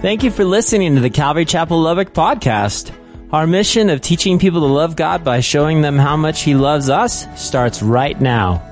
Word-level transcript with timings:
Thank 0.00 0.22
you 0.22 0.30
for 0.30 0.46
listening 0.46 0.94
to 0.94 1.02
the 1.02 1.10
Calvary 1.10 1.44
Chapel 1.44 1.78
Lubbock 1.78 2.14
podcast. 2.14 2.90
Our 3.34 3.46
mission 3.46 3.90
of 3.90 4.00
teaching 4.00 4.38
people 4.38 4.60
to 4.60 4.66
love 4.66 4.96
God 4.96 5.24
by 5.24 5.40
showing 5.40 5.82
them 5.82 5.98
how 5.98 6.16
much 6.16 6.40
He 6.40 6.54
loves 6.54 6.88
us 6.88 7.26
starts 7.38 7.82
right 7.82 8.18
now. 8.18 8.69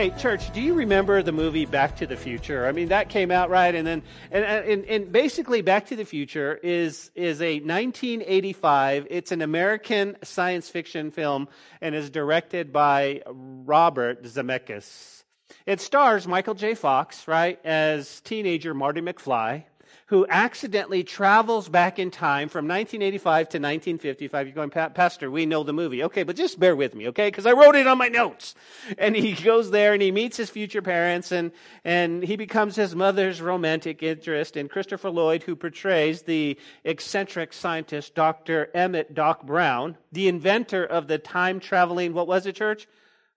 Hey, 0.00 0.08
church, 0.16 0.50
do 0.52 0.62
you 0.62 0.72
remember 0.72 1.22
the 1.22 1.30
movie 1.30 1.66
Back 1.66 1.96
to 1.96 2.06
the 2.06 2.16
Future? 2.16 2.66
I 2.66 2.72
mean, 2.72 2.88
that 2.88 3.10
came 3.10 3.30
out 3.30 3.50
right, 3.50 3.74
and 3.74 3.86
then 3.86 4.02
and 4.30 4.46
and, 4.46 4.84
and 4.86 5.12
basically, 5.12 5.60
Back 5.60 5.88
to 5.88 5.96
the 5.96 6.06
Future 6.06 6.58
is 6.62 7.10
is 7.14 7.42
a 7.42 7.56
1985. 7.56 9.08
It's 9.10 9.30
an 9.30 9.42
American 9.42 10.16
science 10.22 10.70
fiction 10.70 11.10
film 11.10 11.48
and 11.82 11.94
is 11.94 12.08
directed 12.08 12.72
by 12.72 13.20
Robert 13.26 14.24
Zemeckis. 14.24 15.24
It 15.66 15.82
stars 15.82 16.26
Michael 16.26 16.54
J. 16.54 16.72
Fox, 16.72 17.28
right, 17.28 17.60
as 17.62 18.22
teenager 18.22 18.72
Marty 18.72 19.02
McFly 19.02 19.64
who 20.10 20.26
accidentally 20.28 21.04
travels 21.04 21.68
back 21.68 22.00
in 22.00 22.10
time 22.10 22.48
from 22.48 22.66
1985 22.66 23.48
to 23.50 23.58
1955. 23.58 24.46
You're 24.48 24.54
going, 24.56 24.70
Pastor, 24.70 25.30
we 25.30 25.46
know 25.46 25.62
the 25.62 25.72
movie. 25.72 26.02
Okay, 26.02 26.24
but 26.24 26.34
just 26.34 26.58
bear 26.58 26.74
with 26.74 26.96
me, 26.96 27.06
okay? 27.10 27.28
Because 27.28 27.46
I 27.46 27.52
wrote 27.52 27.76
it 27.76 27.86
on 27.86 27.96
my 27.96 28.08
notes. 28.08 28.56
And 28.98 29.14
he 29.14 29.34
goes 29.34 29.70
there 29.70 29.92
and 29.92 30.02
he 30.02 30.10
meets 30.10 30.36
his 30.36 30.50
future 30.50 30.82
parents 30.82 31.30
and, 31.30 31.52
and 31.84 32.24
he 32.24 32.34
becomes 32.34 32.74
his 32.74 32.96
mother's 32.96 33.40
romantic 33.40 34.02
interest. 34.02 34.56
And 34.56 34.68
Christopher 34.68 35.10
Lloyd, 35.10 35.44
who 35.44 35.54
portrays 35.54 36.22
the 36.22 36.58
eccentric 36.82 37.52
scientist 37.52 38.16
Dr. 38.16 38.68
Emmett 38.74 39.14
Doc 39.14 39.46
Brown, 39.46 39.96
the 40.10 40.26
inventor 40.26 40.84
of 40.84 41.06
the 41.06 41.18
time 41.18 41.60
traveling, 41.60 42.14
what 42.14 42.26
was 42.26 42.46
it, 42.46 42.56
church? 42.56 42.88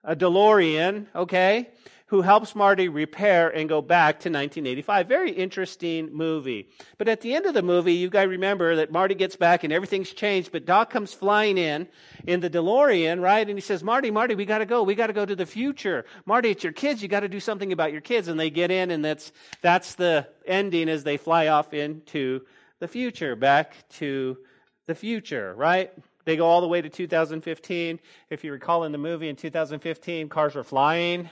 A 0.04 0.16
DeLorean, 0.16 1.06
okay? 1.14 1.70
Who 2.14 2.22
helps 2.22 2.54
Marty 2.54 2.90
repair 2.90 3.50
and 3.50 3.68
go 3.68 3.82
back 3.82 4.20
to 4.20 4.30
1985. 4.30 5.08
Very 5.08 5.32
interesting 5.32 6.14
movie. 6.14 6.70
But 7.00 7.08
at 7.08 7.22
the 7.22 7.34
end 7.34 7.48
of 7.48 7.56
the 7.56 7.64
movie, 7.64 7.96
you 7.96 8.08
guys 8.08 8.28
remember 8.28 8.76
that 8.76 8.92
Marty 8.92 9.16
gets 9.16 9.36
back 9.36 9.64
and 9.64 9.74
everything's 9.74 10.14
changed, 10.14 10.52
but 10.52 10.64
Doc 10.64 10.92
comes 10.92 11.12
flying 11.12 11.58
in 11.58 11.88
in 12.28 12.40
the 12.40 12.52
DeLorean, 12.52 13.20
right? 13.20 13.50
And 13.50 13.58
he 13.58 13.62
says, 13.62 13.84
Marty, 13.84 14.12
Marty, 14.12 14.36
we 14.36 14.46
got 14.46 14.60
to 14.60 14.68
go. 14.68 14.84
We 14.84 14.94
got 14.94 15.08
to 15.08 15.14
go 15.14 15.26
to 15.26 15.36
the 15.36 15.48
future. 15.48 16.06
Marty, 16.28 16.52
it's 16.52 16.64
your 16.64 16.72
kids. 16.72 17.02
You 17.02 17.08
got 17.08 17.22
to 17.22 17.28
do 17.28 17.40
something 17.40 17.74
about 17.74 17.92
your 17.92 18.02
kids. 18.02 18.28
And 18.28 18.40
they 18.40 18.52
get 18.52 18.70
in, 18.70 18.92
and 18.92 19.04
that's, 19.04 19.32
that's 19.64 19.96
the 19.96 20.28
ending 20.46 20.90
as 20.90 21.04
they 21.04 21.18
fly 21.18 21.48
off 21.48 21.74
into 21.74 22.42
the 22.78 22.88
future, 22.88 23.36
back 23.36 23.74
to 23.94 24.38
the 24.86 24.94
future, 24.94 25.56
right? 25.56 25.92
They 26.26 26.38
go 26.38 26.46
all 26.46 26.62
the 26.62 26.68
way 26.68 26.80
to 26.80 26.90
2015. 26.90 28.00
If 28.30 28.44
you 28.44 28.52
recall 28.52 28.84
in 28.84 28.92
the 28.92 29.00
movie 29.00 29.30
in 29.30 29.36
2015, 29.36 30.30
cars 30.30 30.54
were 30.54 30.64
flying 30.64 31.32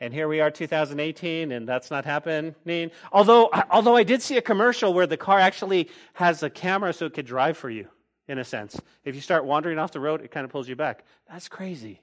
and 0.00 0.12
here 0.12 0.28
we 0.28 0.40
are 0.40 0.50
2018 0.50 1.52
and 1.52 1.66
that's 1.66 1.90
not 1.90 2.04
happening. 2.04 2.90
Although 3.12 3.50
although 3.70 3.96
i 3.96 4.02
did 4.02 4.22
see 4.22 4.36
a 4.36 4.42
commercial 4.42 4.92
where 4.92 5.06
the 5.06 5.16
car 5.16 5.38
actually 5.38 5.88
has 6.14 6.42
a 6.42 6.50
camera 6.50 6.92
so 6.92 7.06
it 7.06 7.14
could 7.14 7.26
drive 7.26 7.56
for 7.56 7.70
you 7.70 7.88
in 8.28 8.38
a 8.38 8.44
sense. 8.44 8.78
If 9.04 9.14
you 9.14 9.20
start 9.20 9.44
wandering 9.44 9.78
off 9.78 9.92
the 9.92 10.00
road 10.00 10.20
it 10.20 10.30
kind 10.30 10.44
of 10.44 10.50
pulls 10.50 10.68
you 10.68 10.76
back. 10.76 11.04
That's 11.30 11.48
crazy. 11.48 12.00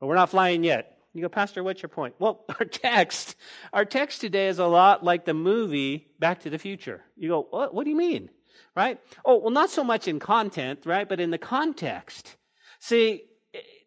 But 0.00 0.06
we're 0.08 0.16
not 0.16 0.30
flying 0.30 0.64
yet. 0.64 0.98
You 1.12 1.22
go 1.22 1.28
pastor 1.28 1.62
what's 1.62 1.82
your 1.82 1.88
point? 1.88 2.14
Well 2.18 2.44
our 2.58 2.66
text 2.66 3.36
our 3.72 3.84
text 3.84 4.20
today 4.20 4.48
is 4.48 4.58
a 4.58 4.66
lot 4.66 5.02
like 5.02 5.24
the 5.24 5.34
movie 5.34 6.08
back 6.18 6.40
to 6.40 6.50
the 6.50 6.58
future. 6.58 7.02
You 7.16 7.28
go 7.28 7.46
what, 7.50 7.74
what 7.74 7.84
do 7.84 7.90
you 7.90 7.96
mean? 7.96 8.30
Right? 8.76 9.00
Oh 9.24 9.38
well 9.38 9.50
not 9.50 9.70
so 9.70 9.82
much 9.82 10.08
in 10.08 10.18
content 10.18 10.80
right 10.84 11.08
but 11.08 11.20
in 11.20 11.30
the 11.30 11.38
context. 11.38 12.36
See 12.80 13.22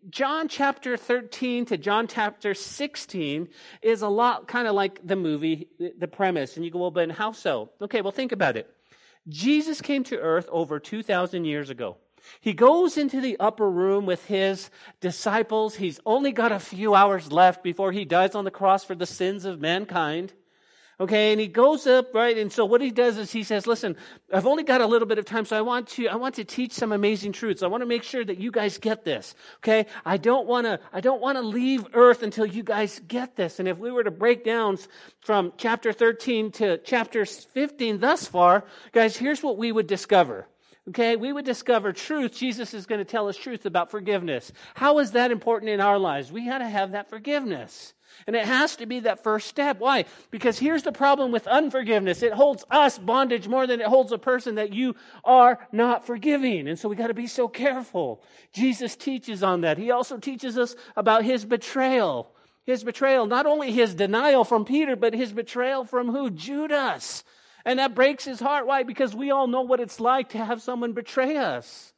John 0.09 0.47
chapter 0.47 0.95
13 0.95 1.65
to 1.65 1.77
John 1.77 2.07
chapter 2.07 2.53
16 2.53 3.49
is 3.81 4.01
a 4.01 4.07
lot 4.07 4.47
kind 4.47 4.67
of 4.67 4.73
like 4.73 5.05
the 5.05 5.17
movie, 5.17 5.67
the 5.97 6.07
premise. 6.07 6.55
And 6.55 6.63
you 6.63 6.71
go, 6.71 6.79
well, 6.79 6.91
but 6.91 7.11
how 7.11 7.33
so? 7.33 7.71
Okay, 7.81 8.01
well, 8.01 8.11
think 8.11 8.31
about 8.31 8.55
it. 8.55 8.73
Jesus 9.27 9.81
came 9.81 10.05
to 10.05 10.17
earth 10.17 10.47
over 10.49 10.79
2,000 10.79 11.43
years 11.43 11.69
ago. 11.69 11.97
He 12.39 12.53
goes 12.53 12.97
into 12.97 13.19
the 13.19 13.37
upper 13.39 13.69
room 13.69 14.05
with 14.05 14.25
his 14.25 14.69
disciples. 15.01 15.75
He's 15.75 15.99
only 16.05 16.31
got 16.31 16.51
a 16.51 16.59
few 16.59 16.95
hours 16.95 17.31
left 17.31 17.61
before 17.61 17.91
he 17.91 18.05
dies 18.05 18.35
on 18.35 18.45
the 18.45 18.51
cross 18.51 18.85
for 18.85 18.95
the 18.95 19.05
sins 19.05 19.43
of 19.43 19.59
mankind. 19.59 20.33
Okay, 20.99 21.31
and 21.31 21.39
he 21.39 21.47
goes 21.47 21.85
up, 21.85 22.15
right? 22.15 22.35
And 22.35 22.51
so 22.51 22.65
what 22.65 22.81
he 22.81 22.89
does 22.89 23.19
is 23.19 23.31
he 23.31 23.43
says, 23.43 23.67
listen, 23.67 23.95
I've 24.33 24.47
only 24.47 24.63
got 24.63 24.81
a 24.81 24.87
little 24.87 25.07
bit 25.07 25.19
of 25.19 25.25
time, 25.25 25.45
so 25.45 25.55
I 25.55 25.61
want 25.61 25.89
to, 25.89 26.07
I 26.07 26.15
want 26.15 26.35
to 26.35 26.43
teach 26.43 26.73
some 26.73 26.91
amazing 26.91 27.33
truths. 27.33 27.61
I 27.61 27.67
want 27.67 27.81
to 27.81 27.85
make 27.85 28.01
sure 28.01 28.25
that 28.25 28.39
you 28.39 28.49
guys 28.49 28.79
get 28.79 29.05
this. 29.05 29.35
Okay? 29.57 29.85
I 30.03 30.17
don't 30.17 30.47
want 30.47 30.65
to, 30.65 30.79
I 30.91 31.01
don't 31.01 31.21
want 31.21 31.37
to 31.37 31.43
leave 31.43 31.85
earth 31.93 32.23
until 32.23 32.47
you 32.47 32.63
guys 32.63 32.99
get 33.07 33.35
this. 33.35 33.59
And 33.59 33.67
if 33.67 33.77
we 33.77 33.91
were 33.91 34.03
to 34.03 34.11
break 34.11 34.43
down 34.43 34.79
from 35.21 35.53
chapter 35.57 35.93
13 35.93 36.51
to 36.53 36.79
chapter 36.79 37.25
15 37.25 37.99
thus 37.99 38.25
far, 38.25 38.65
guys, 38.91 39.15
here's 39.15 39.43
what 39.43 39.55
we 39.55 39.71
would 39.71 39.87
discover. 39.87 40.47
Okay, 40.89 41.15
we 41.15 41.31
would 41.31 41.45
discover 41.45 41.93
truth. 41.93 42.33
Jesus 42.33 42.73
is 42.73 42.87
going 42.87 42.99
to 42.99 43.05
tell 43.05 43.27
us 43.27 43.37
truth 43.37 43.67
about 43.67 43.91
forgiveness. 43.91 44.51
How 44.73 44.97
is 44.97 45.11
that 45.11 45.29
important 45.29 45.69
in 45.69 45.81
our 45.81 45.99
lives? 45.99 46.31
We 46.31 46.45
got 46.47 46.59
to 46.59 46.67
have 46.67 46.93
that 46.93 47.09
forgiveness. 47.09 47.93
And 48.25 48.35
it 48.35 48.45
has 48.45 48.77
to 48.77 48.85
be 48.85 49.01
that 49.01 49.23
first 49.23 49.47
step. 49.47 49.79
Why? 49.79 50.05
Because 50.31 50.57
here's 50.57 50.83
the 50.83 50.91
problem 50.91 51.31
with 51.31 51.45
unforgiveness 51.47 52.23
it 52.23 52.33
holds 52.33 52.65
us 52.71 52.97
bondage 52.97 53.47
more 53.47 53.67
than 53.67 53.81
it 53.81 53.87
holds 53.87 54.11
a 54.11 54.17
person 54.17 54.55
that 54.55 54.73
you 54.73 54.95
are 55.23 55.59
not 55.71 56.05
forgiving. 56.05 56.67
And 56.67 56.79
so 56.79 56.89
we 56.89 56.95
got 56.95 57.07
to 57.07 57.13
be 57.13 57.27
so 57.27 57.47
careful. 57.47 58.23
Jesus 58.53 58.95
teaches 58.95 59.43
on 59.43 59.61
that. 59.61 59.77
He 59.77 59.91
also 59.91 60.17
teaches 60.17 60.57
us 60.57 60.75
about 60.95 61.23
his 61.23 61.45
betrayal. 61.45 62.31
His 62.65 62.83
betrayal, 62.83 63.27
not 63.27 63.45
only 63.45 63.71
his 63.71 63.95
denial 63.95 64.43
from 64.43 64.65
Peter, 64.65 64.95
but 64.95 65.13
his 65.13 65.31
betrayal 65.31 65.85
from 65.85 66.09
who? 66.09 66.29
Judas. 66.29 67.23
And 67.63 67.79
that 67.79 67.95
breaks 67.95 68.25
his 68.25 68.39
heart. 68.39 68.67
Why? 68.67 68.83
Because 68.83 69.15
we 69.15 69.31
all 69.31 69.47
know 69.47 69.61
what 69.61 69.79
it's 69.79 69.99
like 69.99 70.29
to 70.29 70.37
have 70.37 70.61
someone 70.61 70.93
betray 70.93 71.37
us. 71.37 71.93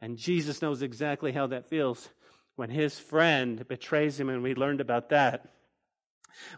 And 0.00 0.16
Jesus 0.16 0.60
knows 0.60 0.82
exactly 0.82 1.32
how 1.32 1.46
that 1.46 1.66
feels 1.66 2.08
when 2.56 2.70
his 2.70 2.98
friend 2.98 3.66
betrays 3.66 4.18
him, 4.18 4.28
and 4.28 4.42
we 4.42 4.54
learned 4.54 4.80
about 4.80 5.10
that. 5.10 5.50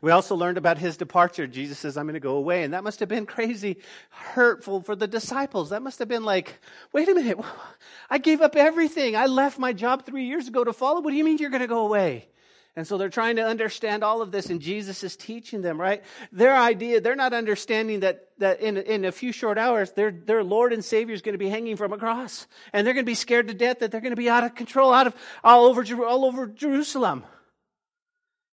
We 0.01 0.11
also 0.11 0.34
learned 0.34 0.59
about 0.59 0.79
his 0.79 0.97
departure. 0.97 1.47
Jesus 1.47 1.79
says, 1.79 1.97
I'm 1.97 2.07
going 2.07 2.15
to 2.15 2.21
go 2.21 2.37
away. 2.37 2.62
And 2.62 2.75
that 2.75 2.84
must 2.84 3.01
have 3.01 3.09
been 3.09 3.27
crazy 3.27 3.79
hurtful 4.11 4.81
for 4.81 4.97
the 4.97 5.07
disciples. 5.07 5.71
That 5.71 5.83
must 5.83 5.99
have 5.99 6.09
been 6.09 6.25
like, 6.25 6.59
wait 6.93 7.09
a 7.09 7.15
minute. 7.15 7.39
I 8.11 8.19
gave 8.19 8.41
up 8.41 8.57
everything. 8.57 9.17
I 9.17 9.27
left 9.27 9.59
my 9.59 9.73
job 9.73 10.05
three 10.05 10.25
years 10.25 10.49
ago 10.49 10.65
to 10.65 10.73
follow. 10.73 11.01
What 11.01 11.11
do 11.11 11.17
you 11.17 11.25
mean 11.25 11.39
you're 11.39 11.51
going 11.51 11.61
to 11.61 11.67
go 11.67 11.84
away? 11.87 12.28
And 12.77 12.87
so 12.87 12.99
they're 12.99 13.09
trying 13.09 13.37
to 13.37 13.43
understand 13.45 14.05
all 14.05 14.21
of 14.21 14.31
this, 14.31 14.51
and 14.51 14.61
Jesus 14.61 15.03
is 15.03 15.17
teaching 15.17 15.63
them, 15.63 15.81
right? 15.81 16.05
Their 16.31 16.55
idea, 16.55 17.01
they're 17.01 17.17
not 17.17 17.33
understanding 17.33 18.01
that, 18.01 18.29
that 18.37 18.61
in, 18.61 18.77
in 18.77 19.07
a 19.07 19.13
few 19.13 19.33
short 19.33 19.57
hours, 19.57 19.93
their, 19.93 20.11
their 20.11 20.45
Lord 20.45 20.75
and 20.75 20.85
Savior 20.85 21.15
is 21.15 21.23
going 21.23 21.33
to 21.33 21.39
be 21.39 21.49
hanging 21.49 21.77
from 21.77 21.95
a 21.95 21.99
cross. 21.99 22.47
And 22.75 22.87
they're 22.87 22.93
going 22.93 23.07
to 23.07 23.11
be 23.11 23.15
scared 23.15 23.49
to 23.49 23.55
death 23.55 23.79
that 23.79 23.91
they're 23.91 24.03
going 24.03 24.13
to 24.13 24.17
be 24.17 24.29
out 24.29 24.45
of 24.45 24.55
control, 24.55 24.93
out 24.93 25.07
of 25.07 25.15
all 25.43 25.65
over, 25.65 26.05
all 26.05 26.27
over 26.27 26.47
Jerusalem. 26.47 27.25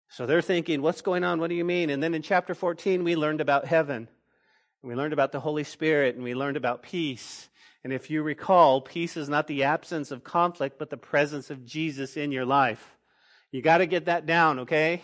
So 0.08 0.26
they're 0.26 0.42
thinking, 0.42 0.82
what's 0.82 1.02
going 1.02 1.26
on? 1.26 1.42
What 1.42 1.50
do 1.50 1.56
you 1.56 1.66
mean? 1.66 1.90
And 1.90 2.02
then 2.02 2.14
in 2.14 2.22
chapter 2.22 2.56
14, 2.56 3.04
we 3.04 3.18
learned 3.18 3.42
about 3.42 3.66
heaven. 3.66 4.08
We 4.82 4.96
learned 4.96 5.14
about 5.14 5.34
the 5.34 5.42
Holy 5.42 5.66
Spirit, 5.66 6.16
and 6.16 6.24
we 6.24 6.34
learned 6.34 6.56
about 6.56 6.82
peace. 6.82 7.50
And 7.84 7.92
if 7.92 8.10
you 8.10 8.24
recall, 8.24 8.80
peace 8.80 9.18
is 9.18 9.28
not 9.28 9.48
the 9.48 9.64
absence 9.64 10.12
of 10.12 10.24
conflict, 10.24 10.80
but 10.80 10.90
the 10.90 10.98
presence 10.98 11.50
of 11.50 11.66
Jesus 11.66 12.16
in 12.16 12.32
your 12.32 12.46
life. 12.46 12.93
You 13.54 13.62
got 13.62 13.78
to 13.78 13.86
get 13.86 14.06
that 14.06 14.26
down, 14.26 14.62
okay? 14.62 15.04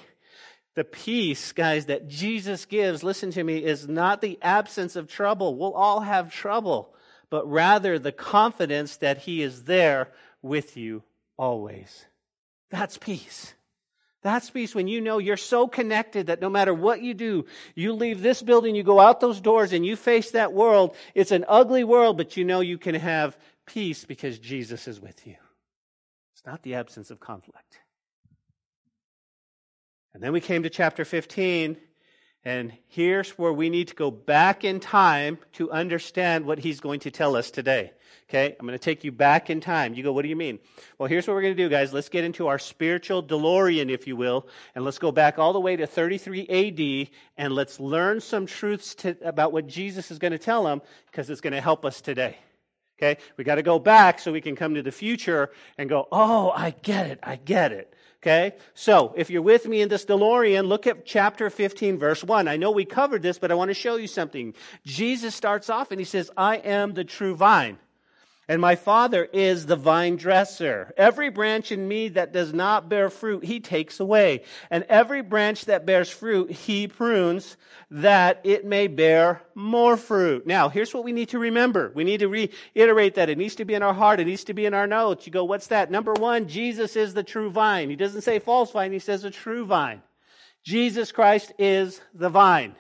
The 0.73 0.83
peace, 0.83 1.51
guys, 1.51 1.85
that 1.85 2.07
Jesus 2.07 2.65
gives, 2.65 3.03
listen 3.03 3.29
to 3.31 3.43
me, 3.43 3.63
is 3.63 3.87
not 3.87 4.21
the 4.21 4.39
absence 4.41 4.95
of 4.95 5.07
trouble. 5.07 5.55
We'll 5.55 5.75
all 5.75 5.99
have 5.99 6.33
trouble, 6.33 6.95
but 7.29 7.47
rather 7.47 7.99
the 7.99 8.11
confidence 8.11 8.97
that 8.97 9.19
He 9.19 9.43
is 9.43 9.65
there 9.65 10.09
with 10.41 10.75
you 10.77 11.03
always. 11.37 12.05
That's 12.71 12.97
peace. 12.97 13.53
That's 14.23 14.49
peace 14.49 14.73
when 14.73 14.87
you 14.87 14.99
know 14.99 15.19
you're 15.19 15.37
so 15.37 15.67
connected 15.67 16.27
that 16.27 16.41
no 16.41 16.49
matter 16.49 16.73
what 16.73 17.03
you 17.03 17.13
do, 17.13 17.45
you 17.75 17.93
leave 17.93 18.23
this 18.23 18.41
building, 18.41 18.73
you 18.73 18.81
go 18.81 18.99
out 18.99 19.19
those 19.19 19.39
doors, 19.39 19.73
and 19.73 19.85
you 19.85 19.95
face 19.95 20.31
that 20.31 20.53
world. 20.53 20.95
It's 21.13 21.31
an 21.31 21.45
ugly 21.47 21.83
world, 21.83 22.17
but 22.17 22.35
you 22.35 22.45
know 22.45 22.61
you 22.61 22.79
can 22.79 22.95
have 22.95 23.37
peace 23.67 24.05
because 24.05 24.39
Jesus 24.39 24.87
is 24.87 24.99
with 24.99 25.27
you. 25.27 25.35
It's 26.33 26.45
not 26.47 26.63
the 26.63 26.73
absence 26.73 27.11
of 27.11 27.19
conflict. 27.19 27.77
And 30.13 30.23
then 30.23 30.33
we 30.33 30.41
came 30.41 30.63
to 30.63 30.69
chapter 30.69 31.05
15, 31.05 31.77
and 32.43 32.73
here's 32.87 33.31
where 33.31 33.53
we 33.53 33.69
need 33.69 33.89
to 33.89 33.95
go 33.95 34.09
back 34.09 34.63
in 34.63 34.79
time 34.79 35.37
to 35.53 35.71
understand 35.71 36.45
what 36.45 36.59
he's 36.59 36.79
going 36.79 37.01
to 37.01 37.11
tell 37.11 37.35
us 37.35 37.51
today. 37.51 37.91
Okay, 38.29 38.55
I'm 38.59 38.65
going 38.65 38.77
to 38.77 38.83
take 38.83 39.03
you 39.03 39.11
back 39.11 39.49
in 39.49 39.59
time. 39.59 39.95
You 39.95 40.03
go, 40.03 40.13
what 40.13 40.21
do 40.21 40.29
you 40.29 40.35
mean? 40.35 40.59
Well, 40.97 41.09
here's 41.09 41.27
what 41.27 41.33
we're 41.33 41.41
going 41.41 41.57
to 41.57 41.63
do, 41.63 41.67
guys. 41.67 41.91
Let's 41.91 42.09
get 42.09 42.23
into 42.23 42.47
our 42.47 42.59
spiritual 42.59 43.23
DeLorean, 43.23 43.89
if 43.89 44.05
you 44.05 44.15
will, 44.15 44.47
and 44.75 44.85
let's 44.85 44.99
go 44.99 45.11
back 45.11 45.39
all 45.39 45.51
the 45.51 45.59
way 45.59 45.75
to 45.75 45.87
33 45.87 46.47
AD 46.47 47.09
and 47.37 47.53
let's 47.53 47.79
learn 47.79 48.21
some 48.21 48.45
truths 48.45 48.93
to, 48.95 49.17
about 49.27 49.51
what 49.51 49.65
Jesus 49.65 50.11
is 50.11 50.19
going 50.19 50.31
to 50.31 50.37
tell 50.37 50.63
them 50.63 50.81
because 51.07 51.29
it's 51.31 51.41
going 51.41 51.53
to 51.53 51.61
help 51.61 51.85
us 51.85 52.01
today. 52.01 52.37
Okay, 52.99 53.19
we 53.37 53.43
got 53.43 53.55
to 53.55 53.63
go 53.63 53.79
back 53.79 54.19
so 54.19 54.31
we 54.31 54.41
can 54.41 54.55
come 54.55 54.75
to 54.75 54.83
the 54.83 54.91
future 54.91 55.51
and 55.77 55.89
go, 55.89 56.07
oh, 56.11 56.51
I 56.51 56.71
get 56.71 57.07
it, 57.07 57.19
I 57.23 57.37
get 57.37 57.71
it. 57.71 57.95
Okay? 58.21 58.53
So, 58.73 59.13
if 59.15 59.29
you're 59.29 59.41
with 59.41 59.65
me 59.65 59.81
in 59.81 59.87
this 59.87 60.05
DeLorean, 60.05 60.67
look 60.67 60.87
at 60.87 61.05
chapter 61.05 61.49
15, 61.49 61.97
verse 61.97 62.23
1. 62.23 62.49
I 62.49 62.57
know 62.57 62.71
we 62.71 62.83
covered 62.83 63.21
this, 63.21 63.39
but 63.39 63.49
I 63.49 63.55
want 63.55 63.69
to 63.69 63.73
show 63.73 63.95
you 63.95 64.07
something. 64.07 64.53
Jesus 64.85 65.35
starts 65.35 65.69
off 65.69 65.91
and 65.91 65.99
he 65.99 66.05
says, 66.05 66.29
I 66.35 66.57
am 66.57 66.93
the 66.93 67.05
true 67.05 67.35
vine. 67.35 67.77
And 68.49 68.59
my 68.59 68.75
Father 68.75 69.29
is 69.31 69.67
the 69.67 69.75
vine 69.75 70.15
dresser. 70.15 70.91
Every 70.97 71.29
branch 71.29 71.71
in 71.71 71.87
me 71.87 72.07
that 72.09 72.33
does 72.33 72.51
not 72.51 72.89
bear 72.89 73.11
fruit, 73.11 73.45
he 73.45 73.59
takes 73.59 73.99
away. 73.99 74.41
And 74.71 74.83
every 74.89 75.21
branch 75.21 75.65
that 75.65 75.85
bears 75.85 76.09
fruit, 76.09 76.49
he 76.49 76.87
prunes 76.87 77.57
that 77.91 78.41
it 78.43 78.65
may 78.65 78.87
bear 78.87 79.43
more 79.53 79.97
fruit. 79.97 80.47
Now, 80.47 80.67
here's 80.67 80.95
what 80.95 81.03
we 81.03 81.11
need 81.11 81.29
to 81.29 81.37
remember. 81.37 81.91
We 81.93 82.03
need 82.03 82.21
to 82.21 82.27
reiterate 82.27 83.13
that. 83.15 83.29
It 83.29 83.37
needs 83.37 83.53
to 83.55 83.65
be 83.65 83.75
in 83.75 83.83
our 83.83 83.93
heart. 83.93 84.19
It 84.19 84.25
needs 84.25 84.45
to 84.45 84.55
be 84.55 84.65
in 84.65 84.73
our 84.73 84.87
notes. 84.87 85.27
You 85.27 85.31
go, 85.31 85.43
what's 85.43 85.67
that? 85.67 85.91
Number 85.91 86.13
one, 86.13 86.47
Jesus 86.47 86.95
is 86.95 87.13
the 87.13 87.21
true 87.21 87.51
vine. 87.51 87.91
He 87.91 87.95
doesn't 87.95 88.23
say 88.23 88.39
false 88.39 88.71
vine. 88.71 88.91
He 88.91 88.97
says 88.97 89.23
a 89.25 89.29
true 89.29 89.63
vine. 89.63 90.01
Jesus 90.63 91.11
Christ 91.11 91.53
is 91.59 92.01
the 92.15 92.29
vine. 92.29 92.75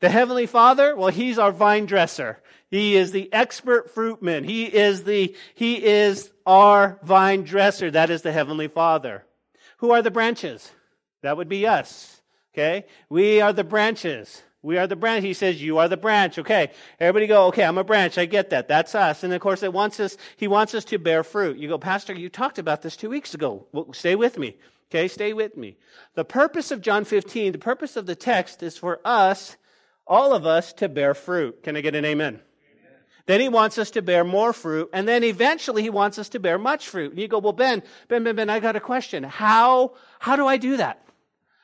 The 0.00 0.10
Heavenly 0.10 0.46
Father, 0.46 0.96
well, 0.96 1.08
He's 1.08 1.38
our 1.38 1.52
vine 1.52 1.86
dresser. 1.86 2.42
He 2.70 2.96
is 2.96 3.10
the 3.10 3.32
expert 3.32 3.94
fruitman. 3.94 4.44
He 4.44 4.64
is 4.64 5.02
the, 5.02 5.34
He 5.54 5.84
is 5.84 6.30
our 6.46 6.98
vine 7.02 7.42
dresser. 7.42 7.90
That 7.90 8.10
is 8.10 8.22
the 8.22 8.32
Heavenly 8.32 8.68
Father. 8.68 9.24
Who 9.78 9.90
are 9.90 10.02
the 10.02 10.10
branches? 10.10 10.70
That 11.22 11.36
would 11.36 11.48
be 11.48 11.66
us. 11.66 12.20
Okay? 12.54 12.86
We 13.08 13.40
are 13.40 13.52
the 13.52 13.64
branches. 13.64 14.42
We 14.62 14.76
are 14.76 14.86
the 14.86 14.96
branch. 14.96 15.24
He 15.24 15.32
says, 15.32 15.62
you 15.62 15.78
are 15.78 15.88
the 15.88 15.96
branch. 15.96 16.38
Okay. 16.38 16.70
Everybody 16.98 17.26
go, 17.26 17.46
okay, 17.46 17.64
I'm 17.64 17.78
a 17.78 17.84
branch. 17.84 18.18
I 18.18 18.26
get 18.26 18.50
that. 18.50 18.68
That's 18.68 18.94
us. 18.94 19.24
And 19.24 19.32
of 19.32 19.40
course, 19.40 19.62
it 19.62 19.72
wants 19.72 19.98
us, 20.00 20.16
he 20.36 20.48
wants 20.48 20.74
us 20.74 20.84
to 20.86 20.98
bear 20.98 21.24
fruit. 21.24 21.56
You 21.56 21.68
go, 21.68 21.78
Pastor, 21.78 22.12
you 22.12 22.28
talked 22.28 22.58
about 22.58 22.82
this 22.82 22.96
two 22.96 23.08
weeks 23.08 23.32
ago. 23.32 23.66
Well, 23.72 23.92
stay 23.92 24.16
with 24.16 24.38
me. 24.38 24.56
Okay. 24.90 25.08
Stay 25.08 25.32
with 25.32 25.56
me. 25.56 25.76
The 26.14 26.24
purpose 26.24 26.70
of 26.70 26.82
John 26.82 27.04
15, 27.04 27.52
the 27.52 27.58
purpose 27.58 27.96
of 27.96 28.06
the 28.06 28.16
text 28.16 28.62
is 28.62 28.76
for 28.76 29.00
us, 29.04 29.56
all 30.06 30.34
of 30.34 30.44
us, 30.44 30.72
to 30.74 30.88
bear 30.88 31.14
fruit. 31.14 31.62
Can 31.62 31.76
I 31.76 31.80
get 31.80 31.94
an 31.94 32.04
amen? 32.04 32.40
Then 33.30 33.40
he 33.40 33.48
wants 33.48 33.78
us 33.78 33.92
to 33.92 34.02
bear 34.02 34.24
more 34.24 34.52
fruit. 34.52 34.90
And 34.92 35.06
then 35.06 35.22
eventually 35.22 35.82
he 35.82 35.88
wants 35.88 36.18
us 36.18 36.30
to 36.30 36.40
bear 36.40 36.58
much 36.58 36.88
fruit. 36.88 37.12
And 37.12 37.20
you 37.20 37.28
go, 37.28 37.38
well, 37.38 37.52
Ben, 37.52 37.80
Ben, 38.08 38.24
Ben, 38.24 38.34
Ben, 38.34 38.50
I 38.50 38.58
got 38.58 38.74
a 38.74 38.80
question. 38.80 39.22
How, 39.22 39.92
how 40.18 40.34
do 40.34 40.48
I 40.48 40.56
do 40.56 40.78
that? 40.78 41.06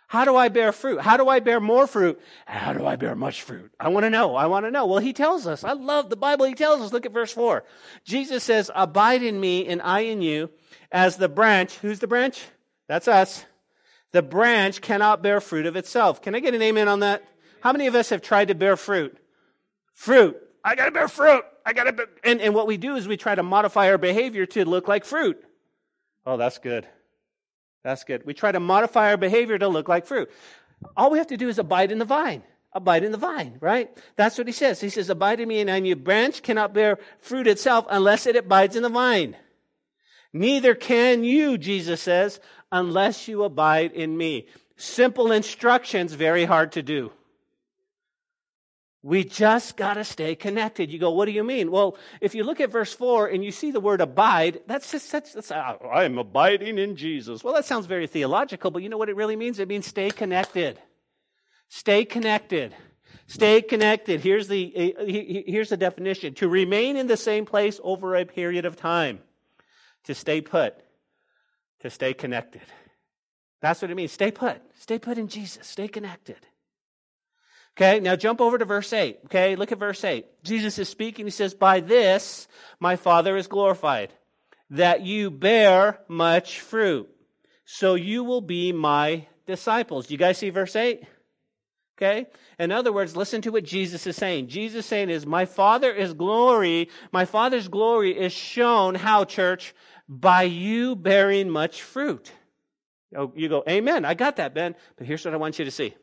How 0.06 0.24
do 0.24 0.36
I 0.36 0.48
bear 0.48 0.70
fruit? 0.70 1.00
How 1.00 1.16
do 1.16 1.28
I 1.28 1.40
bear 1.40 1.58
more 1.58 1.88
fruit? 1.88 2.20
How 2.46 2.72
do 2.72 2.86
I 2.86 2.94
bear 2.94 3.16
much 3.16 3.42
fruit? 3.42 3.72
I 3.80 3.88
want 3.88 4.04
to 4.04 4.10
know. 4.10 4.36
I 4.36 4.46
want 4.46 4.64
to 4.64 4.70
know. 4.70 4.86
Well, 4.86 5.00
he 5.00 5.12
tells 5.12 5.48
us. 5.48 5.64
I 5.64 5.72
love 5.72 6.08
the 6.08 6.14
Bible. 6.14 6.46
He 6.46 6.54
tells 6.54 6.82
us. 6.82 6.92
Look 6.92 7.04
at 7.04 7.12
verse 7.12 7.32
4. 7.32 7.64
Jesus 8.04 8.44
says, 8.44 8.70
Abide 8.72 9.24
in 9.24 9.40
me 9.40 9.66
and 9.66 9.82
I 9.82 10.02
in 10.02 10.22
you 10.22 10.50
as 10.92 11.16
the 11.16 11.28
branch. 11.28 11.78
Who's 11.78 11.98
the 11.98 12.06
branch? 12.06 12.44
That's 12.86 13.08
us. 13.08 13.44
The 14.12 14.22
branch 14.22 14.82
cannot 14.82 15.20
bear 15.20 15.40
fruit 15.40 15.66
of 15.66 15.74
itself. 15.74 16.22
Can 16.22 16.36
I 16.36 16.38
get 16.38 16.54
an 16.54 16.62
amen 16.62 16.86
on 16.86 17.00
that? 17.00 17.24
How 17.60 17.72
many 17.72 17.88
of 17.88 17.96
us 17.96 18.10
have 18.10 18.22
tried 18.22 18.48
to 18.48 18.54
bear 18.54 18.76
fruit? 18.76 19.18
Fruit. 19.94 20.40
I 20.64 20.76
got 20.76 20.84
to 20.84 20.90
bear 20.92 21.08
fruit. 21.08 21.42
I 21.66 21.72
got 21.72 21.88
and, 22.22 22.40
and 22.40 22.54
what 22.54 22.68
we 22.68 22.76
do 22.76 22.94
is 22.94 23.08
we 23.08 23.16
try 23.16 23.34
to 23.34 23.42
modify 23.42 23.90
our 23.90 23.98
behavior 23.98 24.46
to 24.46 24.64
look 24.64 24.86
like 24.86 25.04
fruit. 25.04 25.42
Oh, 26.24 26.36
that's 26.36 26.58
good. 26.58 26.86
That's 27.82 28.04
good. 28.04 28.24
We 28.24 28.34
try 28.34 28.52
to 28.52 28.60
modify 28.60 29.10
our 29.10 29.16
behavior 29.16 29.58
to 29.58 29.66
look 29.68 29.88
like 29.88 30.06
fruit. 30.06 30.30
All 30.96 31.10
we 31.10 31.18
have 31.18 31.26
to 31.28 31.36
do 31.36 31.48
is 31.48 31.58
abide 31.58 31.90
in 31.90 31.98
the 31.98 32.04
vine. 32.04 32.44
Abide 32.72 33.02
in 33.02 33.10
the 33.10 33.18
vine, 33.18 33.56
right? 33.60 33.90
That's 34.14 34.38
what 34.38 34.46
he 34.46 34.52
says. 34.52 34.80
He 34.80 34.90
says, 34.90 35.10
Abide 35.10 35.40
in 35.40 35.48
me, 35.48 35.60
and 35.60 35.70
a 35.70 35.94
branch 35.94 36.42
cannot 36.42 36.72
bear 36.72 36.98
fruit 37.18 37.48
itself 37.48 37.86
unless 37.90 38.26
it 38.26 38.36
abides 38.36 38.76
in 38.76 38.82
the 38.82 38.88
vine. 38.88 39.36
Neither 40.32 40.74
can 40.74 41.24
you, 41.24 41.56
Jesus 41.58 42.02
says, 42.02 42.38
unless 42.70 43.26
you 43.26 43.42
abide 43.42 43.92
in 43.92 44.16
me. 44.16 44.48
Simple 44.76 45.32
instructions, 45.32 46.12
very 46.12 46.44
hard 46.44 46.72
to 46.72 46.82
do. 46.82 47.12
We 49.06 49.22
just 49.22 49.76
got 49.76 49.94
to 49.94 50.02
stay 50.02 50.34
connected. 50.34 50.90
You 50.90 50.98
go, 50.98 51.12
what 51.12 51.26
do 51.26 51.30
you 51.30 51.44
mean? 51.44 51.70
Well, 51.70 51.96
if 52.20 52.34
you 52.34 52.42
look 52.42 52.60
at 52.60 52.72
verse 52.72 52.92
4 52.92 53.28
and 53.28 53.44
you 53.44 53.52
see 53.52 53.70
the 53.70 53.78
word 53.78 54.00
abide, 54.00 54.62
that's 54.66 54.90
just, 54.90 55.12
that's, 55.12 55.32
that's 55.32 55.52
uh, 55.52 55.76
I'm 55.94 56.18
abiding 56.18 56.76
in 56.76 56.96
Jesus. 56.96 57.44
Well, 57.44 57.54
that 57.54 57.64
sounds 57.64 57.86
very 57.86 58.08
theological, 58.08 58.72
but 58.72 58.82
you 58.82 58.88
know 58.88 58.98
what 58.98 59.08
it 59.08 59.14
really 59.14 59.36
means? 59.36 59.60
It 59.60 59.68
means 59.68 59.86
stay 59.86 60.10
connected. 60.10 60.80
Stay 61.68 62.04
connected. 62.04 62.74
Stay 63.28 63.62
connected. 63.62 64.22
Here's 64.22 64.48
the, 64.48 64.96
uh, 64.98 65.04
here's 65.06 65.68
the 65.68 65.76
definition. 65.76 66.34
To 66.34 66.48
remain 66.48 66.96
in 66.96 67.06
the 67.06 67.16
same 67.16 67.46
place 67.46 67.78
over 67.84 68.16
a 68.16 68.24
period 68.24 68.64
of 68.64 68.74
time. 68.74 69.20
To 70.06 70.16
stay 70.16 70.40
put. 70.40 70.74
To 71.82 71.90
stay 71.90 72.12
connected. 72.12 72.62
That's 73.60 73.80
what 73.80 73.92
it 73.92 73.94
means. 73.94 74.10
Stay 74.10 74.32
put. 74.32 74.60
Stay 74.80 74.98
put 74.98 75.16
in 75.16 75.28
Jesus. 75.28 75.68
Stay 75.68 75.86
connected. 75.86 76.38
Okay, 77.76 78.00
now 78.00 78.16
jump 78.16 78.40
over 78.40 78.56
to 78.56 78.64
verse 78.64 78.90
8. 78.90 79.18
Okay, 79.26 79.54
look 79.54 79.70
at 79.70 79.78
verse 79.78 80.02
8. 80.02 80.42
Jesus 80.42 80.78
is 80.78 80.88
speaking. 80.88 81.26
He 81.26 81.30
says, 81.30 81.52
By 81.52 81.80
this 81.80 82.48
my 82.80 82.96
Father 82.96 83.36
is 83.36 83.48
glorified, 83.48 84.14
that 84.70 85.02
you 85.02 85.30
bear 85.30 86.00
much 86.08 86.60
fruit, 86.60 87.08
so 87.66 87.94
you 87.94 88.24
will 88.24 88.40
be 88.40 88.72
my 88.72 89.26
disciples. 89.46 90.06
Do 90.06 90.14
you 90.14 90.18
guys 90.18 90.38
see 90.38 90.48
verse 90.48 90.74
8? 90.74 91.02
Okay? 91.98 92.26
In 92.58 92.72
other 92.72 92.92
words, 92.92 93.14
listen 93.14 93.42
to 93.42 93.52
what 93.52 93.64
Jesus 93.64 94.06
is 94.06 94.16
saying. 94.16 94.48
Jesus 94.48 94.80
is 94.80 94.86
saying 94.86 95.10
is, 95.10 95.26
My 95.26 95.44
Father 95.44 95.92
is 95.92 96.14
glory, 96.14 96.88
my 97.12 97.26
Father's 97.26 97.68
glory 97.68 98.18
is 98.18 98.32
shown, 98.32 98.94
how, 98.94 99.24
church? 99.24 99.74
By 100.08 100.44
you 100.44 100.96
bearing 100.96 101.50
much 101.50 101.82
fruit. 101.82 102.32
Oh, 103.14 103.32
you 103.36 103.50
go, 103.50 103.64
Amen. 103.68 104.06
I 104.06 104.14
got 104.14 104.36
that, 104.36 104.54
Ben. 104.54 104.74
But 104.96 105.06
here's 105.06 105.24
what 105.26 105.34
I 105.34 105.36
want 105.36 105.58
you 105.58 105.66
to 105.66 105.70
see. 105.70 105.94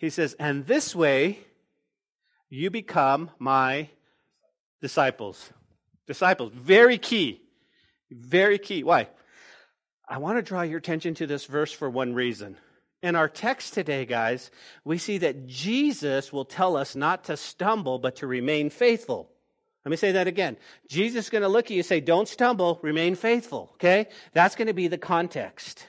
He 0.00 0.08
says, 0.08 0.34
and 0.38 0.66
this 0.66 0.96
way 0.96 1.40
you 2.48 2.70
become 2.70 3.30
my 3.38 3.90
disciples. 4.80 5.52
Disciples. 6.06 6.52
Very 6.54 6.96
key. 6.96 7.42
Very 8.10 8.58
key. 8.58 8.82
Why? 8.82 9.08
I 10.08 10.16
want 10.16 10.38
to 10.38 10.42
draw 10.42 10.62
your 10.62 10.78
attention 10.78 11.14
to 11.16 11.26
this 11.26 11.44
verse 11.44 11.70
for 11.70 11.90
one 11.90 12.14
reason. 12.14 12.56
In 13.02 13.14
our 13.14 13.28
text 13.28 13.74
today, 13.74 14.06
guys, 14.06 14.50
we 14.84 14.96
see 14.96 15.18
that 15.18 15.46
Jesus 15.46 16.32
will 16.32 16.46
tell 16.46 16.78
us 16.78 16.96
not 16.96 17.24
to 17.24 17.36
stumble, 17.36 17.98
but 17.98 18.16
to 18.16 18.26
remain 18.26 18.70
faithful. 18.70 19.30
Let 19.84 19.90
me 19.90 19.96
say 19.98 20.12
that 20.12 20.26
again. 20.26 20.56
Jesus 20.88 21.26
is 21.26 21.30
going 21.30 21.42
to 21.42 21.48
look 21.48 21.66
at 21.66 21.72
you 21.72 21.78
and 21.78 21.86
say, 21.86 22.00
Don't 22.00 22.26
stumble, 22.26 22.78
remain 22.82 23.16
faithful. 23.16 23.70
Okay? 23.74 24.06
That's 24.32 24.56
going 24.56 24.68
to 24.68 24.74
be 24.74 24.88
the 24.88 24.98
context. 24.98 25.86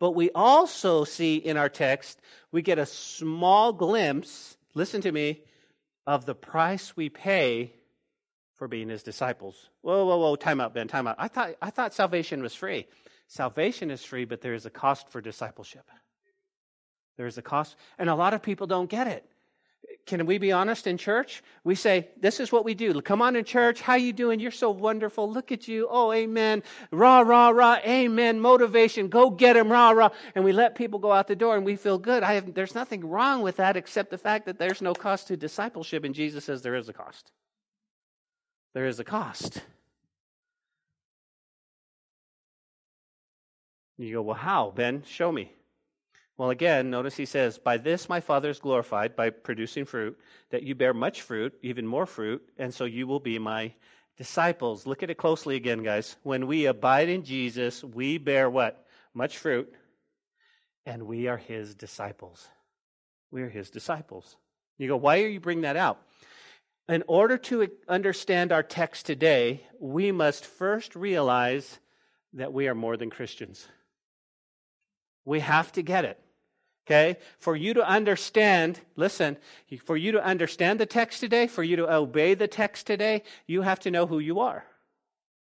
But 0.00 0.12
we 0.12 0.30
also 0.34 1.04
see 1.04 1.36
in 1.36 1.56
our 1.56 1.68
text, 1.68 2.20
we 2.52 2.62
get 2.62 2.78
a 2.78 2.86
small 2.86 3.72
glimpse, 3.72 4.56
listen 4.74 5.00
to 5.02 5.12
me, 5.12 5.42
of 6.06 6.26
the 6.26 6.34
price 6.34 6.96
we 6.96 7.08
pay 7.08 7.72
for 8.54 8.68
being 8.68 8.88
his 8.88 9.02
disciples. 9.02 9.70
Whoa, 9.82 10.04
whoa, 10.04 10.18
whoa, 10.18 10.36
time 10.36 10.60
out, 10.60 10.74
Ben, 10.74 10.88
time 10.88 11.06
out. 11.06 11.16
I 11.18 11.28
thought, 11.28 11.54
I 11.62 11.70
thought 11.70 11.94
salvation 11.94 12.42
was 12.42 12.54
free. 12.54 12.86
Salvation 13.28 13.90
is 13.90 14.04
free, 14.04 14.24
but 14.24 14.40
there 14.40 14.54
is 14.54 14.66
a 14.66 14.70
cost 14.70 15.08
for 15.08 15.20
discipleship. 15.20 15.88
There 17.16 17.26
is 17.26 17.38
a 17.38 17.42
cost, 17.42 17.76
and 17.98 18.10
a 18.10 18.14
lot 18.14 18.34
of 18.34 18.42
people 18.42 18.66
don't 18.66 18.90
get 18.90 19.06
it 19.06 19.24
can 20.06 20.26
we 20.26 20.36
be 20.36 20.52
honest 20.52 20.86
in 20.86 20.98
church? 20.98 21.42
We 21.64 21.74
say, 21.74 22.08
this 22.20 22.38
is 22.38 22.52
what 22.52 22.64
we 22.64 22.74
do. 22.74 23.00
Come 23.00 23.22
on 23.22 23.36
in 23.36 23.44
church. 23.44 23.80
How 23.80 23.94
you 23.94 24.12
doing? 24.12 24.38
You're 24.38 24.50
so 24.50 24.70
wonderful. 24.70 25.30
Look 25.30 25.50
at 25.50 25.66
you. 25.66 25.88
Oh, 25.90 26.12
amen. 26.12 26.62
Rah, 26.90 27.20
rah, 27.20 27.48
rah. 27.48 27.78
Amen. 27.86 28.38
Motivation. 28.38 29.08
Go 29.08 29.30
get 29.30 29.56
him. 29.56 29.72
Rah, 29.72 29.90
rah. 29.90 30.10
And 30.34 30.44
we 30.44 30.52
let 30.52 30.74
people 30.74 30.98
go 30.98 31.10
out 31.10 31.26
the 31.26 31.36
door 31.36 31.56
and 31.56 31.64
we 31.64 31.76
feel 31.76 31.98
good. 31.98 32.22
I 32.22 32.34
have, 32.34 32.52
there's 32.52 32.74
nothing 32.74 33.08
wrong 33.08 33.40
with 33.40 33.56
that 33.56 33.78
except 33.78 34.10
the 34.10 34.18
fact 34.18 34.44
that 34.44 34.58
there's 34.58 34.82
no 34.82 34.92
cost 34.92 35.28
to 35.28 35.38
discipleship. 35.38 36.04
And 36.04 36.14
Jesus 36.14 36.44
says 36.44 36.60
there 36.60 36.74
is 36.74 36.90
a 36.90 36.92
cost. 36.92 37.32
There 38.74 38.86
is 38.86 39.00
a 39.00 39.04
cost. 39.04 39.62
You 43.96 44.14
go, 44.14 44.22
well, 44.22 44.36
how, 44.36 44.72
Ben? 44.74 45.04
Show 45.06 45.32
me. 45.32 45.52
Well, 46.36 46.50
again, 46.50 46.90
notice 46.90 47.16
he 47.16 47.26
says, 47.26 47.58
By 47.58 47.76
this 47.76 48.08
my 48.08 48.20
Father 48.20 48.50
is 48.50 48.58
glorified, 48.58 49.14
by 49.14 49.30
producing 49.30 49.84
fruit, 49.84 50.18
that 50.50 50.64
you 50.64 50.74
bear 50.74 50.92
much 50.92 51.22
fruit, 51.22 51.54
even 51.62 51.86
more 51.86 52.06
fruit, 52.06 52.42
and 52.58 52.74
so 52.74 52.84
you 52.84 53.06
will 53.06 53.20
be 53.20 53.38
my 53.38 53.72
disciples. 54.16 54.86
Look 54.86 55.02
at 55.02 55.10
it 55.10 55.16
closely 55.16 55.54
again, 55.54 55.82
guys. 55.82 56.16
When 56.22 56.46
we 56.46 56.66
abide 56.66 57.08
in 57.08 57.24
Jesus, 57.24 57.84
we 57.84 58.18
bear 58.18 58.50
what? 58.50 58.84
Much 59.14 59.38
fruit, 59.38 59.72
and 60.84 61.04
we 61.04 61.28
are 61.28 61.36
his 61.36 61.74
disciples. 61.76 62.48
We 63.30 63.42
are 63.42 63.48
his 63.48 63.70
disciples. 63.70 64.36
You 64.76 64.88
go, 64.88 64.96
why 64.96 65.22
are 65.22 65.28
you 65.28 65.40
bringing 65.40 65.62
that 65.62 65.76
out? 65.76 66.00
In 66.88 67.04
order 67.06 67.38
to 67.38 67.68
understand 67.88 68.50
our 68.50 68.62
text 68.62 69.06
today, 69.06 69.62
we 69.78 70.10
must 70.10 70.44
first 70.44 70.96
realize 70.96 71.78
that 72.34 72.52
we 72.52 72.66
are 72.66 72.74
more 72.74 72.96
than 72.96 73.08
Christians. 73.08 73.66
We 75.24 75.40
have 75.40 75.70
to 75.72 75.82
get 75.82 76.04
it. 76.04 76.20
Okay? 76.86 77.16
For 77.38 77.56
you 77.56 77.74
to 77.74 77.86
understand, 77.86 78.80
listen, 78.96 79.36
for 79.84 79.96
you 79.96 80.12
to 80.12 80.24
understand 80.24 80.78
the 80.78 80.86
text 80.86 81.20
today, 81.20 81.46
for 81.46 81.62
you 81.62 81.76
to 81.76 81.92
obey 81.92 82.34
the 82.34 82.48
text 82.48 82.86
today, 82.86 83.22
you 83.46 83.62
have 83.62 83.80
to 83.80 83.90
know 83.90 84.06
who 84.06 84.18
you 84.18 84.40
are. 84.40 84.64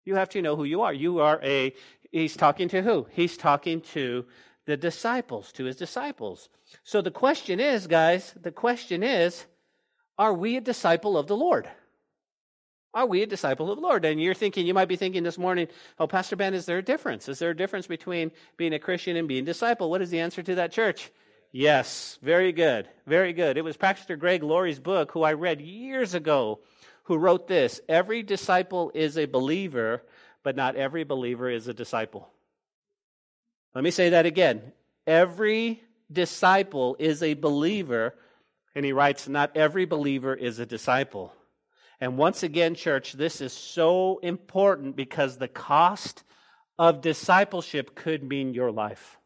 You 0.06 0.16
have 0.16 0.30
to 0.30 0.42
know 0.42 0.56
who 0.56 0.64
you 0.64 0.82
are. 0.82 0.94
You 0.94 1.20
are 1.20 1.40
a, 1.44 1.74
he's 2.12 2.38
talking 2.38 2.70
to 2.70 2.82
who? 2.82 3.08
He's 3.12 3.36
talking 3.36 3.82
to 3.94 4.26
the 4.66 4.78
disciples, 4.78 5.52
to 5.54 5.66
his 5.66 5.76
disciples. 5.76 6.50
So 6.84 7.02
the 7.02 7.12
question 7.12 7.60
is, 7.60 7.88
guys, 7.88 8.34
the 8.42 8.52
question 8.52 9.04
is, 9.04 9.46
are 10.18 10.34
we 10.34 10.56
a 10.56 10.62
disciple 10.62 11.18
of 11.18 11.28
the 11.28 11.36
Lord? 11.36 11.70
Are 12.98 13.06
we 13.06 13.22
a 13.22 13.28
disciple 13.28 13.70
of 13.70 13.78
the 13.78 13.84
Lord? 13.84 14.06
And 14.06 14.20
you're 14.20 14.34
thinking, 14.34 14.66
you 14.66 14.74
might 14.74 14.88
be 14.88 14.96
thinking 14.96 15.22
this 15.22 15.38
morning, 15.38 15.68
oh, 16.00 16.08
Pastor 16.08 16.36
Ben, 16.36 16.56
is 16.56 16.66
there 16.66 16.80
a 16.80 16.84
difference? 16.84 17.30
Is 17.30 17.38
there 17.38 17.52
a 17.52 17.56
difference 17.56 17.86
between 17.86 18.32
being 18.58 18.74
a 18.74 18.80
Christian 18.80 19.16
and 19.18 19.28
being 19.28 19.44
a 19.44 19.46
disciple? 19.46 19.92
What 19.92 20.02
is 20.02 20.10
the 20.10 20.20
answer 20.20 20.42
to 20.42 20.56
that, 20.56 20.72
church? 20.72 21.12
Yes, 21.52 22.18
very 22.24 22.52
good. 22.52 22.90
Very 23.06 23.34
good. 23.34 23.56
It 23.56 23.64
was 23.64 23.78
Pastor 23.78 24.16
Greg 24.16 24.42
Laurie's 24.42 24.80
book, 24.80 25.12
who 25.12 25.22
I 25.22 25.34
read 25.34 25.62
years 25.62 26.16
ago, 26.16 26.62
who 27.04 27.18
wrote 27.18 27.48
this 27.48 27.82
Every 27.88 28.24
disciple 28.24 28.92
is 28.96 29.16
a 29.16 29.26
believer, 29.26 30.02
but 30.42 30.56
not 30.56 30.76
every 30.76 31.04
believer 31.04 31.52
is 31.52 31.68
a 31.68 31.76
disciple. 31.76 32.28
Let 33.76 33.84
me 33.84 33.92
say 33.92 34.10
that 34.10 34.26
again. 34.26 34.74
Every 35.06 35.84
disciple 36.12 36.96
is 36.98 37.22
a 37.22 37.36
believer, 37.36 38.16
and 38.74 38.84
he 38.84 38.92
writes, 38.92 39.28
not 39.28 39.56
every 39.56 39.86
believer 39.86 40.34
is 40.34 40.58
a 40.58 40.66
disciple. 40.66 41.32
And 42.00 42.18
once 42.18 42.44
again, 42.44 42.76
church, 42.76 43.14
this 43.14 43.42
is 43.42 43.54
so 43.54 44.20
important 44.20 44.96
because 44.96 45.38
the 45.38 45.48
cost 45.48 46.24
of 46.78 47.02
discipleship 47.02 47.96
could 47.96 48.24
mean 48.24 48.54
your 48.54 48.72
life. 48.72 49.18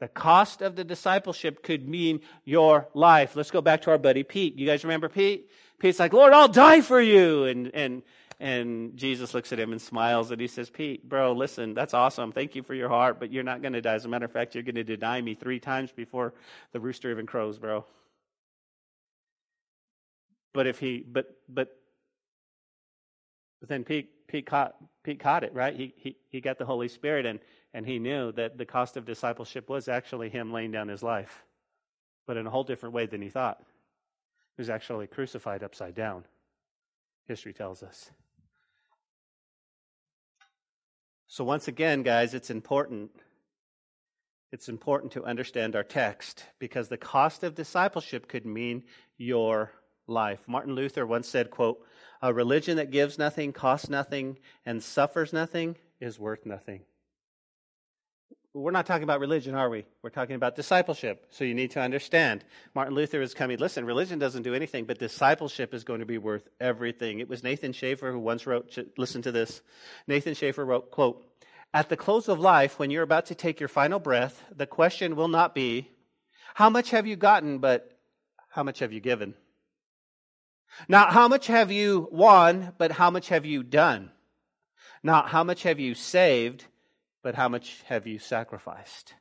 The 0.00 0.08
cost 0.08 0.62
of 0.62 0.74
the 0.74 0.84
discipleship 0.84 1.62
could 1.62 1.88
mean 1.88 2.20
your 2.44 2.88
life. 2.94 3.36
Let's 3.36 3.50
go 3.50 3.60
back 3.60 3.82
to 3.82 3.90
our 3.90 3.98
buddy 3.98 4.22
Pete. 4.22 4.56
You 4.56 4.66
guys 4.66 4.84
remember 4.84 5.08
Pete? 5.08 5.50
Pete's 5.78 5.98
like, 5.98 6.12
Lord, 6.12 6.32
I'll 6.32 6.48
die 6.48 6.80
for 6.80 7.00
you. 7.00 7.44
And, 7.44 7.70
and, 7.74 8.02
and 8.40 8.96
Jesus 8.96 9.34
looks 9.34 9.52
at 9.52 9.60
him 9.60 9.72
and 9.72 9.80
smiles 9.80 10.30
and 10.30 10.40
he 10.40 10.46
says, 10.46 10.68
Pete, 10.70 11.08
bro, 11.08 11.32
listen, 11.32 11.74
that's 11.74 11.94
awesome. 11.94 12.32
Thank 12.32 12.54
you 12.54 12.62
for 12.62 12.74
your 12.74 12.88
heart, 12.88 13.20
but 13.20 13.30
you're 13.30 13.44
not 13.44 13.62
going 13.62 13.74
to 13.74 13.80
die. 13.80 13.94
As 13.94 14.04
a 14.04 14.08
matter 14.08 14.24
of 14.24 14.32
fact, 14.32 14.54
you're 14.54 14.64
going 14.64 14.74
to 14.74 14.84
deny 14.84 15.20
me 15.20 15.34
three 15.34 15.60
times 15.60 15.92
before 15.92 16.34
the 16.72 16.80
rooster 16.80 17.10
even 17.10 17.26
crows, 17.26 17.58
bro. 17.58 17.84
But 20.54 20.68
if 20.68 20.78
he, 20.78 21.04
but, 21.06 21.26
but, 21.48 21.68
but 23.60 23.68
then 23.68 23.84
Pete, 23.84 24.08
Pete 24.28 24.46
caught, 24.46 24.76
Pete 25.02 25.18
caught 25.18 25.42
it, 25.42 25.52
right? 25.52 25.74
He, 25.74 25.92
he, 25.96 26.16
he 26.30 26.40
got 26.40 26.58
the 26.58 26.64
Holy 26.64 26.88
Spirit 26.88 27.26
and, 27.26 27.40
and 27.74 27.84
he 27.84 27.98
knew 27.98 28.32
that 28.32 28.56
the 28.56 28.64
cost 28.64 28.96
of 28.96 29.04
discipleship 29.04 29.68
was 29.68 29.88
actually 29.88 30.30
him 30.30 30.52
laying 30.52 30.70
down 30.70 30.88
his 30.88 31.02
life, 31.02 31.44
but 32.26 32.36
in 32.36 32.46
a 32.46 32.50
whole 32.50 32.64
different 32.64 32.94
way 32.94 33.04
than 33.04 33.20
he 33.20 33.28
thought. 33.28 33.58
He 34.56 34.60
was 34.60 34.70
actually 34.70 35.08
crucified 35.08 35.64
upside 35.64 35.96
down, 35.96 36.24
history 37.26 37.52
tells 37.52 37.82
us. 37.82 38.10
So, 41.26 41.42
once 41.42 41.66
again, 41.66 42.04
guys, 42.04 42.32
it's 42.32 42.50
important. 42.50 43.10
It's 44.52 44.68
important 44.68 45.10
to 45.12 45.24
understand 45.24 45.74
our 45.74 45.82
text 45.82 46.44
because 46.60 46.88
the 46.88 46.96
cost 46.96 47.42
of 47.42 47.56
discipleship 47.56 48.28
could 48.28 48.46
mean 48.46 48.84
your 49.18 49.72
life. 50.06 50.40
Martin 50.46 50.74
Luther 50.74 51.06
once 51.06 51.28
said, 51.28 51.50
quote, 51.50 51.84
a 52.22 52.32
religion 52.32 52.76
that 52.76 52.90
gives 52.90 53.18
nothing, 53.18 53.52
costs 53.52 53.88
nothing, 53.88 54.38
and 54.64 54.82
suffers 54.82 55.32
nothing 55.32 55.76
is 56.00 56.18
worth 56.18 56.46
nothing. 56.46 56.82
We're 58.54 58.70
not 58.70 58.86
talking 58.86 59.02
about 59.02 59.18
religion, 59.18 59.56
are 59.56 59.68
we? 59.68 59.84
We're 60.00 60.10
talking 60.10 60.36
about 60.36 60.54
discipleship. 60.54 61.26
So 61.30 61.42
you 61.42 61.54
need 61.54 61.72
to 61.72 61.80
understand. 61.80 62.44
Martin 62.72 62.94
Luther 62.94 63.20
is 63.20 63.34
coming, 63.34 63.58
listen, 63.58 63.84
religion 63.84 64.20
doesn't 64.20 64.44
do 64.44 64.54
anything, 64.54 64.84
but 64.84 64.98
discipleship 64.98 65.74
is 65.74 65.82
going 65.82 66.00
to 66.00 66.06
be 66.06 66.18
worth 66.18 66.48
everything. 66.60 67.18
It 67.18 67.28
was 67.28 67.42
Nathan 67.42 67.72
Schaefer 67.72 68.12
who 68.12 68.20
once 68.20 68.46
wrote, 68.46 68.78
listen 68.96 69.22
to 69.22 69.32
this. 69.32 69.60
Nathan 70.06 70.34
Schaefer 70.34 70.64
wrote, 70.64 70.92
quote, 70.92 71.24
at 71.74 71.88
the 71.88 71.96
close 71.96 72.28
of 72.28 72.38
life, 72.38 72.78
when 72.78 72.92
you're 72.92 73.02
about 73.02 73.26
to 73.26 73.34
take 73.34 73.58
your 73.58 73.68
final 73.68 73.98
breath, 73.98 74.40
the 74.54 74.66
question 74.66 75.16
will 75.16 75.26
not 75.26 75.52
be, 75.56 75.90
how 76.54 76.70
much 76.70 76.90
have 76.90 77.08
you 77.08 77.16
gotten, 77.16 77.58
but 77.58 77.98
how 78.48 78.62
much 78.62 78.78
have 78.78 78.92
you 78.92 79.00
given? 79.00 79.34
Not 80.88 81.12
how 81.12 81.28
much 81.28 81.46
have 81.46 81.70
you 81.70 82.08
won, 82.10 82.72
but 82.78 82.92
how 82.92 83.10
much 83.10 83.28
have 83.28 83.46
you 83.46 83.62
done? 83.62 84.10
Not 85.02 85.28
how 85.28 85.44
much 85.44 85.62
have 85.64 85.78
you 85.78 85.94
saved, 85.94 86.64
but 87.22 87.34
how 87.34 87.48
much 87.48 87.82
have 87.86 88.06
you 88.06 88.18
sacrificed? 88.18 89.14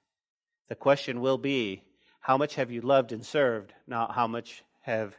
The 0.70 0.76
question 0.76 1.22
will 1.22 1.38
be, 1.38 1.84
how 2.22 2.38
much 2.38 2.56
have 2.56 2.72
you 2.72 2.82
loved 2.82 3.12
and 3.12 3.26
served? 3.26 3.74
Not 3.86 4.16
how 4.16 4.28
much 4.28 4.64
have 4.82 5.14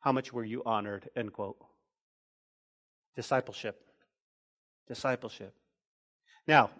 how 0.00 0.12
much 0.12 0.32
were 0.32 0.44
you 0.44 0.62
honored? 0.64 1.08
End 1.16 1.32
quote. 1.32 1.58
Discipleship. 3.16 3.80
Discipleship. 4.86 5.54
Now, 6.46 6.70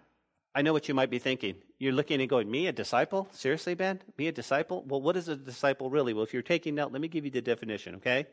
I 0.55 0.63
know 0.63 0.73
what 0.73 0.87
you 0.87 0.95
might 0.95 1.11
be 1.11 1.19
thinking. 1.19 1.55
You're 1.77 1.93
looking 1.93 2.19
and 2.19 2.29
going, 2.29 2.49
Me, 2.49 2.67
a 2.67 2.71
disciple? 2.71 3.27
Seriously, 3.31 3.75
Ben? 3.75 4.01
Me, 4.17 4.27
a 4.27 4.31
disciple? 4.31 4.83
Well, 4.87 5.01
what 5.01 5.15
is 5.15 5.27
a 5.27 5.35
disciple 5.35 5.89
really? 5.89 6.13
Well, 6.13 6.23
if 6.23 6.33
you're 6.33 6.41
taking 6.41 6.75
note, 6.75 6.91
let 6.91 7.01
me 7.01 7.07
give 7.07 7.23
you 7.23 7.31
the 7.31 7.41
definition, 7.41 7.95
okay? 7.95 8.25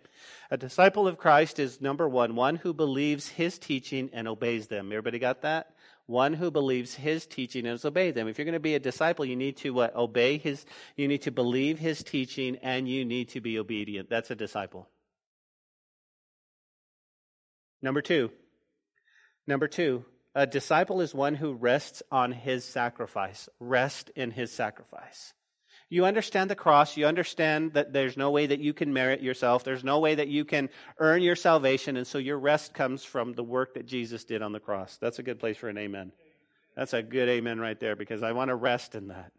A 0.51 0.57
disciple 0.57 1.07
of 1.07 1.19
Christ 1.19 1.59
is 1.59 1.81
number 1.81 2.09
one, 2.09 2.35
one 2.35 2.57
who 2.57 2.73
believes 2.73 3.29
his 3.29 3.59
teaching 3.59 4.11
and 4.15 4.27
obeys 4.27 4.67
them. 4.67 4.91
Everybody 4.93 5.19
got 5.19 5.43
that? 5.43 5.73
One 6.07 6.33
who 6.33 6.51
believes 6.51 6.95
his 6.95 7.27
teaching 7.27 7.67
and 7.67 7.85
obeys 7.85 8.15
them. 8.15 8.29
If 8.29 8.39
you're 8.39 8.45
going 8.47 8.55
to 8.55 8.61
be 8.61 8.77
a 8.77 8.81
disciple, 8.81 9.25
you 9.25 9.37
need 9.37 9.59
to 9.59 9.71
what? 9.71 9.95
Obey 9.95 10.39
his, 10.39 10.65
you 10.97 11.09
need 11.09 11.23
to 11.23 11.31
believe 11.31 11.79
his 11.79 12.03
teaching 12.03 12.57
and 12.63 12.89
you 12.89 13.05
need 13.05 13.29
to 13.31 13.41
be 13.41 13.59
obedient. 13.59 14.09
That's 14.09 14.31
a 14.31 14.37
disciple. 14.37 14.89
Number 17.83 18.01
two. 18.01 18.31
Number 19.47 19.69
two, 19.69 20.05
a 20.37 20.47
disciple 20.47 21.01
is 21.01 21.15
one 21.15 21.35
who 21.35 21.55
rests 21.55 22.03
on 22.13 22.31
his 22.31 22.63
sacrifice. 22.63 23.49
Rest 23.59 24.11
in 24.15 24.31
his 24.31 24.53
sacrifice. 24.53 25.33
You 25.89 26.05
understand 26.05 26.51
the 26.51 26.55
cross. 26.55 26.95
You 26.95 27.07
understand 27.07 27.73
that 27.73 27.95
there's 27.95 28.19
no 28.19 28.31
way 28.31 28.47
that 28.47 28.61
you 28.61 28.75
can 28.75 28.93
merit 28.93 29.23
yourself. 29.23 29.65
There's 29.65 29.83
no 29.83 29.99
way 29.99 30.17
that 30.17 30.29
you 30.29 30.45
can 30.45 30.69
earn 30.99 31.23
your 31.23 31.37
salvation. 31.37 31.97
And 31.97 32.07
so 32.07 32.19
your 32.19 32.39
rest 32.39 32.75
comes 32.75 33.03
from 33.03 33.33
the 33.33 33.43
work 33.43 33.75
that 33.75 33.87
Jesus 33.87 34.25
did 34.25 34.43
on 34.43 34.53
the 34.53 34.61
cross. 34.61 34.99
That's 35.01 35.19
a 35.19 35.23
good 35.23 35.39
place 35.39 35.57
for 35.57 35.71
an 35.71 35.79
amen. 35.79 36.13
That's 36.77 36.93
a 36.93 37.03
good 37.03 37.31
amen 37.31 37.59
right 37.59 37.81
there 37.81 37.97
because 37.97 38.23
I 38.23 38.33
want 38.33 38.51
to 38.51 38.57
rest 38.57 38.95
in 38.95 39.09
that. 39.09 39.33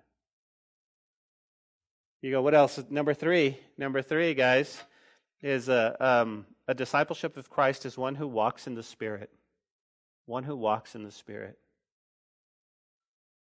You 2.24 2.32
go, 2.32 2.42
what 2.42 2.56
else? 2.56 2.80
Number 2.89 3.13
three. 3.13 3.60
Number 3.77 4.01
three, 4.01 4.34
guys, 4.34 4.82
is 5.44 5.70
a, 5.70 5.96
um, 6.00 6.48
a 6.68 6.74
discipleship 6.74 7.38
of 7.38 7.51
Christ 7.51 7.86
is 7.86 7.96
one 8.00 8.16
who 8.16 8.27
walks 8.27 8.66
in 8.66 8.74
the 8.74 8.82
Spirit 8.82 9.30
one 10.27 10.43
who 10.43 10.55
walks 10.55 10.93
in 10.93 11.03
the 11.03 11.12
Spirit. 11.12 11.57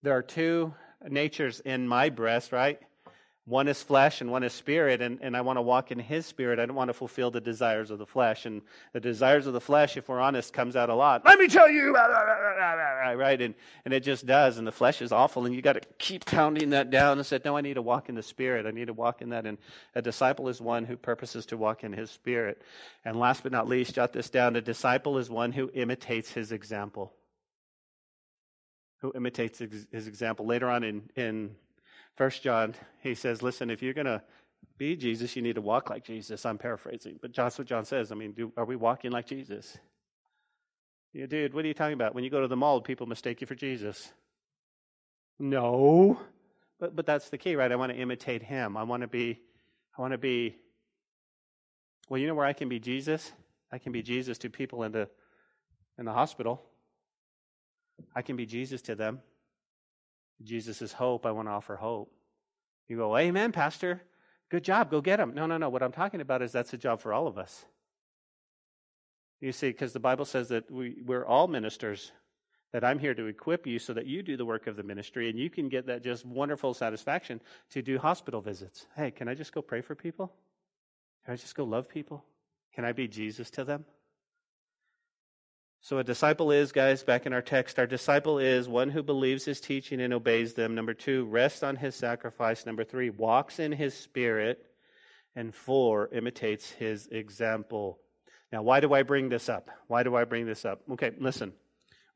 There 0.02 0.16
are 0.16 0.24
two 0.24 0.74
natures 1.08 1.60
in 1.60 1.88
my 1.88 2.10
breast, 2.10 2.52
right? 2.52 2.80
One 3.50 3.68
is 3.68 3.82
flesh 3.82 4.22
and 4.22 4.30
one 4.30 4.44
is 4.44 4.54
spirit, 4.54 5.02
and, 5.02 5.18
and 5.24 5.36
I 5.36 5.42
want 5.42 5.58
to 5.58 5.64
walk 5.64 5.92
in 5.92 5.98
his 5.98 6.28
spirit. 6.28 6.60
I 6.60 6.68
don't 6.68 6.76
want 6.76 6.90
to 6.90 6.94
fulfill 6.94 7.32
the 7.32 7.42
desires 7.42 7.90
of 7.90 7.98
the 7.98 8.06
flesh. 8.06 8.46
And 8.46 8.62
the 8.94 9.00
desires 9.00 9.48
of 9.48 9.54
the 9.54 9.60
flesh, 9.60 9.98
if 9.98 10.08
we're 10.08 10.20
honest, 10.20 10.54
comes 10.54 10.76
out 10.76 10.92
a 10.92 10.94
lot. 10.94 11.26
Let 11.26 11.40
me 11.40 11.48
tell 11.48 11.68
you, 11.68 11.92
right? 11.96 13.42
And, 13.42 13.56
and 13.86 13.94
it 13.94 14.02
just 14.02 14.28
does. 14.28 14.60
And 14.60 14.68
the 14.68 14.72
flesh 14.72 15.02
is 15.02 15.12
awful, 15.12 15.48
and 15.48 15.56
you 15.56 15.64
got 15.64 15.74
to 15.74 15.82
keep 15.98 16.26
pounding 16.26 16.70
that 16.70 16.92
down 16.92 17.18
and 17.18 17.26
say, 17.26 17.40
No, 17.44 17.58
I 17.58 17.62
need 17.62 17.74
to 17.74 17.82
walk 17.82 18.08
in 18.08 18.14
the 18.14 18.22
spirit. 18.22 18.68
I 18.68 18.72
need 18.72 18.86
to 18.86 18.94
walk 18.94 19.24
in 19.24 19.30
that. 19.30 19.48
And 19.48 19.58
a 19.96 20.02
disciple 20.04 20.48
is 20.48 20.62
one 20.62 20.86
who 20.86 20.96
purposes 20.96 21.48
to 21.48 21.58
walk 21.58 21.84
in 21.84 21.92
his 21.92 22.12
spirit. 22.12 22.62
And 23.04 23.18
last 23.18 23.42
but 23.42 23.52
not 23.52 23.68
least, 23.68 23.96
jot 23.96 24.14
this 24.14 24.30
down 24.30 24.58
a 24.58 24.62
disciple 24.62 25.18
is 25.18 25.28
one 25.28 25.54
who 25.54 25.72
imitates 25.74 26.32
his 26.32 26.52
example. 26.52 27.14
Who 29.00 29.12
imitates 29.16 29.58
his 29.58 30.08
example. 30.08 30.46
Later 30.46 30.70
on 30.70 30.84
in, 30.84 31.10
in 31.16 31.56
First 32.20 32.44
John, 32.44 32.76
he 33.02 33.16
says, 33.16 33.42
listen, 33.42 33.70
if 33.70 33.82
you're 33.82 33.94
going 33.94 34.04
to 34.04 34.22
be 34.78 34.98
Jesus, 34.98 35.38
you 35.38 35.42
need 35.42 35.56
to 35.56 35.62
walk 35.62 35.90
like 35.90 36.04
Jesus. 36.04 36.46
I'm 36.46 36.58
paraphrasing, 36.58 37.18
but 37.22 37.34
that's 37.34 37.58
what 37.58 37.66
John 37.66 37.86
says. 37.86 38.12
I 38.12 38.16
mean, 38.16 38.34
do, 38.34 38.52
are 38.58 38.66
we 38.66 38.76
walking 38.76 39.10
like 39.12 39.26
Jesus? 39.26 39.78
Yeah, 41.14 41.28
dude, 41.28 41.54
what 41.54 41.64
are 41.64 41.70
you 41.70 41.74
talking 41.74 41.94
about? 41.94 42.14
When 42.14 42.26
you 42.26 42.30
go 42.30 42.42
to 42.42 42.50
the 42.50 42.58
mall, 42.58 42.82
people 42.82 43.08
mistake 43.08 43.40
you 43.40 43.48
for 43.48 43.56
Jesus. 43.56 44.12
No. 45.40 46.20
But 46.78 46.94
but 46.94 47.06
that's 47.06 47.30
the 47.30 47.38
key, 47.38 47.56
right? 47.56 47.72
I 47.72 47.78
want 47.78 47.94
to 47.94 47.98
imitate 47.98 48.44
him. 48.44 48.76
I 48.76 48.84
want 48.84 49.00
to 49.00 49.08
be 49.08 49.40
I 49.98 50.02
want 50.02 50.12
to 50.12 50.18
be 50.18 50.58
well, 52.10 52.20
you 52.20 52.28
know 52.28 52.36
where 52.36 52.46
I 52.46 52.52
can 52.52 52.68
be 52.68 52.80
Jesus? 52.80 53.32
I 53.72 53.78
can 53.78 53.94
be 53.94 54.02
Jesus 54.02 54.38
to 54.40 54.50
people 54.50 54.84
in 54.84 54.92
the 54.92 55.08
in 55.98 56.04
the 56.04 56.12
hospital. 56.12 56.62
I 58.14 58.24
can 58.24 58.36
be 58.36 58.46
Jesus 58.46 58.82
to 58.84 58.96
them. 58.96 59.22
Jesus 60.44 60.82
is 60.82 60.94
hope. 60.94 61.26
I 61.26 61.32
want 61.32 61.48
to 61.48 61.52
offer 61.52 61.76
hope. 61.76 62.12
You 62.88 62.98
go, 62.98 63.18
Amen, 63.18 63.52
Pastor. 63.52 64.02
Good 64.50 64.64
job. 64.64 64.90
Go 64.90 65.02
get 65.02 65.18
them. 65.18 65.34
No, 65.36 65.46
no, 65.46 65.58
no. 65.58 65.70
What 65.70 65.84
I'm 65.84 65.92
talking 65.92 66.22
about 66.22 66.42
is 66.42 66.52
that's 66.52 66.74
a 66.74 66.78
job 66.78 67.02
for 67.02 67.14
all 67.14 67.28
of 67.28 67.38
us. 67.38 67.66
You 69.42 69.52
see, 69.52 69.70
because 69.70 69.94
the 69.94 70.00
Bible 70.00 70.26
says 70.26 70.50
that 70.50 70.70
we, 70.70 70.98
we're 71.06 71.26
all 71.26 71.48
ministers, 71.48 72.12
that 72.74 72.84
I'm 72.84 73.00
here 73.00 73.14
to 73.14 73.26
equip 73.28 73.66
you 73.66 73.80
so 73.80 73.94
that 73.94 74.06
you 74.06 74.22
do 74.22 74.38
the 74.38 74.46
work 74.46 74.68
of 74.68 74.76
the 74.76 74.84
ministry 74.84 75.30
and 75.30 75.40
you 75.40 75.50
can 75.50 75.70
get 75.70 75.88
that 75.88 76.04
just 76.04 76.26
wonderful 76.26 76.74
satisfaction 76.74 77.42
to 77.72 77.82
do 77.82 77.98
hospital 77.98 78.42
visits. 78.42 78.86
Hey, 78.96 79.12
can 79.12 79.28
I 79.28 79.34
just 79.34 79.54
go 79.54 79.62
pray 79.62 79.82
for 79.82 79.96
people? 79.96 80.34
Can 81.26 81.34
I 81.34 81.38
just 81.38 81.56
go 81.56 81.64
love 81.64 81.88
people? 81.90 82.24
Can 82.74 82.86
I 82.86 82.92
be 82.92 83.08
Jesus 83.08 83.50
to 83.52 83.64
them? 83.64 83.86
So, 85.82 85.98
a 85.98 86.04
disciple 86.04 86.52
is, 86.52 86.74
guys, 86.74 87.04
back 87.04 87.26
in 87.26 87.32
our 87.32 87.42
text, 87.42 87.80
our 87.80 87.88
disciple 87.88 88.38
is 88.38 88.68
one 88.68 88.90
who 88.90 89.02
believes 89.02 89.46
his 89.46 89.62
teaching 89.62 90.02
and 90.02 90.14
obeys 90.14 90.54
them. 90.54 90.76
Number 90.76 90.94
two, 90.94 91.26
rests 91.26 91.64
on 91.64 91.78
his 91.78 91.96
sacrifice. 91.96 92.66
Number 92.66 92.84
three, 92.84 93.10
walks 93.10 93.60
in 93.60 93.72
his 93.72 93.94
spirit. 93.94 94.66
And 95.36 95.56
four, 95.56 96.10
imitates 96.12 96.70
his 96.70 97.08
example. 97.08 98.00
Now, 98.52 98.62
why 98.62 98.80
do 98.82 98.94
I 98.94 99.04
bring 99.04 99.30
this 99.30 99.48
up? 99.48 99.70
Why 99.88 100.04
do 100.04 100.16
I 100.16 100.26
bring 100.26 100.46
this 100.46 100.66
up? 100.66 100.82
Okay, 100.92 101.12
listen. 101.18 101.54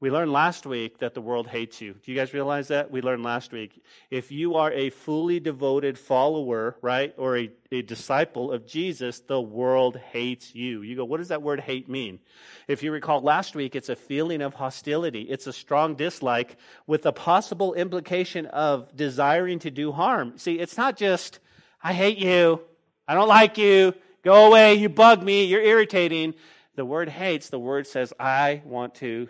We 0.03 0.11
learned 0.11 0.33
last 0.33 0.65
week 0.65 0.97
that 0.99 1.13
the 1.13 1.21
world 1.21 1.47
hates 1.47 1.79
you. 1.79 1.93
Do 1.93 2.11
you 2.11 2.17
guys 2.17 2.33
realize 2.33 2.67
that? 2.67 2.91
We 2.91 2.99
learned 2.99 3.23
last 3.23 3.53
week. 3.53 3.81
If 4.11 4.33
you 4.33 4.55
are 4.55 4.69
a 4.69 4.89
fully 4.89 5.39
devoted 5.39 5.97
follower, 5.97 6.75
right, 6.81 7.13
or 7.17 7.37
a, 7.37 7.49
a 7.71 7.83
disciple 7.83 8.51
of 8.51 8.67
Jesus, 8.67 9.21
the 9.21 9.39
world 9.39 9.95
hates 9.95 10.53
you. 10.53 10.81
You 10.81 10.97
go, 10.97 11.05
what 11.05 11.19
does 11.19 11.29
that 11.29 11.41
word 11.41 11.61
hate 11.61 11.87
mean? 11.87 12.19
If 12.67 12.83
you 12.83 12.91
recall 12.91 13.21
last 13.21 13.55
week, 13.55 13.77
it's 13.77 13.87
a 13.87 13.95
feeling 13.95 14.41
of 14.41 14.53
hostility. 14.53 15.21
It's 15.21 15.47
a 15.47 15.53
strong 15.53 15.95
dislike 15.95 16.57
with 16.85 17.05
a 17.05 17.13
possible 17.13 17.73
implication 17.73 18.47
of 18.47 18.93
desiring 18.97 19.59
to 19.59 19.71
do 19.71 19.93
harm. 19.93 20.37
See, 20.37 20.59
it's 20.59 20.75
not 20.75 20.97
just, 20.97 21.39
I 21.81 21.93
hate 21.93 22.17
you. 22.17 22.59
I 23.07 23.13
don't 23.13 23.29
like 23.29 23.57
you. 23.57 23.93
Go 24.21 24.47
away. 24.47 24.73
You 24.73 24.89
bug 24.89 25.23
me. 25.23 25.45
You're 25.45 25.61
irritating. 25.61 26.33
The 26.75 26.83
word 26.83 27.07
hates, 27.07 27.47
the 27.47 27.59
word 27.59 27.87
says, 27.87 28.11
I 28.19 28.63
want 28.65 28.95
to 28.95 29.29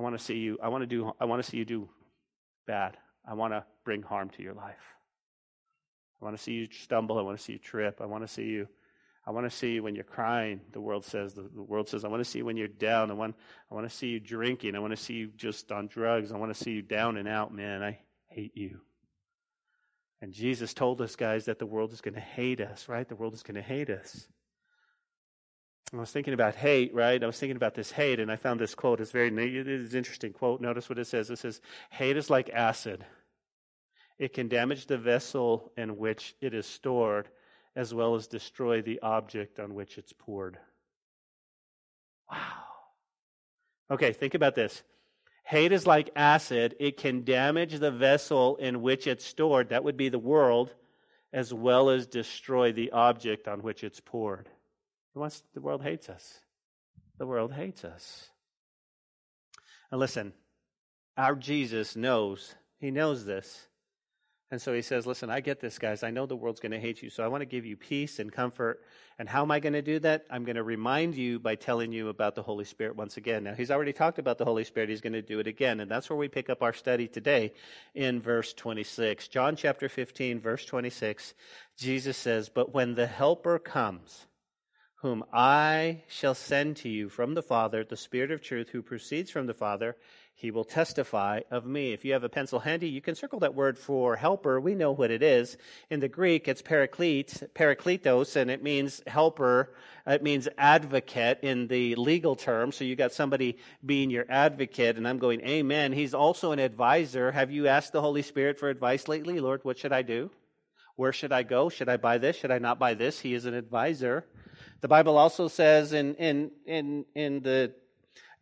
I 0.00 0.02
want 0.02 0.18
to 0.18 0.24
see 0.24 0.38
you. 0.38 0.56
I 0.62 0.68
want 0.68 0.80
to 0.80 0.86
do. 0.86 1.12
I 1.20 1.26
want 1.26 1.44
to 1.44 1.50
see 1.50 1.58
you 1.58 1.66
do 1.66 1.86
bad. 2.66 2.96
I 3.22 3.34
want 3.34 3.52
to 3.52 3.66
bring 3.84 4.00
harm 4.00 4.30
to 4.30 4.42
your 4.42 4.54
life. 4.54 4.96
I 6.20 6.24
want 6.24 6.38
to 6.38 6.42
see 6.42 6.52
you 6.52 6.68
stumble. 6.70 7.18
I 7.18 7.22
want 7.22 7.36
to 7.36 7.44
see 7.44 7.52
you 7.52 7.58
trip. 7.58 8.00
I 8.00 8.06
want 8.06 8.26
to 8.26 8.28
see 8.28 8.44
you. 8.44 8.66
I 9.26 9.30
want 9.30 9.44
to 9.44 9.54
see 9.54 9.72
you 9.74 9.82
when 9.82 9.94
you're 9.94 10.04
crying. 10.04 10.62
The 10.72 10.80
world 10.80 11.04
says. 11.04 11.34
The, 11.34 11.42
the 11.42 11.62
world 11.62 11.90
says. 11.90 12.06
I 12.06 12.08
want 12.08 12.24
to 12.24 12.30
see 12.30 12.38
you 12.38 12.46
when 12.46 12.56
you're 12.56 12.66
down. 12.66 13.10
I 13.10 13.14
want. 13.14 13.36
I 13.70 13.74
want 13.74 13.90
to 13.90 13.94
see 13.94 14.06
you 14.06 14.20
drinking. 14.20 14.74
I 14.74 14.78
want 14.78 14.92
to 14.92 14.96
see 14.96 15.12
you 15.12 15.26
just 15.36 15.70
on 15.70 15.86
drugs. 15.86 16.32
I 16.32 16.38
want 16.38 16.54
to 16.54 16.58
see 16.58 16.70
you 16.70 16.80
down 16.80 17.18
and 17.18 17.28
out. 17.28 17.52
Man, 17.52 17.82
I 17.82 17.98
hate 18.28 18.56
you. 18.56 18.80
And 20.22 20.32
Jesus 20.32 20.72
told 20.72 21.02
us, 21.02 21.14
guys, 21.14 21.44
that 21.44 21.58
the 21.58 21.66
world 21.66 21.92
is 21.92 22.00
going 22.00 22.14
to 22.14 22.20
hate 22.20 22.62
us. 22.62 22.88
Right? 22.88 23.06
The 23.06 23.16
world 23.16 23.34
is 23.34 23.42
going 23.42 23.56
to 23.56 23.62
hate 23.62 23.90
us. 23.90 24.26
I 25.92 25.96
was 25.96 26.12
thinking 26.12 26.34
about 26.34 26.54
hate, 26.54 26.94
right? 26.94 27.22
I 27.22 27.26
was 27.26 27.38
thinking 27.38 27.56
about 27.56 27.74
this 27.74 27.90
hate, 27.90 28.20
and 28.20 28.30
I 28.30 28.36
found 28.36 28.60
this 28.60 28.76
quote. 28.76 29.00
It's 29.00 29.10
very 29.10 29.28
it 29.28 29.66
is 29.66 29.94
interesting 29.94 30.32
quote. 30.32 30.60
Notice 30.60 30.88
what 30.88 31.00
it 31.00 31.06
says. 31.06 31.30
It 31.30 31.38
says, 31.38 31.60
"Hate 31.90 32.16
is 32.16 32.30
like 32.30 32.48
acid. 32.50 33.04
It 34.16 34.32
can 34.32 34.48
damage 34.48 34.86
the 34.86 34.98
vessel 34.98 35.72
in 35.76 35.96
which 35.96 36.36
it 36.40 36.54
is 36.54 36.66
stored, 36.66 37.28
as 37.74 37.92
well 37.92 38.14
as 38.14 38.28
destroy 38.28 38.82
the 38.82 39.00
object 39.00 39.58
on 39.58 39.74
which 39.74 39.98
it's 39.98 40.12
poured." 40.12 40.58
Wow. 42.30 42.64
Okay, 43.90 44.12
think 44.12 44.34
about 44.34 44.54
this. 44.54 44.84
Hate 45.42 45.72
is 45.72 45.88
like 45.88 46.10
acid. 46.14 46.76
It 46.78 46.98
can 46.98 47.24
damage 47.24 47.80
the 47.80 47.90
vessel 47.90 48.54
in 48.56 48.82
which 48.82 49.08
it's 49.08 49.24
stored. 49.24 49.70
That 49.70 49.82
would 49.82 49.96
be 49.96 50.08
the 50.08 50.20
world, 50.20 50.72
as 51.32 51.52
well 51.52 51.90
as 51.90 52.06
destroy 52.06 52.70
the 52.70 52.92
object 52.92 53.48
on 53.48 53.62
which 53.62 53.82
it's 53.82 53.98
poured. 53.98 54.48
Wants, 55.14 55.42
the 55.54 55.60
world 55.60 55.82
hates 55.82 56.08
us. 56.08 56.40
The 57.18 57.26
world 57.26 57.52
hates 57.52 57.84
us. 57.84 58.30
And 59.90 59.98
listen, 59.98 60.32
our 61.16 61.34
Jesus 61.34 61.96
knows, 61.96 62.54
he 62.78 62.90
knows 62.90 63.24
this. 63.24 63.66
And 64.52 64.60
so 64.60 64.72
he 64.72 64.82
says, 64.82 65.06
Listen, 65.06 65.30
I 65.30 65.40
get 65.40 65.60
this, 65.60 65.78
guys. 65.78 66.02
I 66.02 66.10
know 66.10 66.26
the 66.26 66.34
world's 66.34 66.58
going 66.58 66.72
to 66.72 66.80
hate 66.80 67.02
you, 67.02 67.10
so 67.10 67.22
I 67.22 67.28
want 67.28 67.42
to 67.42 67.46
give 67.46 67.64
you 67.64 67.76
peace 67.76 68.18
and 68.18 68.32
comfort. 68.32 68.82
And 69.18 69.28
how 69.28 69.42
am 69.42 69.50
I 69.52 69.60
going 69.60 69.74
to 69.74 69.82
do 69.82 70.00
that? 70.00 70.26
I'm 70.28 70.44
going 70.44 70.56
to 70.56 70.64
remind 70.64 71.14
you 71.14 71.38
by 71.38 71.54
telling 71.54 71.92
you 71.92 72.08
about 72.08 72.34
the 72.34 72.42
Holy 72.42 72.64
Spirit 72.64 72.96
once 72.96 73.16
again. 73.16 73.44
Now, 73.44 73.54
he's 73.54 73.70
already 73.70 73.92
talked 73.92 74.18
about 74.18 74.38
the 74.38 74.44
Holy 74.44 74.64
Spirit. 74.64 74.88
He's 74.88 75.00
going 75.00 75.12
to 75.12 75.22
do 75.22 75.38
it 75.38 75.46
again. 75.46 75.78
And 75.78 75.88
that's 75.88 76.10
where 76.10 76.16
we 76.16 76.26
pick 76.26 76.50
up 76.50 76.62
our 76.62 76.72
study 76.72 77.06
today 77.06 77.52
in 77.94 78.20
verse 78.20 78.52
26. 78.52 79.28
John 79.28 79.54
chapter 79.54 79.88
15, 79.88 80.40
verse 80.40 80.64
26, 80.64 81.34
Jesus 81.76 82.16
says, 82.16 82.48
But 82.48 82.74
when 82.74 82.94
the 82.94 83.06
Helper 83.06 83.60
comes, 83.60 84.26
whom 85.02 85.24
I 85.32 86.02
shall 86.08 86.34
send 86.34 86.76
to 86.78 86.88
you 86.88 87.08
from 87.08 87.32
the 87.32 87.42
Father, 87.42 87.84
the 87.84 87.96
Spirit 87.96 88.30
of 88.30 88.42
truth 88.42 88.68
who 88.68 88.82
proceeds 88.82 89.30
from 89.30 89.46
the 89.46 89.54
Father, 89.54 89.96
he 90.34 90.50
will 90.50 90.64
testify 90.64 91.40
of 91.50 91.64
me. 91.64 91.92
If 91.92 92.04
you 92.04 92.12
have 92.12 92.24
a 92.24 92.28
pencil 92.28 92.60
handy, 92.60 92.88
you 92.88 93.00
can 93.00 93.14
circle 93.14 93.40
that 93.40 93.54
word 93.54 93.78
for 93.78 94.16
helper. 94.16 94.60
We 94.60 94.74
know 94.74 94.92
what 94.92 95.10
it 95.10 95.22
is. 95.22 95.56
In 95.88 96.00
the 96.00 96.08
Greek, 96.08 96.48
it's 96.48 96.60
paraklete, 96.60 97.48
parakletos, 97.54 98.36
and 98.36 98.50
it 98.50 98.62
means 98.62 99.02
helper. 99.06 99.74
It 100.06 100.22
means 100.22 100.48
advocate 100.58 101.40
in 101.42 101.68
the 101.68 101.94
legal 101.94 102.36
term. 102.36 102.70
So 102.70 102.84
you 102.84 102.94
got 102.94 103.12
somebody 103.12 103.56
being 103.84 104.10
your 104.10 104.26
advocate, 104.28 104.96
and 104.96 105.08
I'm 105.08 105.18
going, 105.18 105.40
Amen. 105.42 105.92
He's 105.92 106.14
also 106.14 106.52
an 106.52 106.58
advisor. 106.58 107.32
Have 107.32 107.50
you 107.50 107.68
asked 107.68 107.92
the 107.92 108.02
Holy 108.02 108.22
Spirit 108.22 108.58
for 108.58 108.68
advice 108.68 109.08
lately? 109.08 109.40
Lord, 109.40 109.60
what 109.62 109.78
should 109.78 109.92
I 109.92 110.02
do? 110.02 110.30
Where 111.00 111.14
should 111.14 111.32
I 111.32 111.44
go? 111.44 111.70
Should 111.70 111.88
I 111.88 111.96
buy 111.96 112.18
this? 112.18 112.36
Should 112.36 112.50
I 112.50 112.58
not 112.58 112.78
buy 112.78 112.92
this? 112.92 113.18
He 113.18 113.32
is 113.32 113.46
an 113.46 113.54
advisor. 113.54 114.26
The 114.82 114.88
Bible 114.88 115.16
also 115.16 115.48
says 115.48 115.94
in, 115.94 116.14
in, 116.16 116.50
in, 116.66 117.06
in 117.14 117.40
the 117.40 117.72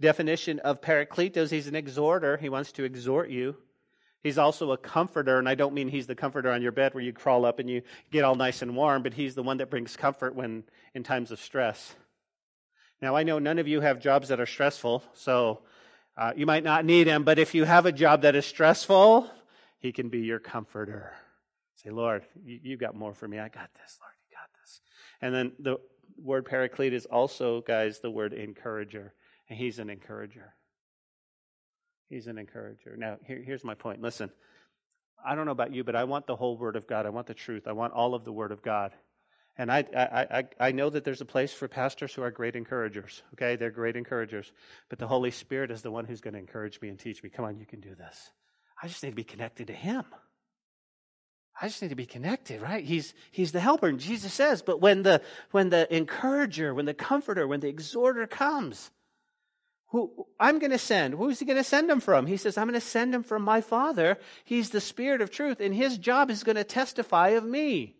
definition 0.01 0.59
of 0.59 0.81
parakletos, 0.81 1.53
he's 1.53 1.69
an 1.69 1.77
exhorter. 1.77 2.37
He 2.37 2.49
wants 2.49 2.73
to 2.73 2.83
exhort 2.83 3.31
you. 3.31 3.55
He's 4.25 4.39
also 4.39 4.73
a 4.73 4.77
comforter, 4.77 5.39
and 5.39 5.49
I 5.49 5.55
don't 5.55 5.73
mean 5.73 5.87
he's 5.87 6.09
the 6.09 6.17
comforter 6.17 6.51
on 6.51 6.61
your 6.61 6.73
bed 6.73 6.95
where 6.95 7.05
you 7.05 7.13
crawl 7.13 7.45
up 7.45 7.61
and 7.61 7.71
you 7.71 7.83
get 8.11 8.25
all 8.25 8.35
nice 8.35 8.61
and 8.61 8.75
warm, 8.75 9.05
but 9.05 9.15
he's 9.15 9.37
the 9.37 9.45
one 9.45 9.59
that 9.59 9.71
brings 9.71 9.97
comfort 9.97 10.35
when 10.35 10.65
in 10.95 11.05
times 11.05 11.31
of 11.31 11.39
stress. 11.39 11.95
Now, 13.01 13.15
I 13.15 13.23
know 13.23 13.39
none 13.39 13.61
of 13.61 13.69
you 13.69 13.83
have 13.83 14.01
jobs 14.01 14.31
that 14.31 14.41
are 14.41 14.47
stressful, 14.47 15.05
so 15.15 15.61
uh, 16.17 16.33
you 16.35 16.45
might 16.45 16.65
not 16.65 16.85
need 16.85 17.07
him, 17.07 17.23
but 17.23 17.39
if 17.39 17.55
you 17.55 17.63
have 17.63 17.87
a 17.87 17.93
job 17.93 18.23
that 18.23 18.35
is 18.35 18.47
stressful, 18.47 19.31
he 19.79 19.93
can 19.93 20.09
be 20.09 20.23
your 20.23 20.41
comforter. 20.41 21.13
Say, 21.83 21.91
Lord, 21.91 22.25
you, 22.45 22.59
you 22.63 22.77
got 22.77 22.95
more 22.95 23.15
for 23.15 23.29
me. 23.29 23.39
I 23.39 23.49
got 23.49 23.71
this, 23.75 23.99
Lord. 24.01 24.13
You 24.29 24.37
got 24.37 24.51
this. 24.61 24.81
And 25.23 25.35
then 25.35 25.53
the 25.61 25.77
word 26.23 26.45
paraclete 26.45 26.93
is 26.93 27.07
also, 27.07 27.61
guys, 27.61 28.01
the 28.01 28.11
word 28.11 28.33
encourager. 28.33 29.15
And 29.49 29.59
he's 29.59 29.79
an 29.79 29.89
encourager. 29.89 30.55
He's 32.09 32.27
an 32.27 32.39
encourager. 32.39 32.97
Now, 32.97 33.19
here, 33.27 33.41
here's 33.45 33.65
my 33.65 33.75
point. 33.75 34.03
Listen, 34.03 34.31
I 35.25 35.35
don't 35.35 35.47
know 35.47 35.53
about 35.53 35.75
you, 35.75 35.85
but 35.85 35.97
I 35.97 36.05
want 36.05 36.27
the 36.27 36.37
whole 36.37 36.57
Word 36.57 36.77
of 36.77 36.87
God. 36.87 37.07
I 37.07 37.11
want 37.11 37.27
the 37.27 37.35
truth. 37.35 37.67
I 37.67 37.73
want 37.73 37.93
all 37.93 38.15
of 38.15 38.25
the 38.25 38.33
Word 38.33 38.53
of 38.53 38.63
God. 38.63 38.93
And 39.57 39.73
I, 39.73 39.85
I, 39.95 40.39
I, 40.39 40.45
I 40.61 40.73
know 40.73 40.89
that 40.89 41.05
there's 41.05 41.21
a 41.21 41.27
place 41.27 41.53
for 41.53 41.67
pastors 41.69 42.15
who 42.15 42.23
are 42.23 42.31
great 42.31 42.55
encouragers. 42.55 43.23
Okay, 43.35 43.57
they're 43.57 43.71
great 43.71 43.97
encouragers. 43.97 44.51
But 44.89 44.99
the 44.99 45.07
Holy 45.07 45.33
Spirit 45.33 45.71
is 45.71 45.83
the 45.83 45.91
one 45.91 46.05
who's 46.05 46.21
going 46.21 46.35
to 46.35 46.41
encourage 46.41 46.81
me 46.81 46.89
and 46.89 46.99
teach 46.99 47.23
me. 47.23 47.31
Come 47.31 47.45
on, 47.45 47.59
you 47.59 47.67
can 47.67 47.81
do 47.81 47.95
this. 47.95 48.31
I 48.81 48.87
just 48.87 49.03
need 49.03 49.11
to 49.11 49.17
be 49.17 49.25
connected 49.25 49.67
to 49.67 49.73
Him. 49.73 50.05
I 51.61 51.67
just 51.67 51.83
need 51.83 51.89
to 51.89 51.97
be 51.97 52.07
connected, 52.07 52.63
right? 52.63 52.85
He's, 52.85 53.15
he's 53.31 53.53
the 53.53 53.61
helper. 53.61 53.89
And 53.89 53.99
Jesus 53.99 54.33
says, 54.33 54.63
but 54.63 54.81
when 54.81 55.03
the, 55.03 55.21
when 55.51 55.71
the 55.71 55.93
encourager, 55.95 56.73
when 56.73 56.87
the 56.87 56.95
comforter, 56.95 57.49
when 57.49 57.61
the 57.61 57.69
exhorter 57.69 58.27
comes, 58.27 58.91
who 59.89 60.27
I'm 60.39 60.59
going 60.59 60.71
to 60.71 60.79
send, 60.79 61.15
who's 61.15 61.41
he 61.41 61.47
going 61.47 61.57
to 61.57 61.65
send 61.65 61.91
him 61.91 62.01
from? 62.01 62.27
He 62.27 62.37
says, 62.37 62.59
I'm 62.59 62.69
going 62.69 62.81
to 62.81 62.87
send 62.87 63.15
him 63.15 63.23
from 63.23 63.43
my 63.43 63.61
Father. 63.61 64.19
He's 64.45 64.71
the 64.71 64.81
Spirit 64.81 65.21
of 65.21 65.31
truth, 65.31 65.61
and 65.61 65.75
his 65.75 65.99
job 65.99 66.31
is 66.31 66.45
going 66.45 66.57
to 66.57 66.65
testify 66.65 67.31
of 67.31 67.45
me. 67.45 67.98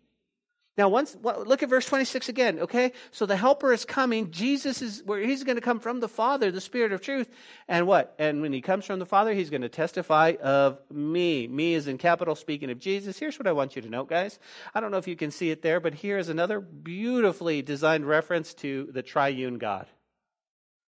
Now, 0.79 0.89
once 0.89 1.17
look 1.21 1.65
at 1.65 1.69
verse 1.69 1.87
26 1.87 2.29
again, 2.29 2.61
okay? 2.61 2.93
So 3.11 3.27
the 3.27 3.37
helper 3.37 3.73
is 3.73 3.85
coming. 3.85 4.31
Jesus 4.31 4.81
is 4.81 5.03
where 5.05 5.19
he's 5.19 5.43
going 5.43 5.57
to 5.57 5.61
come 5.61 5.81
from 5.81 5.99
the 5.99 6.09
Father, 6.09 6.53
the 6.53 6.61
Spirit 6.61 6.93
of 6.93 7.01
truth. 7.01 7.29
And 7.67 7.89
what? 7.89 8.15
And 8.17 8.41
when 8.41 8.53
he 8.53 8.61
comes 8.61 8.87
from 8.87 9.01
the 9.01 9.05
Father, 9.05 9.35
he's 9.35 9.51
going 9.51 9.63
to 9.63 9.69
testify 9.69 10.35
of 10.41 10.79
me. 10.89 11.49
Me 11.49 11.75
is 11.75 11.89
in 11.89 11.99
capital 11.99 12.37
speaking 12.37 12.71
of 12.71 12.79
Jesus. 12.79 13.19
Here's 13.19 13.41
what 13.41 13.49
I 13.49 13.53
want 13.53 13.75
you 13.75 13.83
to 13.83 13.91
note, 13.91 14.09
guys. 14.09 14.39
I 14.73 14.79
don't 14.79 14.93
know 14.93 14.99
if 14.99 15.09
you 15.09 15.17
can 15.17 15.33
see 15.33 15.51
it 15.51 15.63
there, 15.63 15.81
but 15.81 15.95
here 15.95 16.17
is 16.17 16.29
another 16.29 16.61
beautifully 16.61 17.61
designed 17.61 18.07
reference 18.07 18.55
to 18.55 18.89
the 18.93 19.03
triune 19.03 19.59
God. 19.59 19.89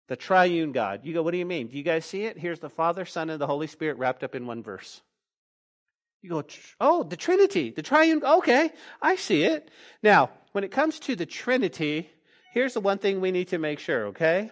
The 0.09 0.17
triune 0.17 0.73
God. 0.73 1.05
You 1.05 1.13
go, 1.13 1.23
what 1.23 1.31
do 1.31 1.37
you 1.37 1.45
mean? 1.45 1.67
Do 1.67 1.77
you 1.77 1.83
guys 1.83 2.03
see 2.03 2.25
it? 2.25 2.37
Here's 2.37 2.59
the 2.59 2.69
Father, 2.69 3.05
Son, 3.05 3.29
and 3.29 3.39
the 3.39 3.47
Holy 3.47 3.67
Spirit 3.67 3.97
wrapped 3.97 4.23
up 4.25 4.35
in 4.35 4.47
one 4.47 4.63
verse. 4.63 5.01
You 6.21 6.29
go, 6.29 6.43
oh, 6.81 7.03
the 7.03 7.15
Trinity, 7.15 7.71
the 7.71 7.83
triune. 7.83 8.23
Okay, 8.23 8.71
I 9.01 9.15
see 9.15 9.43
it. 9.43 9.69
Now, 10.01 10.31
when 10.51 10.63
it 10.63 10.71
comes 10.71 10.99
to 11.01 11.15
the 11.15 11.25
Trinity, 11.25 12.09
here's 12.53 12.73
the 12.73 12.81
one 12.81 12.97
thing 12.97 13.21
we 13.21 13.31
need 13.31 13.49
to 13.49 13.59
make 13.59 13.79
sure, 13.79 14.07
okay? 14.07 14.51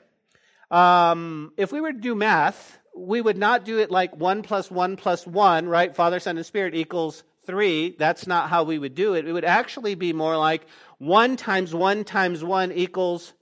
Um, 0.70 1.54
if 1.58 1.72
we 1.72 1.82
were 1.82 1.92
to 1.92 2.00
do 2.00 2.14
math, 2.14 2.78
we 2.96 3.20
would 3.20 3.38
not 3.38 3.66
do 3.66 3.80
it 3.80 3.90
like 3.90 4.16
1 4.16 4.44
plus 4.44 4.70
1 4.70 4.96
plus 4.96 5.26
1, 5.26 5.68
right? 5.68 5.96
Father, 5.96 6.20
Son, 6.20 6.38
and 6.38 6.46
Spirit 6.46 6.76
equals 6.76 7.24
3. 7.46 7.96
That's 7.98 8.28
not 8.28 8.50
how 8.50 8.64
we 8.64 8.78
would 8.78 8.96
do 8.96 9.16
it. 9.16 9.28
It 9.28 9.34
would 9.34 9.46
actually 9.46 9.96
be 9.96 10.14
more 10.14 10.38
like 10.38 10.68
1 11.00 11.36
times 11.36 11.74
1 11.74 12.04
times 12.04 12.44
1 12.44 12.72
equals 12.74 13.34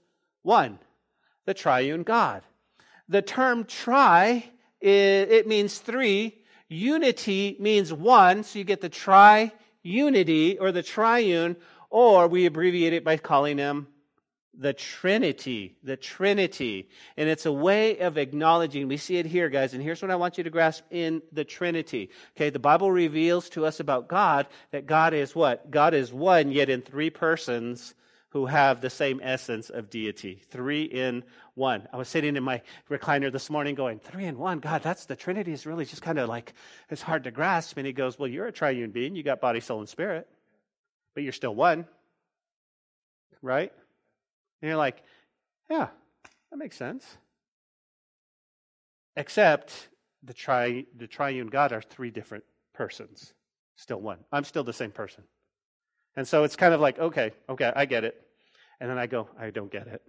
1. 0.42 0.78
The 1.46 1.54
triune 1.54 2.02
God. 2.02 2.42
The 3.08 3.22
term 3.22 3.64
tri, 3.64 4.50
it 4.80 5.46
means 5.46 5.78
three 5.78 6.43
Unity 6.68 7.56
means 7.60 7.92
one, 7.92 8.42
so 8.42 8.58
you 8.58 8.64
get 8.64 8.80
the 8.80 8.88
tri-unity 8.88 10.58
or 10.58 10.72
the 10.72 10.82
triune, 10.82 11.56
or 11.90 12.26
we 12.26 12.46
abbreviate 12.46 12.92
it 12.92 13.04
by 13.04 13.16
calling 13.16 13.58
him 13.58 13.86
the 14.56 14.72
Trinity, 14.72 15.76
the 15.82 15.96
Trinity. 15.96 16.88
And 17.16 17.28
it's 17.28 17.46
a 17.46 17.52
way 17.52 17.98
of 17.98 18.16
acknowledging, 18.16 18.88
we 18.88 18.96
see 18.96 19.16
it 19.16 19.26
here, 19.26 19.48
guys, 19.48 19.74
and 19.74 19.82
here's 19.82 20.00
what 20.00 20.10
I 20.10 20.16
want 20.16 20.38
you 20.38 20.44
to 20.44 20.50
grasp 20.50 20.84
in 20.90 21.22
the 21.32 21.44
Trinity. 21.44 22.10
Okay, 22.36 22.50
the 22.50 22.58
Bible 22.58 22.90
reveals 22.90 23.48
to 23.50 23.66
us 23.66 23.80
about 23.80 24.08
God 24.08 24.46
that 24.70 24.86
God 24.86 25.12
is 25.12 25.34
what? 25.34 25.70
God 25.70 25.92
is 25.92 26.12
one, 26.12 26.52
yet 26.52 26.70
in 26.70 26.82
three 26.82 27.10
persons 27.10 27.94
who 28.30 28.46
have 28.46 28.80
the 28.80 28.90
same 28.90 29.20
essence 29.22 29.70
of 29.70 29.90
deity. 29.90 30.42
Three 30.50 30.84
in 30.84 31.24
one. 31.54 31.86
I 31.92 31.96
was 31.96 32.08
sitting 32.08 32.36
in 32.36 32.42
my 32.42 32.62
recliner 32.90 33.30
this 33.30 33.48
morning 33.48 33.74
going, 33.74 33.98
three 34.00 34.24
in 34.24 34.38
one? 34.38 34.58
God, 34.58 34.82
that's 34.82 35.06
the 35.06 35.16
Trinity 35.16 35.52
is 35.52 35.66
really 35.66 35.84
just 35.84 36.02
kind 36.02 36.18
of 36.18 36.28
like, 36.28 36.52
it's 36.90 37.02
hard 37.02 37.24
to 37.24 37.30
grasp. 37.30 37.76
And 37.76 37.86
he 37.86 37.92
goes, 37.92 38.18
well, 38.18 38.28
you're 38.28 38.46
a 38.46 38.52
triune 38.52 38.90
being. 38.90 39.14
You 39.14 39.22
got 39.22 39.40
body, 39.40 39.60
soul, 39.60 39.78
and 39.78 39.88
spirit, 39.88 40.28
but 41.14 41.22
you're 41.22 41.32
still 41.32 41.54
one. 41.54 41.86
Right? 43.42 43.72
And 44.62 44.68
you're 44.68 44.78
like, 44.78 45.02
yeah, 45.70 45.88
that 46.50 46.56
makes 46.56 46.76
sense. 46.76 47.04
Except 49.16 49.88
the, 50.22 50.34
tri- 50.34 50.86
the 50.96 51.06
triune 51.06 51.46
God 51.46 51.72
are 51.72 51.82
three 51.82 52.10
different 52.10 52.44
persons, 52.74 53.32
still 53.76 54.00
one. 54.00 54.18
I'm 54.32 54.44
still 54.44 54.64
the 54.64 54.72
same 54.72 54.90
person. 54.90 55.24
And 56.16 56.26
so 56.26 56.44
it's 56.44 56.56
kind 56.56 56.74
of 56.74 56.80
like, 56.80 56.98
okay, 56.98 57.32
okay, 57.48 57.72
I 57.74 57.84
get 57.86 58.04
it. 58.04 58.20
And 58.80 58.90
then 58.90 58.98
I 58.98 59.06
go, 59.06 59.28
I 59.38 59.50
don't 59.50 59.70
get 59.70 59.86
it. 59.86 60.02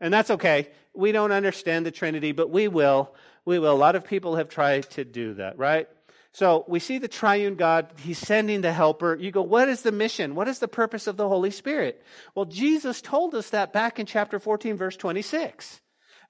And 0.00 0.12
that's 0.12 0.30
okay. 0.30 0.68
We 0.94 1.12
don't 1.12 1.32
understand 1.32 1.86
the 1.86 1.90
Trinity, 1.90 2.32
but 2.32 2.50
we 2.50 2.68
will. 2.68 3.14
We 3.44 3.58
will. 3.58 3.72
A 3.72 3.76
lot 3.76 3.96
of 3.96 4.04
people 4.04 4.36
have 4.36 4.48
tried 4.48 4.90
to 4.90 5.04
do 5.04 5.34
that, 5.34 5.58
right? 5.58 5.88
So 6.32 6.64
we 6.68 6.78
see 6.78 6.98
the 6.98 7.08
triune 7.08 7.56
God, 7.56 7.92
He's 7.98 8.18
sending 8.18 8.60
the 8.60 8.72
helper. 8.72 9.16
You 9.16 9.30
go, 9.30 9.42
what 9.42 9.68
is 9.68 9.82
the 9.82 9.92
mission? 9.92 10.34
What 10.34 10.48
is 10.48 10.60
the 10.60 10.68
purpose 10.68 11.06
of 11.06 11.16
the 11.16 11.28
Holy 11.28 11.50
Spirit? 11.50 12.02
Well, 12.34 12.44
Jesus 12.44 13.00
told 13.00 13.34
us 13.34 13.50
that 13.50 13.72
back 13.72 13.98
in 13.98 14.06
chapter 14.06 14.38
14, 14.38 14.76
verse 14.76 14.96
26 14.96 15.80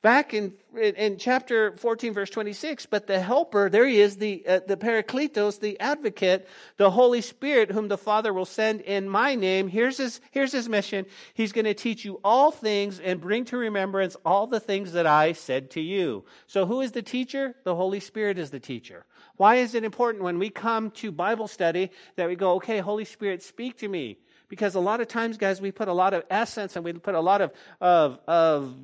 back 0.03 0.33
in, 0.33 0.55
in 0.79 1.19
chapter 1.19 1.77
14, 1.77 2.15
verse 2.15 2.31
26. 2.31 2.87
But 2.87 3.07
the 3.07 3.21
helper, 3.21 3.69
there 3.69 3.87
he 3.87 4.01
is, 4.01 4.17
the, 4.17 4.43
uh, 4.47 4.61
the 4.67 4.77
Parakletos, 4.77 5.61
the 5.61 5.79
advocate, 5.79 6.49
the 6.77 6.91
Holy 6.91 7.21
Spirit, 7.21 7.71
whom 7.71 7.89
the 7.89 7.99
Father 7.99 8.33
will 8.33 8.45
send 8.45 8.81
in 8.81 9.09
my 9.09 9.35
name. 9.35 9.69
Here's 9.69 9.99
his, 9.99 10.21
here's 10.31 10.53
his 10.53 10.69
mission. 10.69 11.07
He's 11.35 11.53
going 11.53 11.67
to 11.67 11.75
teach 11.75 12.05
you 12.05 12.21
all 12.25 12.51
things 12.51 12.99
and 12.99 13.21
bring 13.21 13.45
to 13.47 13.57
remembrance 13.57 14.17
all 14.25 14.47
the 14.47 14.61
things 14.61 14.93
that 14.93 15.07
I 15.07 15.33
said 15.33 15.71
to 15.73 15.81
you. 15.81 16.25
So 16.47 16.67
who 16.67 16.81
is 16.81 16.93
the 16.93 17.03
teacher? 17.03 17.55
The 17.65 17.75
Holy 17.75 18.01
Spirit 18.01 18.39
is 18.39 18.51
the 18.51 18.61
teacher. 18.61 19.05
Why 19.37 19.57
is 19.57 19.75
it 19.75 19.85
important 19.85 20.25
when 20.25 20.39
we 20.39 20.51
come 20.51 20.91
to 20.93 21.13
Bible 21.13 21.49
study 21.49 21.91
that 22.17 22.29
we 22.29 22.37
go, 22.37 22.55
okay, 22.55 22.79
Holy 22.79 23.05
Spirit, 23.05 23.43
speak 23.43 23.79
to 23.79 23.89
me? 23.89 24.19
Because 24.49 24.75
a 24.75 24.81
lot 24.81 25.01
of 25.01 25.07
times, 25.07 25.37
guys, 25.37 25.61
we 25.61 25.71
put 25.71 25.87
a 25.87 25.93
lot 25.93 26.13
of 26.13 26.25
essence 26.29 26.75
and 26.75 26.85
we 26.85 26.93
put 26.93 27.15
a 27.15 27.21
lot 27.21 27.41
of, 27.41 27.53
of, 27.81 28.19
of 28.27 28.75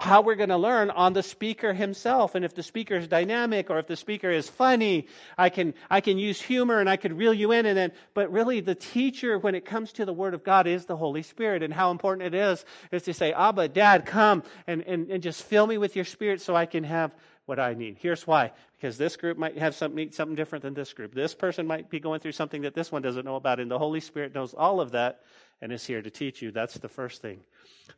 how 0.00 0.22
we're 0.22 0.34
going 0.34 0.48
to 0.48 0.56
learn 0.56 0.90
on 0.90 1.12
the 1.12 1.22
speaker 1.22 1.72
himself. 1.72 2.34
And 2.34 2.44
if 2.44 2.54
the 2.54 2.62
speaker 2.62 2.96
is 2.96 3.06
dynamic 3.06 3.70
or 3.70 3.78
if 3.78 3.86
the 3.86 3.96
speaker 3.96 4.30
is 4.30 4.48
funny, 4.48 5.06
I 5.36 5.50
can, 5.50 5.74
I 5.90 6.00
can 6.00 6.18
use 6.18 6.40
humor 6.40 6.80
and 6.80 6.88
I 6.88 6.96
could 6.96 7.12
reel 7.12 7.34
you 7.34 7.52
in. 7.52 7.66
And 7.66 7.76
then, 7.76 7.92
but 8.14 8.32
really 8.32 8.60
the 8.60 8.74
teacher 8.74 9.38
when 9.38 9.54
it 9.54 9.64
comes 9.64 9.92
to 9.92 10.04
the 10.04 10.12
Word 10.12 10.34
of 10.34 10.42
God 10.42 10.66
is 10.66 10.86
the 10.86 10.96
Holy 10.96 11.22
Spirit. 11.22 11.62
And 11.62 11.72
how 11.72 11.90
important 11.90 12.34
it 12.34 12.36
is, 12.36 12.64
is 12.90 13.02
to 13.04 13.14
say, 13.14 13.32
Abba, 13.32 13.68
Dad, 13.68 14.06
come 14.06 14.42
and, 14.66 14.82
and, 14.82 15.10
and 15.10 15.22
just 15.22 15.42
fill 15.42 15.66
me 15.66 15.78
with 15.78 15.96
your 15.96 16.04
Spirit 16.04 16.40
so 16.40 16.56
I 16.56 16.66
can 16.66 16.84
have 16.84 17.14
what 17.46 17.58
I 17.58 17.74
need. 17.74 17.96
Here's 17.98 18.26
why. 18.26 18.52
Because 18.76 18.96
this 18.96 19.16
group 19.16 19.36
might 19.36 19.58
have 19.58 19.74
something, 19.74 20.12
something 20.12 20.36
different 20.36 20.62
than 20.62 20.72
this 20.72 20.92
group. 20.92 21.14
This 21.14 21.34
person 21.34 21.66
might 21.66 21.90
be 21.90 22.00
going 22.00 22.20
through 22.20 22.32
something 22.32 22.62
that 22.62 22.74
this 22.74 22.92
one 22.92 23.02
doesn't 23.02 23.24
know 23.24 23.36
about. 23.36 23.60
And 23.60 23.70
the 23.70 23.78
Holy 23.78 24.00
Spirit 24.00 24.34
knows 24.34 24.54
all 24.54 24.80
of 24.80 24.92
that 24.92 25.20
and 25.60 25.72
is 25.72 25.86
here 25.86 26.02
to 26.02 26.10
teach 26.10 26.42
you. 26.42 26.50
That's 26.50 26.74
the 26.74 26.88
first 26.88 27.22
thing. 27.22 27.40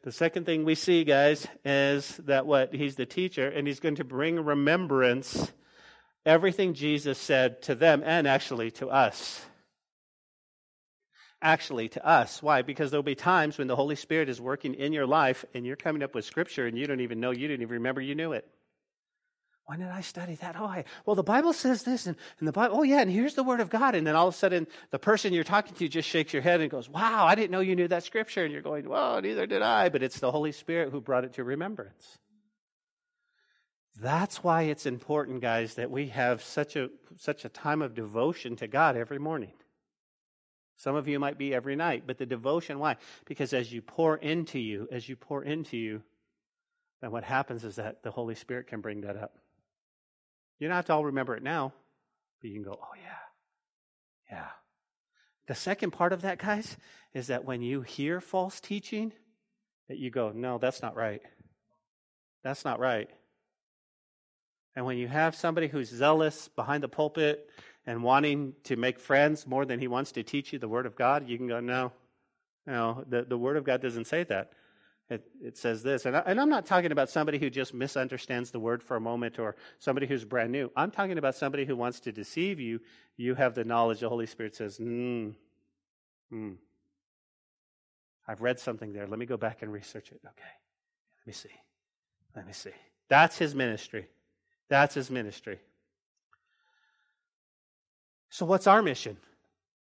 The 0.03 0.13
second 0.13 0.47
thing 0.47 0.65
we 0.65 0.75
see, 0.75 1.05
guys, 1.05 1.47
is 1.65 2.17
that 2.25 2.47
what? 2.47 2.75
He's 2.75 2.97
the 2.97 3.07
teacher, 3.07 3.49
and 3.49 3.67
he's 3.67 3.81
going 3.81 3.97
to 3.97 4.05
bring 4.05 4.41
remembrance 4.41 5.53
everything 6.25 6.75
Jesus 6.75 7.19
said 7.19 7.63
to 7.63 7.75
them 7.75 8.03
and 8.05 8.27
actually 8.27 8.71
to 8.73 8.89
us. 8.89 9.45
Actually, 11.41 11.89
to 11.89 12.07
us. 12.07 12.41
Why? 12.43 12.63
Because 12.63 12.91
there'll 12.91 13.03
be 13.03 13.17
times 13.17 13.59
when 13.59 13.67
the 13.67 13.75
Holy 13.75 13.97
Spirit 13.97 14.29
is 14.29 14.41
working 14.41 14.75
in 14.75 14.93
your 14.93 15.07
life 15.07 15.45
and 15.55 15.67
you're 15.67 15.75
coming 15.75 16.03
up 16.03 16.15
with 16.15 16.25
scripture 16.25 16.67
and 16.67 16.79
you 16.79 16.87
don't 16.87 17.01
even 17.01 17.19
know, 17.19 17.33
you 17.33 17.49
didn't 17.49 17.63
even 17.63 17.75
remember 17.75 18.01
you 18.01 18.15
knew 18.15 18.33
it. 18.33 18.49
When 19.73 19.81
did 19.81 19.89
I 19.89 20.03
study 20.03 20.35
that? 20.35 20.57
Oh, 20.59 20.67
I, 20.67 20.85
well, 21.07 21.17
the 21.17 21.23
Bible 21.23 21.55
says 21.55 21.83
this, 21.83 22.07
and, 22.07 22.15
and 22.39 22.47
the 22.47 22.53
Bible, 22.53 22.77
oh, 22.77 22.83
yeah, 22.83 23.01
and 23.01 23.11
here's 23.11 23.35
the 23.35 23.43
Word 23.43 23.61
of 23.61 23.71
God. 23.71 23.95
And 23.95 24.07
then 24.07 24.15
all 24.15 24.29
of 24.29 24.35
a 24.35 24.37
sudden, 24.37 24.67
the 24.91 24.99
person 24.99 25.33
you're 25.33 25.45
talking 25.45 25.75
to 25.77 25.89
just 25.89 26.07
shakes 26.07 26.35
your 26.35 26.43
head 26.43 26.61
and 26.61 26.71
goes, 26.71 26.91
Wow, 26.91 27.25
I 27.25 27.35
didn't 27.35 27.53
know 27.53 27.61
you 27.61 27.75
knew 27.75 27.89
that 27.89 28.05
scripture. 28.05 28.45
And 28.45 28.53
you're 28.53 28.61
going, 28.61 28.87
Well, 28.87 29.23
neither 29.23 29.47
did 29.47 29.63
I. 29.63 29.89
But 29.89 30.03
it's 30.03 30.21
the 30.21 30.31
Holy 30.31 30.53
Spirit 30.53 30.91
who 30.91 31.01
brought 31.01 31.25
it 31.25 31.33
to 31.35 31.45
remembrance. 31.45 32.19
That's 33.99 34.45
why 34.45 34.65
it's 34.65 34.85
important, 34.85 35.41
guys, 35.41 35.77
that 35.77 35.91
we 35.91 36.09
have 36.09 36.43
such 36.43 36.77
a, 36.77 36.91
such 37.17 37.47
a 37.47 37.49
time 37.49 37.81
of 37.81 37.95
devotion 37.95 38.57
to 38.57 38.67
God 38.67 38.99
every 38.99 39.19
morning. 39.19 39.55
Some 40.77 40.97
of 40.97 41.09
you 41.09 41.19
might 41.19 41.39
be 41.39 41.55
every 41.55 41.77
night, 41.77 42.03
but 42.07 42.19
the 42.19 42.27
devotion, 42.27 42.79
why? 42.79 42.97
Because 43.25 43.55
as 43.55 43.73
you 43.73 43.81
pour 43.81 44.19
into 44.19 44.59
you, 44.59 44.87
as 44.93 45.09
you 45.09 45.17
pour 45.17 45.43
into 45.43 45.79
you, 45.79 46.03
then 47.01 47.11
what 47.11 47.25
happens 47.25 47.65
is 47.65 47.77
that 47.77 48.03
the 48.03 48.11
Holy 48.11 48.35
Spirit 48.35 48.67
can 48.67 48.83
bring 48.83 49.01
that 49.01 49.17
up. 49.17 49.39
You 50.63 50.69
don't 50.69 50.77
have 50.77 50.85
to 50.85 50.93
all 50.93 51.07
remember 51.07 51.35
it 51.35 51.43
now, 51.43 51.73
but 52.41 52.49
you 52.49 52.55
can 52.55 52.63
go, 52.63 52.79
oh, 52.81 52.95
yeah. 52.95 54.37
Yeah. 54.37 54.49
The 55.49 55.57
second 55.57 55.91
part 55.91 56.13
of 56.13 56.23
that, 56.23 56.39
guys, 56.39 56.77
is 57.13 57.27
that 57.27 57.45
when 57.45 57.63
you 57.63 57.81
hear 57.81 58.21
false 58.21 58.61
teaching, 58.61 59.13
that 59.89 59.99
you 59.99 60.09
go, 60.13 60.31
no, 60.31 60.59
that's 60.59 60.81
not 60.81 60.95
right. 60.95 61.21
That's 62.45 62.65
not 62.65 62.79
right. 62.79 63.11
And 64.77 64.87
when 64.87 64.99
you 64.99 65.09
have 65.09 65.35
somebody 65.35 65.67
who's 65.67 65.89
zealous 65.89 66.47
behind 66.47 66.85
the 66.85 66.89
pulpit 66.89 67.51
and 67.85 68.05
wanting 68.05 68.55
to 68.63 68.77
make 68.77 69.01
friends 69.01 69.49
more 69.49 69.65
than 69.65 69.81
he 69.81 69.89
wants 69.89 70.13
to 70.13 70.23
teach 70.23 70.53
you 70.53 70.61
the 70.61 70.69
Word 70.69 70.87
of 70.87 70.95
God, 70.95 71.29
you 71.29 71.39
can 71.39 71.49
go, 71.49 71.59
no, 71.59 71.91
no, 72.69 73.05
the, 73.09 73.25
the 73.25 73.37
Word 73.37 73.57
of 73.57 73.65
God 73.65 73.83
doesn't 73.83 74.07
say 74.07 74.23
that. 74.23 74.53
It, 75.11 75.25
it 75.43 75.59
says 75.59 75.83
this, 75.83 76.07
and, 76.07 76.17
I, 76.17 76.21
and 76.21 76.41
I'm 76.41 76.49
not 76.49 76.65
talking 76.65 76.91
about 76.91 77.11
somebody 77.11 77.39
who 77.39 77.51
just 77.51 77.75
misunderstands 77.75 78.51
the 78.51 78.61
word 78.61 78.83
for 78.83 78.97
a 78.97 79.01
moment 79.01 79.39
or 79.39 79.57
somebody 79.79 80.07
who's 80.07 80.25
brand 80.25 80.53
new. 80.53 80.71
I'm 80.75 80.91
talking 80.91 81.19
about 81.19 81.35
somebody 81.35 81.67
who 81.67 81.77
wants 81.77 82.01
to 82.01 82.13
deceive 82.13 82.59
you. 82.59 82.81
You 83.17 83.35
have 83.35 83.55
the 83.55 83.65
knowledge. 83.65 84.01
The 84.01 84.09
Holy 84.09 84.27
Spirit 84.27 84.57
says, 84.57 84.79
hmm, 84.79 85.31
hmm. 86.31 86.53
I've 88.27 88.41
read 88.41 88.59
something 88.59 88.93
there. 88.93 89.07
Let 89.07 89.19
me 89.19 89.27
go 89.27 89.37
back 89.37 89.63
and 89.63 89.73
research 89.73 90.13
it. 90.13 90.21
Okay. 90.25 90.55
Let 91.21 91.27
me 91.27 91.33
see. 91.33 91.51
Let 92.35 92.47
me 92.47 92.53
see. 92.53 92.71
That's 93.09 93.37
his 93.37 93.55
ministry. 93.55 94.09
That's 94.69 94.95
his 94.95 95.11
ministry. 95.11 95.59
So, 98.31 98.47
what's 98.47 98.67
our 98.67 98.81
mission? 98.81 99.19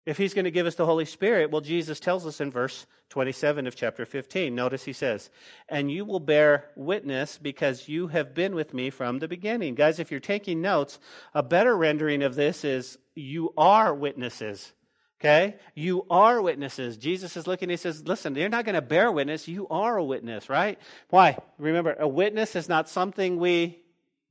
If 0.06 0.18
he's 0.18 0.34
going 0.34 0.46
to 0.46 0.52
give 0.52 0.66
us 0.66 0.76
the 0.76 0.86
Holy 0.86 1.06
Spirit, 1.06 1.52
well, 1.52 1.62
Jesus 1.62 2.00
tells 2.00 2.26
us 2.26 2.42
in 2.42 2.50
verse 2.50 2.88
27 3.10 3.68
of 3.68 3.76
chapter 3.76 4.04
15. 4.04 4.54
Notice 4.56 4.84
he 4.84 4.94
says, 4.94 5.30
And 5.70 5.92
you 5.92 6.06
will 6.06 6.20
bear 6.20 6.72
witness 6.76 7.38
because 7.38 7.88
you 7.88 8.08
have 8.08 8.34
been 8.34 8.56
with 8.56 8.74
me 8.74 8.90
from 8.90 9.20
the 9.20 9.28
beginning. 9.28 9.76
Guys, 9.76 10.00
if 10.00 10.10
you're 10.10 10.20
taking 10.20 10.60
notes, 10.60 10.98
a 11.36 11.44
better 11.44 11.78
rendering 11.78 12.24
of 12.24 12.34
this 12.34 12.64
is, 12.64 12.98
You 13.14 13.54
are 13.58 13.94
witnesses. 13.94 14.74
Okay? 15.20 15.58
You 15.76 16.08
are 16.10 16.42
witnesses. 16.42 16.98
Jesus 16.98 17.38
is 17.38 17.46
looking, 17.46 17.70
he 17.70 17.78
says, 17.78 18.08
Listen, 18.08 18.34
you're 18.34 18.50
not 18.50 18.66
going 18.66 18.74
to 18.74 18.82
bear 18.82 19.12
witness. 19.12 19.48
You 19.48 19.68
are 19.68 19.98
a 19.98 20.04
witness, 20.04 20.50
right? 20.50 20.80
Why? 21.10 21.38
Remember, 21.60 21.96
a 22.00 22.08
witness 22.08 22.56
is 22.56 22.68
not 22.68 22.90
something 22.90 23.38
we 23.38 23.84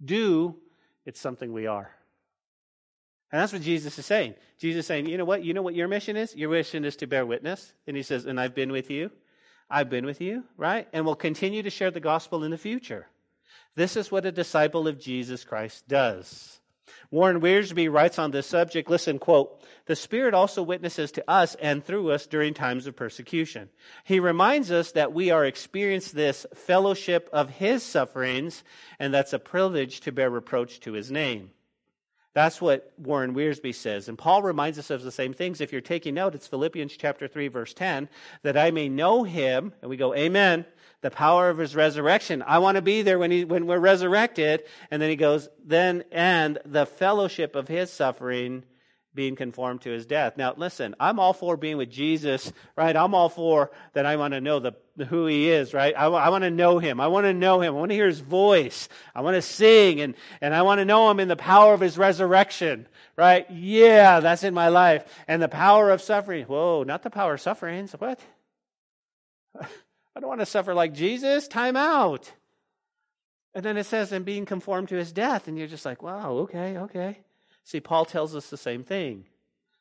do, 0.05 0.57
it's 1.07 1.21
something 1.21 1.53
we 1.53 1.69
are. 1.69 1.93
And 3.33 3.41
that's 3.41 3.53
what 3.53 3.63
Jesus 3.63 3.99
is 3.99 4.07
saying. 4.07 4.35
Jesus 4.59 4.81
is 4.81 4.87
saying, 4.87 5.07
you 5.07 5.17
know 5.17 5.25
what? 5.25 5.45
You 5.45 5.55
know 5.55 5.63
what 5.63 5.75
your 5.75 5.89
mission 5.89 6.17
is? 6.17 6.35
Your 6.35 6.51
mission 6.51 6.85
is 6.85 6.97
to 6.97 7.07
bear 7.07 7.25
witness. 7.25 7.73
And 7.87 7.97
he 7.97 8.03
says, 8.03 8.27
and 8.27 8.41
I've 8.41 8.55
been 8.55 8.73
with 8.73 8.91
you. 8.91 9.11
I've 9.71 9.89
been 9.89 10.05
with 10.05 10.21
you, 10.21 10.45
right? 10.57 10.89
And 10.93 11.05
will 11.05 11.15
continue 11.15 11.63
to 11.63 11.71
share 11.71 11.93
the 11.93 12.01
gospel 12.01 12.43
in 12.43 12.51
the 12.51 12.59
future. 12.59 13.07
This 13.77 13.97
is 13.97 14.11
what 14.11 14.27
a 14.27 14.33
disciple 14.33 14.89
of 14.89 14.99
Jesus 14.99 15.45
Christ 15.45 15.87
does. 15.87 16.61
Warren 17.13 17.41
Wiersbe 17.41 17.93
writes 17.93 18.19
on 18.19 18.33
this 18.33 18.49
subject, 18.49 18.91
listen, 18.91 19.21
quote, 19.21 19.65
the 19.87 19.95
Spirit 19.95 20.35
also 20.35 20.63
witnesses 20.63 21.13
to 21.13 21.31
us 21.31 21.55
and 21.57 21.85
through 21.85 22.11
us 22.11 22.27
during 22.27 22.53
times 22.53 22.89
of 22.89 22.97
persecution. 22.97 23.69
He 24.05 24.19
reminds 24.19 24.73
us 24.73 24.93
that 24.93 25.13
we 25.13 25.31
are 25.31 25.45
experiencing 25.45 26.17
this 26.17 26.47
fellowship 26.55 27.29
of 27.33 27.51
His 27.51 27.85
sufferings, 27.85 28.65
and 28.99 29.15
that's 29.15 29.33
a 29.33 29.39
privilege 29.39 30.01
to 30.01 30.13
bear 30.13 30.31
reproach 30.31 30.81
to 30.81 30.93
His 30.93 31.13
name. 31.13 31.51
That's 32.33 32.61
what 32.61 32.93
Warren 32.97 33.35
Wiersbe 33.35 33.75
says. 33.75 34.09
And 34.09 34.17
Paul 34.17 34.43
reminds 34.43 34.79
us 34.79 34.91
of 34.91 35.03
the 35.03 35.11
same 35.11 35.35
things. 35.35 35.61
If 35.61 35.73
you're 35.73 35.81
taking 35.81 36.15
note, 36.15 36.35
it's 36.35 36.47
Philippians 36.47 36.97
chapter 36.97 37.27
3, 37.27 37.49
verse 37.49 37.75
10, 37.75 38.09
that 38.43 38.57
I 38.57 38.71
may 38.71 38.89
know 38.89 39.25
him, 39.25 39.73
and 39.83 39.91
we 39.91 39.97
go, 39.97 40.15
Amen, 40.15 40.65
the 41.01 41.11
power 41.11 41.49
of 41.49 41.59
his 41.59 41.75
resurrection. 41.75 42.45
I 42.47 42.59
want 42.59 42.77
to 42.77 42.83
be 42.83 43.03
there 43.03 43.19
when, 43.19 43.31
he, 43.31 43.45
when 43.45 43.67
we're 43.67 43.79
resurrected. 43.79 44.65
And 44.91 45.01
then 45.01 45.11
he 45.11 45.17
goes, 45.17 45.49
then, 45.65 46.05
and 46.13 46.59
the 46.65 46.87
fellowship 46.87 47.57
of 47.57 47.69
his 47.69 47.91
suffering, 47.91 48.65
being 49.15 49.35
conformed 49.35 49.83
to 49.83 49.91
his 49.91 50.07
death. 50.07 50.37
Now, 50.37 50.55
listen, 50.57 50.95
I'm 51.01 51.19
all 51.19 51.33
for 51.33 51.57
being 51.57 51.77
with 51.77 51.91
Jesus, 51.91 52.53
right? 52.77 52.95
I'm 52.95 53.15
all 53.15 53.29
for 53.29 53.73
that 53.95 54.07
I 54.07 54.17
want 54.17 54.35
to 54.35 54.41
know 54.41 54.61
the, 54.61 54.73
who 55.07 55.27
he 55.27 55.51
is, 55.51 55.75
right? 55.75 55.95
I, 55.97 56.07
I 56.07 56.29
want 56.29 56.45
to 56.45 56.51
know 56.51 56.79
him. 56.79 57.01
I 57.01 57.09
want 57.09 57.25
to 57.25 57.35
know 57.35 57.61
him. 57.61 57.75
I 57.75 57.79
want 57.79 57.91
to 57.91 57.97
hear 57.97 58.07
his 58.07 58.21
voice. 58.21 58.89
I 59.15 59.23
want 59.23 59.35
to 59.35 59.43
sing 59.43 60.01
and, 60.01 60.15
and 60.41 60.55
I 60.55 60.63
want 60.63 60.79
to 60.79 60.85
know 60.85 61.11
him 61.11 61.19
in 61.19 61.29
the 61.29 61.37
power 61.37 61.75
of 61.75 61.81
his 61.81 61.99
resurrection, 61.99 62.87
right? 63.17 63.51
Yeah, 63.51 64.21
that's 64.21 64.45
in 64.45 64.55
my 64.55 64.69
life. 64.69 65.05
And 65.27 65.43
the 65.43 65.49
power 65.49 65.91
of 65.91 66.01
suffering. 66.01 66.47
Whoa, 66.47 66.85
not 66.85 67.03
the 67.03 67.11
power 67.11 67.35
of 67.35 67.41
sufferings. 67.41 67.93
What? 67.93 68.21
I 69.61 70.21
don't 70.21 70.29
want 70.29 70.41
to 70.41 70.47
suffer 70.47 70.73
like 70.73 70.95
Jesus. 70.95 71.49
Time 71.49 71.77
out. 71.77 72.31
And 73.55 73.65
then 73.65 73.77
it 73.77 73.87
says, 73.87 74.13
and 74.13 74.25
being 74.25 74.47
conformed 74.47 74.91
to 74.91 74.97
his 74.97 75.11
death. 75.11 75.49
And 75.49 75.59
you're 75.59 75.67
just 75.67 75.85
like, 75.85 76.03
wow, 76.03 76.33
okay, 76.43 76.79
okay. 76.79 77.19
See, 77.65 77.81
Paul 77.81 78.05
tells 78.05 78.35
us 78.35 78.51
the 78.51 78.57
same 78.57 78.85
thing. 78.85 79.25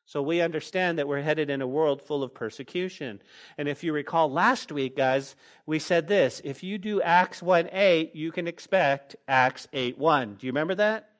So 0.06 0.22
we 0.22 0.40
understand 0.40 0.98
that 0.98 1.06
we're 1.06 1.22
headed 1.22 1.50
in 1.50 1.62
a 1.62 1.68
world 1.68 2.02
full 2.02 2.24
of 2.24 2.34
persecution. 2.34 3.22
And 3.56 3.68
if 3.68 3.84
you 3.84 3.92
recall 3.92 4.28
last 4.28 4.72
week, 4.72 4.96
guys, 4.96 5.36
we 5.66 5.78
said 5.78 6.08
this 6.08 6.40
if 6.44 6.64
you 6.64 6.78
do 6.78 7.00
Acts 7.00 7.40
1 7.40 7.68
8, 7.72 8.16
you 8.16 8.32
can 8.32 8.48
expect 8.48 9.14
Acts 9.28 9.68
8 9.72 9.98
1. 9.98 10.34
Do 10.34 10.46
you 10.46 10.52
remember 10.52 10.74
that? 10.74 11.10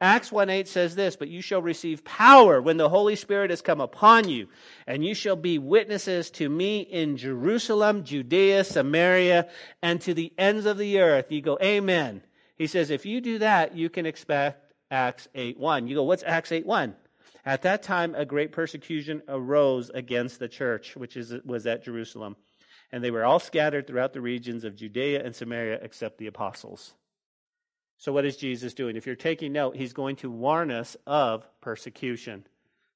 Acts 0.00 0.32
1 0.32 0.48
8 0.48 0.68
says 0.68 0.94
this, 0.94 1.16
but 1.16 1.28
you 1.28 1.42
shall 1.42 1.60
receive 1.60 2.02
power 2.02 2.62
when 2.62 2.78
the 2.78 2.88
Holy 2.88 3.16
Spirit 3.16 3.50
has 3.50 3.60
come 3.60 3.80
upon 3.80 4.28
you, 4.28 4.48
and 4.86 5.04
you 5.04 5.14
shall 5.14 5.36
be 5.36 5.58
witnesses 5.58 6.30
to 6.30 6.48
me 6.48 6.80
in 6.80 7.18
Jerusalem, 7.18 8.04
Judea, 8.04 8.64
Samaria, 8.64 9.48
and 9.82 10.00
to 10.00 10.14
the 10.14 10.32
ends 10.38 10.64
of 10.64 10.78
the 10.78 11.00
earth. 11.00 11.30
You 11.30 11.42
go, 11.42 11.58
Amen. 11.62 12.22
He 12.56 12.66
says, 12.66 12.90
if 12.90 13.06
you 13.06 13.22
do 13.22 13.38
that, 13.38 13.74
you 13.74 13.88
can 13.88 14.04
expect 14.04 14.69
Acts 14.90 15.28
8 15.34 15.58
1. 15.58 15.86
You 15.86 15.96
go, 15.96 16.02
what's 16.02 16.24
Acts 16.24 16.52
8 16.52 16.66
1? 16.66 16.94
At 17.44 17.62
that 17.62 17.82
time, 17.82 18.14
a 18.14 18.24
great 18.24 18.52
persecution 18.52 19.22
arose 19.28 19.90
against 19.90 20.38
the 20.38 20.48
church, 20.48 20.96
which 20.96 21.16
is, 21.16 21.32
was 21.44 21.66
at 21.66 21.84
Jerusalem. 21.84 22.36
And 22.92 23.02
they 23.02 23.10
were 23.10 23.24
all 23.24 23.38
scattered 23.38 23.86
throughout 23.86 24.12
the 24.12 24.20
regions 24.20 24.64
of 24.64 24.76
Judea 24.76 25.24
and 25.24 25.34
Samaria 25.34 25.78
except 25.80 26.18
the 26.18 26.26
apostles. 26.26 26.92
So, 27.98 28.12
what 28.12 28.24
is 28.24 28.36
Jesus 28.36 28.74
doing? 28.74 28.96
If 28.96 29.06
you're 29.06 29.14
taking 29.14 29.52
note, 29.52 29.76
he's 29.76 29.92
going 29.92 30.16
to 30.16 30.30
warn 30.30 30.70
us 30.70 30.96
of 31.06 31.46
persecution. 31.60 32.46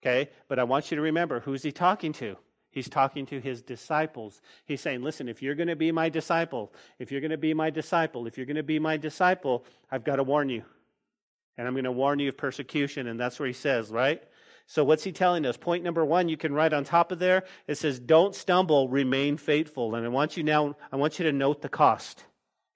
Okay? 0.03 0.31
But 0.49 0.59
I 0.59 0.65
want 0.65 0.91
you 0.91 0.97
to 0.97 1.03
remember 1.03 1.41
who's 1.41 1.63
he 1.63 1.73
talking 1.73 2.13
to? 2.15 2.37
He's 2.71 2.89
talking 2.89 3.25
to 3.27 3.41
his 3.41 3.63
disciples. 3.63 4.41
He's 4.65 4.81
saying, 4.81 5.03
listen, 5.03 5.29
if 5.29 5.43
you're 5.43 5.55
going 5.55 5.69
to 5.69 5.77
be 5.77 5.93
my 5.93 6.09
disciple, 6.09 6.73
if 6.99 7.13
you're 7.13 7.21
going 7.21 7.31
to 7.31 7.39
be 7.39 7.55
my 7.55 7.71
disciple, 7.71 8.27
if 8.27 8.37
you're 8.37 8.47
going 8.47 8.57
to 8.57 8.65
be 8.65 8.81
my 8.81 8.97
disciple, 8.97 9.65
I've 9.93 10.03
got 10.03 10.17
to 10.17 10.25
warn 10.25 10.49
you. 10.49 10.65
And 11.57 11.67
I'm 11.67 11.75
going 11.75 11.85
to 11.85 11.93
warn 11.93 12.19
you 12.19 12.29
of 12.29 12.37
persecution. 12.37 13.07
And 13.07 13.19
that's 13.19 13.39
where 13.39 13.47
he 13.47 13.53
says, 13.53 13.91
right? 13.91 14.23
So 14.67 14.83
what's 14.85 15.05
he 15.05 15.13
telling 15.13 15.45
us? 15.47 15.57
Point 15.57 15.85
number 15.85 16.05
one, 16.05 16.29
you 16.29 16.37
can 16.37 16.55
write 16.55 16.73
on 16.73 16.85
top 16.85 17.13
of 17.13 17.19
there. 17.19 17.45
It 17.67 17.77
says, 17.77 18.01
don't 18.01 18.35
stumble, 18.35 18.89
remain 18.89 19.37
faithful. 19.37 19.95
And 19.95 20.05
I 20.05 20.09
want 20.09 20.37
you 20.37 20.43
now, 20.43 20.77
I 20.91 20.97
want 20.97 21.19
you 21.19 21.27
to 21.27 21.33
note 21.33 21.61
the 21.61 21.69
cost. 21.69 22.25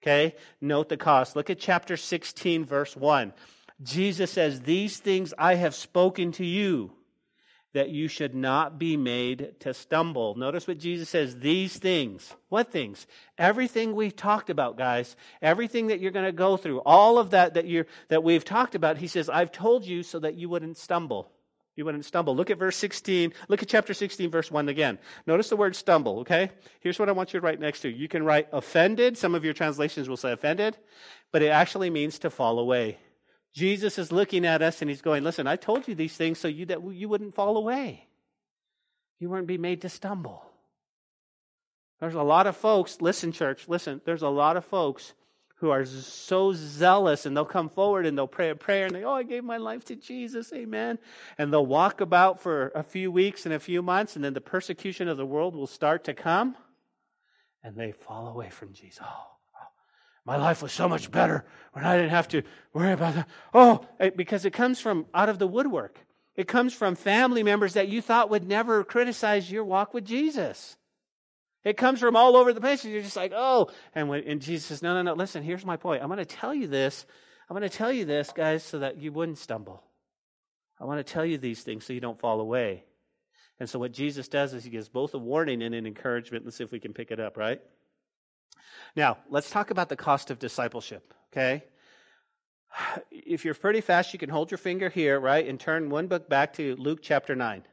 Okay? 0.01 0.35
Note 0.61 0.89
the 0.89 0.97
cost. 0.97 1.35
Look 1.35 1.49
at 1.49 1.59
chapter 1.59 1.97
16, 1.97 2.65
verse 2.65 2.95
1. 2.95 3.33
Jesus 3.81 4.31
says, 4.31 4.61
These 4.61 4.97
things 4.97 5.33
I 5.37 5.55
have 5.55 5.73
spoken 5.73 6.31
to 6.33 6.45
you, 6.45 6.91
that 7.73 7.89
you 7.89 8.07
should 8.07 8.33
not 8.33 8.79
be 8.79 8.97
made 8.97 9.55
to 9.59 9.73
stumble. 9.73 10.35
Notice 10.35 10.67
what 10.67 10.79
Jesus 10.79 11.09
says, 11.09 11.39
these 11.39 11.77
things. 11.77 12.33
What 12.49 12.71
things? 12.71 13.05
Everything 13.37 13.95
we've 13.95 14.15
talked 14.15 14.49
about, 14.49 14.77
guys. 14.77 15.15
Everything 15.41 15.87
that 15.87 15.99
you're 15.99 16.11
going 16.11 16.25
to 16.25 16.31
go 16.31 16.57
through, 16.57 16.79
all 16.79 17.19
of 17.19 17.31
that 17.31 17.53
that 17.53 17.65
you 17.65 17.85
that 18.07 18.23
we've 18.23 18.45
talked 18.45 18.75
about, 18.75 18.97
he 18.97 19.07
says, 19.07 19.29
I've 19.29 19.51
told 19.51 19.85
you 19.85 20.03
so 20.03 20.19
that 20.19 20.35
you 20.35 20.49
wouldn't 20.49 20.77
stumble 20.77 21.31
you 21.79 21.85
wouldn't 21.85 22.03
stumble. 22.03 22.35
Look 22.35 22.51
at 22.51 22.59
verse 22.59 22.75
16. 22.75 23.33
Look 23.47 23.63
at 23.63 23.69
chapter 23.69 23.93
16, 23.93 24.29
verse 24.29 24.51
1 24.51 24.67
again. 24.67 24.99
Notice 25.25 25.47
the 25.47 25.55
word 25.55 25.77
stumble, 25.77 26.19
okay? 26.19 26.51
Here's 26.81 26.99
what 26.99 27.07
I 27.07 27.13
want 27.13 27.33
you 27.33 27.39
to 27.39 27.45
write 27.45 27.59
next 27.59 27.79
to. 27.81 27.89
You 27.89 28.09
can 28.09 28.23
write 28.23 28.49
offended. 28.51 29.17
Some 29.17 29.33
of 29.33 29.45
your 29.45 29.53
translations 29.53 30.09
will 30.09 30.17
say 30.17 30.33
offended, 30.33 30.77
but 31.31 31.41
it 31.41 31.47
actually 31.47 31.89
means 31.89 32.19
to 32.19 32.29
fall 32.29 32.59
away. 32.59 32.97
Jesus 33.53 33.97
is 33.97 34.11
looking 34.11 34.45
at 34.45 34.61
us 34.61 34.81
and 34.81 34.89
he's 34.89 35.01
going, 35.01 35.23
Listen, 35.23 35.47
I 35.47 35.55
told 35.55 35.87
you 35.87 35.95
these 35.95 36.15
things 36.15 36.39
so 36.39 36.47
you, 36.47 36.65
that 36.67 36.81
you 36.93 37.09
wouldn't 37.09 37.35
fall 37.35 37.57
away. 37.57 38.07
You 39.19 39.29
wouldn't 39.29 39.47
be 39.47 39.57
made 39.57 39.81
to 39.81 39.89
stumble. 39.89 40.45
There's 41.99 42.15
a 42.15 42.23
lot 42.23 42.47
of 42.47 42.55
folks, 42.55 43.01
listen, 43.01 43.31
church, 43.31 43.67
listen, 43.67 44.01
there's 44.05 44.21
a 44.21 44.29
lot 44.29 44.55
of 44.55 44.63
folks 44.63 45.13
who 45.55 45.69
are 45.71 45.83
so 45.83 46.53
zealous 46.53 47.25
and 47.25 47.35
they'll 47.35 47.43
come 47.43 47.67
forward 47.67 48.05
and 48.05 48.17
they'll 48.17 48.27
pray 48.27 48.49
a 48.49 48.55
prayer 48.55 48.85
and 48.85 48.95
they, 48.95 49.03
oh, 49.03 49.15
I 49.15 49.23
gave 49.23 49.43
my 49.43 49.57
life 49.57 49.83
to 49.85 49.95
Jesus, 49.97 50.53
amen. 50.53 50.97
And 51.37 51.51
they'll 51.51 51.65
walk 51.65 51.99
about 51.99 52.39
for 52.39 52.71
a 52.73 52.83
few 52.83 53.11
weeks 53.11 53.45
and 53.45 53.53
a 53.53 53.59
few 53.59 53.81
months 53.81 54.15
and 54.15 54.23
then 54.23 54.33
the 54.33 54.39
persecution 54.39 55.09
of 55.09 55.17
the 55.17 55.25
world 55.25 55.55
will 55.55 55.67
start 55.67 56.05
to 56.05 56.13
come 56.13 56.55
and 57.61 57.75
they 57.75 57.91
fall 57.91 58.29
away 58.29 58.49
from 58.49 58.71
Jesus. 58.71 58.99
Oh, 59.03 59.27
my 60.29 60.37
life 60.37 60.61
was 60.61 60.71
so 60.71 60.87
much 60.87 61.09
better 61.09 61.43
when 61.73 61.83
I 61.83 61.97
didn't 61.97 62.11
have 62.11 62.27
to 62.27 62.43
worry 62.71 62.91
about 62.91 63.15
that. 63.15 63.27
Oh, 63.51 63.83
eh, 63.99 64.11
because 64.15 64.45
it 64.45 64.53
comes 64.53 64.79
from 64.79 65.07
out 65.11 65.27
of 65.27 65.39
the 65.39 65.47
woodwork. 65.47 65.99
It 66.35 66.47
comes 66.47 66.71
from 66.71 66.93
family 66.93 67.41
members 67.41 67.73
that 67.73 67.87
you 67.87 67.99
thought 67.99 68.29
would 68.29 68.47
never 68.47 68.83
criticize 68.83 69.51
your 69.51 69.63
walk 69.63 69.91
with 69.91 70.05
Jesus. 70.05 70.77
It 71.63 71.77
comes 71.77 71.99
from 71.99 72.15
all 72.15 72.37
over 72.37 72.53
the 72.53 72.61
place, 72.61 72.83
and 72.83 72.93
you're 72.93 73.01
just 73.01 73.15
like, 73.15 73.31
oh. 73.35 73.71
And, 73.95 74.07
when, 74.07 74.23
and 74.23 74.39
Jesus 74.39 74.67
says, 74.67 74.83
no, 74.83 74.93
no, 74.93 75.01
no, 75.01 75.13
listen, 75.15 75.41
here's 75.41 75.65
my 75.65 75.77
point. 75.77 76.03
I'm 76.03 76.09
going 76.09 76.19
to 76.19 76.25
tell 76.25 76.53
you 76.53 76.67
this. 76.67 77.07
I'm 77.49 77.57
going 77.57 77.67
to 77.67 77.75
tell 77.75 77.91
you 77.91 78.05
this, 78.05 78.31
guys, 78.31 78.61
so 78.63 78.77
that 78.77 78.97
you 78.97 79.11
wouldn't 79.11 79.39
stumble. 79.39 79.83
I 80.79 80.85
want 80.85 81.03
to 81.03 81.11
tell 81.11 81.25
you 81.25 81.39
these 81.39 81.63
things 81.63 81.87
so 81.87 81.93
you 81.93 82.01
don't 82.01 82.19
fall 82.19 82.39
away. 82.39 82.83
And 83.59 83.67
so 83.67 83.79
what 83.79 83.93
Jesus 83.93 84.27
does 84.27 84.53
is 84.53 84.63
he 84.63 84.69
gives 84.69 84.89
both 84.89 85.15
a 85.15 85.17
warning 85.17 85.63
and 85.63 85.73
an 85.73 85.87
encouragement. 85.87 86.45
Let's 86.45 86.57
see 86.57 86.63
if 86.63 86.71
we 86.71 86.79
can 86.79 86.93
pick 86.93 87.09
it 87.09 87.19
up, 87.19 87.35
right? 87.35 87.59
Now, 88.95 89.17
let's 89.29 89.49
talk 89.49 89.71
about 89.71 89.89
the 89.89 89.95
cost 89.95 90.31
of 90.31 90.39
discipleship, 90.39 91.13
okay? 91.31 91.63
If 93.11 93.45
you're 93.45 93.53
pretty 93.53 93.81
fast, 93.81 94.11
you 94.11 94.19
can 94.19 94.29
hold 94.29 94.49
your 94.49 94.57
finger 94.57 94.89
here, 94.89 95.19
right, 95.19 95.47
and 95.47 95.59
turn 95.59 95.89
one 95.89 96.07
book 96.07 96.27
back 96.27 96.53
to 96.53 96.75
Luke 96.77 96.99
chapter 97.01 97.35
9. 97.35 97.63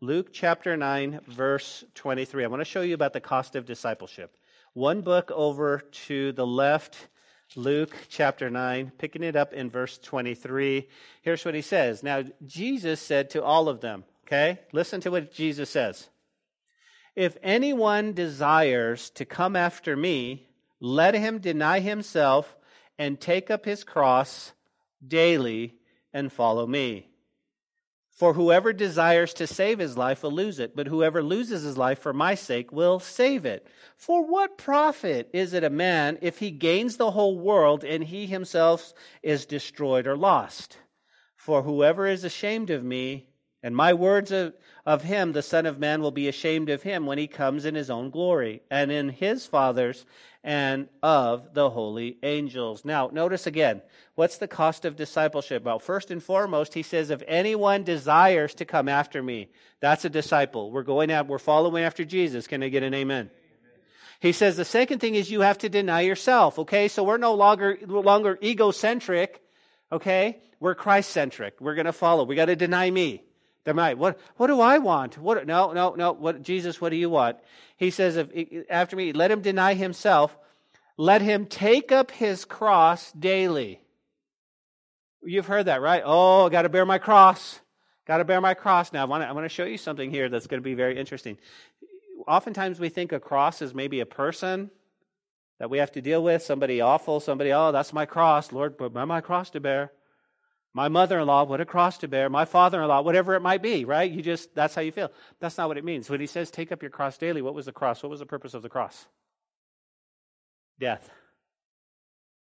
Luke 0.00 0.28
chapter 0.32 0.76
9, 0.76 1.20
verse 1.26 1.82
23. 1.94 2.44
I 2.44 2.46
want 2.46 2.60
to 2.60 2.64
show 2.64 2.82
you 2.82 2.94
about 2.94 3.14
the 3.14 3.20
cost 3.20 3.56
of 3.56 3.64
discipleship. 3.64 4.36
One 4.74 5.00
book 5.00 5.30
over 5.32 5.82
to 6.06 6.32
the 6.32 6.46
left, 6.46 7.08
Luke 7.56 7.96
chapter 8.08 8.50
9, 8.50 8.92
picking 8.98 9.24
it 9.24 9.34
up 9.34 9.52
in 9.52 9.70
verse 9.70 9.98
23. 9.98 10.88
Here's 11.22 11.44
what 11.44 11.54
he 11.54 11.62
says. 11.62 12.02
Now, 12.02 12.22
Jesus 12.46 13.00
said 13.00 13.30
to 13.30 13.42
all 13.42 13.68
of 13.68 13.80
them, 13.80 14.04
okay? 14.26 14.60
Listen 14.72 15.00
to 15.00 15.10
what 15.10 15.32
Jesus 15.32 15.70
says. 15.70 16.08
If 17.18 17.36
anyone 17.42 18.12
desires 18.12 19.10
to 19.16 19.24
come 19.24 19.56
after 19.56 19.96
me, 19.96 20.46
let 20.78 21.14
him 21.14 21.40
deny 21.40 21.80
himself 21.80 22.56
and 22.96 23.20
take 23.20 23.50
up 23.50 23.64
his 23.64 23.82
cross 23.82 24.52
daily 25.04 25.74
and 26.12 26.32
follow 26.32 26.64
me. 26.64 27.08
For 28.12 28.34
whoever 28.34 28.72
desires 28.72 29.34
to 29.34 29.48
save 29.48 29.80
his 29.80 29.98
life 29.98 30.22
will 30.22 30.30
lose 30.30 30.60
it, 30.60 30.76
but 30.76 30.86
whoever 30.86 31.20
loses 31.20 31.64
his 31.64 31.76
life 31.76 31.98
for 31.98 32.12
my 32.12 32.36
sake 32.36 32.70
will 32.70 33.00
save 33.00 33.44
it. 33.44 33.66
For 33.96 34.24
what 34.24 34.56
profit 34.56 35.28
is 35.32 35.54
it 35.54 35.64
a 35.64 35.70
man 35.70 36.18
if 36.22 36.38
he 36.38 36.52
gains 36.52 36.98
the 36.98 37.10
whole 37.10 37.36
world 37.36 37.82
and 37.82 38.04
he 38.04 38.26
himself 38.26 38.92
is 39.24 39.44
destroyed 39.44 40.06
or 40.06 40.16
lost? 40.16 40.76
For 41.34 41.62
whoever 41.62 42.06
is 42.06 42.22
ashamed 42.22 42.70
of 42.70 42.84
me 42.84 43.26
and 43.60 43.74
my 43.74 43.92
words 43.92 44.30
of, 44.30 44.54
of 44.88 45.02
him, 45.02 45.32
the 45.32 45.42
Son 45.42 45.66
of 45.66 45.78
Man 45.78 46.00
will 46.00 46.10
be 46.10 46.28
ashamed 46.28 46.70
of 46.70 46.82
him 46.82 47.04
when 47.04 47.18
he 47.18 47.26
comes 47.26 47.66
in 47.66 47.74
his 47.74 47.90
own 47.90 48.08
glory 48.08 48.62
and 48.70 48.90
in 48.90 49.10
his 49.10 49.44
Father's 49.44 50.06
and 50.42 50.88
of 51.02 51.52
the 51.52 51.68
holy 51.68 52.16
angels. 52.22 52.86
Now, 52.86 53.10
notice 53.12 53.46
again, 53.46 53.82
what's 54.14 54.38
the 54.38 54.48
cost 54.48 54.86
of 54.86 54.96
discipleship? 54.96 55.64
Well, 55.64 55.78
first 55.78 56.10
and 56.10 56.22
foremost, 56.22 56.72
he 56.72 56.82
says, 56.82 57.10
if 57.10 57.22
anyone 57.28 57.82
desires 57.82 58.54
to 58.54 58.64
come 58.64 58.88
after 58.88 59.22
me, 59.22 59.50
that's 59.80 60.06
a 60.06 60.08
disciple. 60.08 60.70
We're 60.70 60.84
going 60.84 61.12
out, 61.12 61.26
we're 61.26 61.38
following 61.38 61.84
after 61.84 62.06
Jesus. 62.06 62.46
Can 62.46 62.62
I 62.62 62.70
get 62.70 62.82
an 62.82 62.94
amen? 62.94 63.28
He 64.20 64.32
says 64.32 64.56
the 64.56 64.64
second 64.64 65.00
thing 65.00 65.16
is 65.16 65.30
you 65.30 65.42
have 65.42 65.58
to 65.58 65.68
deny 65.68 66.00
yourself. 66.00 66.58
Okay, 66.60 66.88
so 66.88 67.04
we're 67.04 67.18
no 67.18 67.34
longer 67.34 67.76
no 67.86 68.00
longer 68.00 68.38
egocentric. 68.42 69.42
Okay, 69.92 70.38
we're 70.60 70.74
Christ 70.74 71.10
centric. 71.10 71.60
We're 71.60 71.74
going 71.74 71.84
to 71.84 71.92
follow. 71.92 72.24
We 72.24 72.36
got 72.36 72.46
to 72.46 72.56
deny 72.56 72.90
me. 72.90 73.27
Deny 73.64 73.94
what? 73.94 74.18
What 74.36 74.46
do 74.46 74.60
I 74.60 74.78
want? 74.78 75.18
What? 75.18 75.46
No, 75.46 75.72
no, 75.72 75.94
no. 75.94 76.12
What? 76.12 76.42
Jesus, 76.42 76.80
what 76.80 76.90
do 76.90 76.96
you 76.96 77.10
want? 77.10 77.36
He 77.76 77.90
says, 77.90 78.16
if, 78.16 78.28
after 78.70 78.96
me, 78.96 79.12
let 79.12 79.30
him 79.30 79.42
deny 79.42 79.74
himself. 79.74 80.36
Let 80.96 81.22
him 81.22 81.46
take 81.46 81.92
up 81.92 82.10
his 82.10 82.44
cross 82.44 83.12
daily. 83.12 83.80
You've 85.22 85.46
heard 85.46 85.66
that, 85.66 85.80
right? 85.80 86.02
Oh, 86.04 86.46
I 86.46 86.48
got 86.48 86.62
to 86.62 86.68
bear 86.68 86.86
my 86.86 86.98
cross. 86.98 87.60
Got 88.06 88.18
to 88.18 88.24
bear 88.24 88.40
my 88.40 88.54
cross. 88.54 88.92
Now, 88.92 89.02
I 89.02 89.04
want, 89.04 89.22
to, 89.22 89.28
I 89.28 89.32
want 89.32 89.44
to 89.44 89.48
show 89.48 89.64
you 89.64 89.78
something 89.78 90.10
here 90.10 90.28
that's 90.28 90.46
going 90.46 90.60
to 90.60 90.64
be 90.64 90.74
very 90.74 90.98
interesting. 90.98 91.38
Oftentimes, 92.26 92.80
we 92.80 92.88
think 92.88 93.12
a 93.12 93.20
cross 93.20 93.62
is 93.62 93.74
maybe 93.74 94.00
a 94.00 94.06
person 94.06 94.70
that 95.58 95.70
we 95.70 95.78
have 95.78 95.92
to 95.92 96.00
deal 96.00 96.22
with, 96.22 96.42
somebody 96.42 96.80
awful, 96.80 97.20
somebody, 97.20 97.52
oh, 97.52 97.72
that's 97.72 97.92
my 97.92 98.06
cross. 98.06 98.52
Lord, 98.52 98.78
put 98.78 98.92
my 98.92 99.20
cross 99.20 99.50
to 99.50 99.60
bear. 99.60 99.92
My 100.74 100.88
mother 100.88 101.18
in 101.18 101.26
law, 101.26 101.44
what 101.44 101.60
a 101.60 101.64
cross 101.64 101.98
to 101.98 102.08
bear. 102.08 102.28
My 102.28 102.44
father 102.44 102.82
in 102.82 102.88
law, 102.88 103.00
whatever 103.02 103.34
it 103.34 103.40
might 103.40 103.62
be, 103.62 103.84
right? 103.84 104.10
You 104.10 104.22
just, 104.22 104.54
that's 104.54 104.74
how 104.74 104.82
you 104.82 104.92
feel. 104.92 105.10
That's 105.40 105.56
not 105.56 105.68
what 105.68 105.78
it 105.78 105.84
means. 105.84 106.10
When 106.10 106.20
he 106.20 106.26
says 106.26 106.50
take 106.50 106.72
up 106.72 106.82
your 106.82 106.90
cross 106.90 107.16
daily, 107.18 107.42
what 107.42 107.54
was 107.54 107.66
the 107.66 107.72
cross? 107.72 108.02
What 108.02 108.10
was 108.10 108.20
the 108.20 108.26
purpose 108.26 108.54
of 108.54 108.62
the 108.62 108.68
cross? 108.68 109.06
Death. 110.78 111.10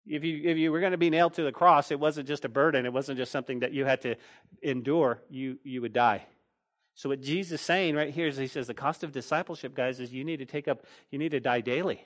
If 0.05 0.23
you, 0.23 0.49
if 0.49 0.57
you 0.57 0.71
were 0.71 0.79
going 0.79 0.93
to 0.93 0.97
be 0.97 1.11
nailed 1.11 1.35
to 1.35 1.43
the 1.43 1.51
cross, 1.51 1.91
it 1.91 1.99
wasn't 1.99 2.27
just 2.27 2.45
a 2.45 2.49
burden. 2.49 2.85
It 2.85 2.93
wasn't 2.93 3.19
just 3.19 3.31
something 3.31 3.59
that 3.59 3.73
you 3.73 3.85
had 3.85 4.01
to 4.01 4.15
endure. 4.63 5.21
You, 5.29 5.59
you 5.63 5.81
would 5.81 5.93
die. 5.93 6.25
So 6.95 7.09
what 7.09 7.21
Jesus 7.21 7.61
is 7.61 7.65
saying 7.65 7.95
right 7.95 8.13
here 8.13 8.27
is 8.27 8.35
he 8.35 8.47
says 8.47 8.67
the 8.67 8.73
cost 8.73 9.03
of 9.03 9.11
discipleship, 9.11 9.75
guys, 9.75 9.99
is 9.99 10.11
you 10.11 10.25
need 10.25 10.37
to 10.37 10.45
take 10.45 10.67
up, 10.67 10.83
you 11.11 11.19
need 11.19 11.31
to 11.31 11.39
die 11.39 11.61
daily. 11.61 12.03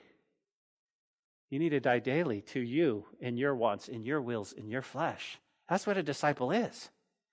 You 1.50 1.58
need 1.58 1.70
to 1.70 1.80
die 1.80 1.98
daily 1.98 2.42
to 2.52 2.60
you 2.60 3.06
and 3.20 3.38
your 3.38 3.54
wants 3.56 3.88
and 3.88 4.04
your 4.04 4.20
wills 4.20 4.54
and 4.56 4.70
your 4.70 4.82
flesh. 4.82 5.38
That's 5.68 5.86
what 5.86 5.96
a 5.96 6.02
disciple 6.02 6.50
is. 6.50 6.90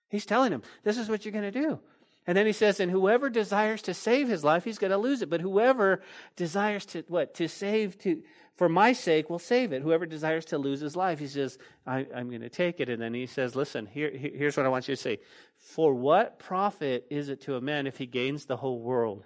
He's 0.08 0.26
telling 0.26 0.50
them, 0.50 0.62
this 0.84 0.98
is 0.98 1.08
what 1.08 1.24
you're 1.24 1.32
going 1.32 1.50
to 1.50 1.60
do. 1.60 1.80
And 2.26 2.36
then 2.36 2.46
he 2.46 2.52
says, 2.52 2.78
and 2.78 2.90
whoever 2.90 3.28
desires 3.30 3.82
to 3.82 3.94
save 3.94 4.28
his 4.28 4.44
life, 4.44 4.62
he's 4.62 4.78
going 4.78 4.92
to 4.92 4.98
lose 4.98 5.22
it. 5.22 5.30
But 5.30 5.40
whoever 5.40 6.02
desires 6.36 6.86
to, 6.86 7.04
what? 7.08 7.34
To 7.34 7.48
save, 7.48 7.98
to, 7.98 8.22
for 8.54 8.68
my 8.68 8.92
sake, 8.92 9.28
will 9.28 9.40
save 9.40 9.72
it. 9.72 9.82
Whoever 9.82 10.06
desires 10.06 10.44
to 10.46 10.58
lose 10.58 10.80
his 10.80 10.94
life, 10.94 11.18
he 11.18 11.26
says, 11.26 11.58
I, 11.84 12.06
am 12.14 12.28
going 12.28 12.42
to 12.42 12.48
take 12.48 12.78
it. 12.78 12.88
And 12.88 13.02
then 13.02 13.12
he 13.12 13.26
says, 13.26 13.56
listen, 13.56 13.86
here, 13.86 14.10
here's 14.10 14.56
what 14.56 14.66
I 14.66 14.68
want 14.68 14.86
you 14.86 14.94
to 14.94 15.02
say. 15.02 15.18
For 15.56 15.92
what 15.92 16.38
profit 16.38 17.06
is 17.10 17.28
it 17.28 17.40
to 17.42 17.56
a 17.56 17.60
man 17.60 17.88
if 17.88 17.98
he 17.98 18.06
gains 18.06 18.44
the 18.44 18.56
whole 18.56 18.80
world 18.80 19.24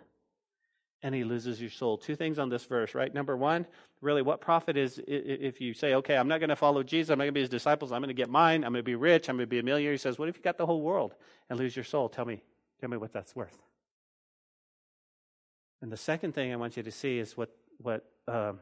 and 1.02 1.14
he 1.14 1.24
loses 1.24 1.60
your 1.60 1.70
soul? 1.70 1.98
Two 1.98 2.16
things 2.16 2.38
on 2.38 2.48
this 2.48 2.64
verse, 2.64 2.94
right? 2.94 3.12
Number 3.12 3.36
one, 3.36 3.66
really, 4.00 4.22
what 4.22 4.40
profit 4.40 4.76
is 4.76 5.00
if 5.06 5.60
you 5.60 5.74
say, 5.74 5.94
okay, 5.94 6.16
I'm 6.16 6.28
not 6.28 6.38
going 6.38 6.50
to 6.50 6.56
follow 6.56 6.82
Jesus, 6.82 7.10
I'm 7.10 7.18
not 7.18 7.24
going 7.24 7.34
to 7.34 7.38
be 7.38 7.40
his 7.40 7.48
disciples, 7.48 7.92
I'm 7.92 8.00
going 8.00 8.08
to 8.08 8.14
get 8.14 8.28
mine, 8.28 8.64
I'm 8.64 8.72
going 8.72 8.80
to 8.80 8.82
be 8.82 8.94
rich, 8.94 9.28
I'm 9.28 9.36
going 9.36 9.46
to 9.46 9.50
be 9.50 9.58
a 9.58 9.62
millionaire. 9.62 9.92
He 9.92 9.98
says, 9.98 10.18
what 10.18 10.28
if 10.28 10.36
you 10.36 10.42
got 10.42 10.58
the 10.58 10.66
whole 10.66 10.82
world 10.82 11.14
and 11.48 11.58
lose 11.58 11.74
your 11.74 11.84
soul? 11.84 12.08
Tell 12.08 12.24
me. 12.24 12.42
Tell 12.80 12.90
me 12.90 12.96
what 12.96 13.12
that's 13.12 13.34
worth. 13.34 13.58
And 15.80 15.90
the 15.90 15.96
second 15.96 16.34
thing 16.34 16.52
I 16.52 16.56
want 16.56 16.76
you 16.76 16.82
to 16.82 16.92
see 16.92 17.18
is 17.18 17.36
what 17.36 17.50
what 17.78 18.04
um, 18.26 18.60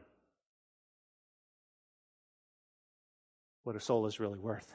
what 3.63 3.75
a 3.75 3.79
soul 3.79 4.05
is 4.05 4.19
really 4.19 4.37
worth. 4.37 4.71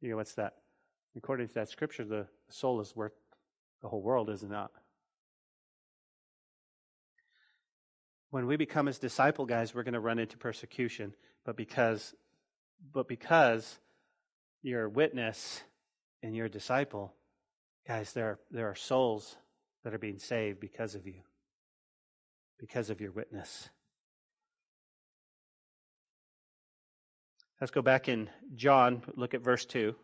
You 0.00 0.10
know, 0.10 0.16
what's 0.16 0.34
that? 0.34 0.54
According 1.16 1.48
to 1.48 1.54
that 1.54 1.68
scripture, 1.68 2.04
the 2.04 2.26
soul 2.48 2.80
is 2.80 2.94
worth 2.94 3.12
the 3.82 3.88
whole 3.88 4.00
world, 4.00 4.30
is 4.30 4.42
it 4.42 4.50
not? 4.50 4.70
When 8.30 8.46
we 8.46 8.56
become 8.56 8.86
his 8.86 8.98
disciple, 8.98 9.44
guys, 9.44 9.74
we're 9.74 9.82
going 9.82 9.94
to 9.94 10.00
run 10.00 10.18
into 10.18 10.36
persecution. 10.36 11.14
But 11.44 11.56
because, 11.56 12.14
but 12.92 13.08
because 13.08 13.78
you're 14.62 14.84
a 14.84 14.90
witness 14.90 15.62
and 16.22 16.34
you're 16.34 16.46
a 16.46 16.50
disciple, 16.50 17.14
Guys, 17.86 18.12
there 18.12 18.26
are, 18.26 18.38
there 18.50 18.68
are 18.68 18.74
souls 18.74 19.36
that 19.84 19.94
are 19.94 19.98
being 19.98 20.18
saved 20.18 20.60
because 20.60 20.94
of 20.94 21.06
you, 21.06 21.22
because 22.58 22.90
of 22.90 23.00
your 23.00 23.10
witness. 23.10 23.68
Let's 27.60 27.70
go 27.70 27.82
back 27.82 28.08
in 28.08 28.30
John, 28.54 29.02
look 29.16 29.34
at 29.34 29.42
verse 29.42 29.64
2. 29.64 29.94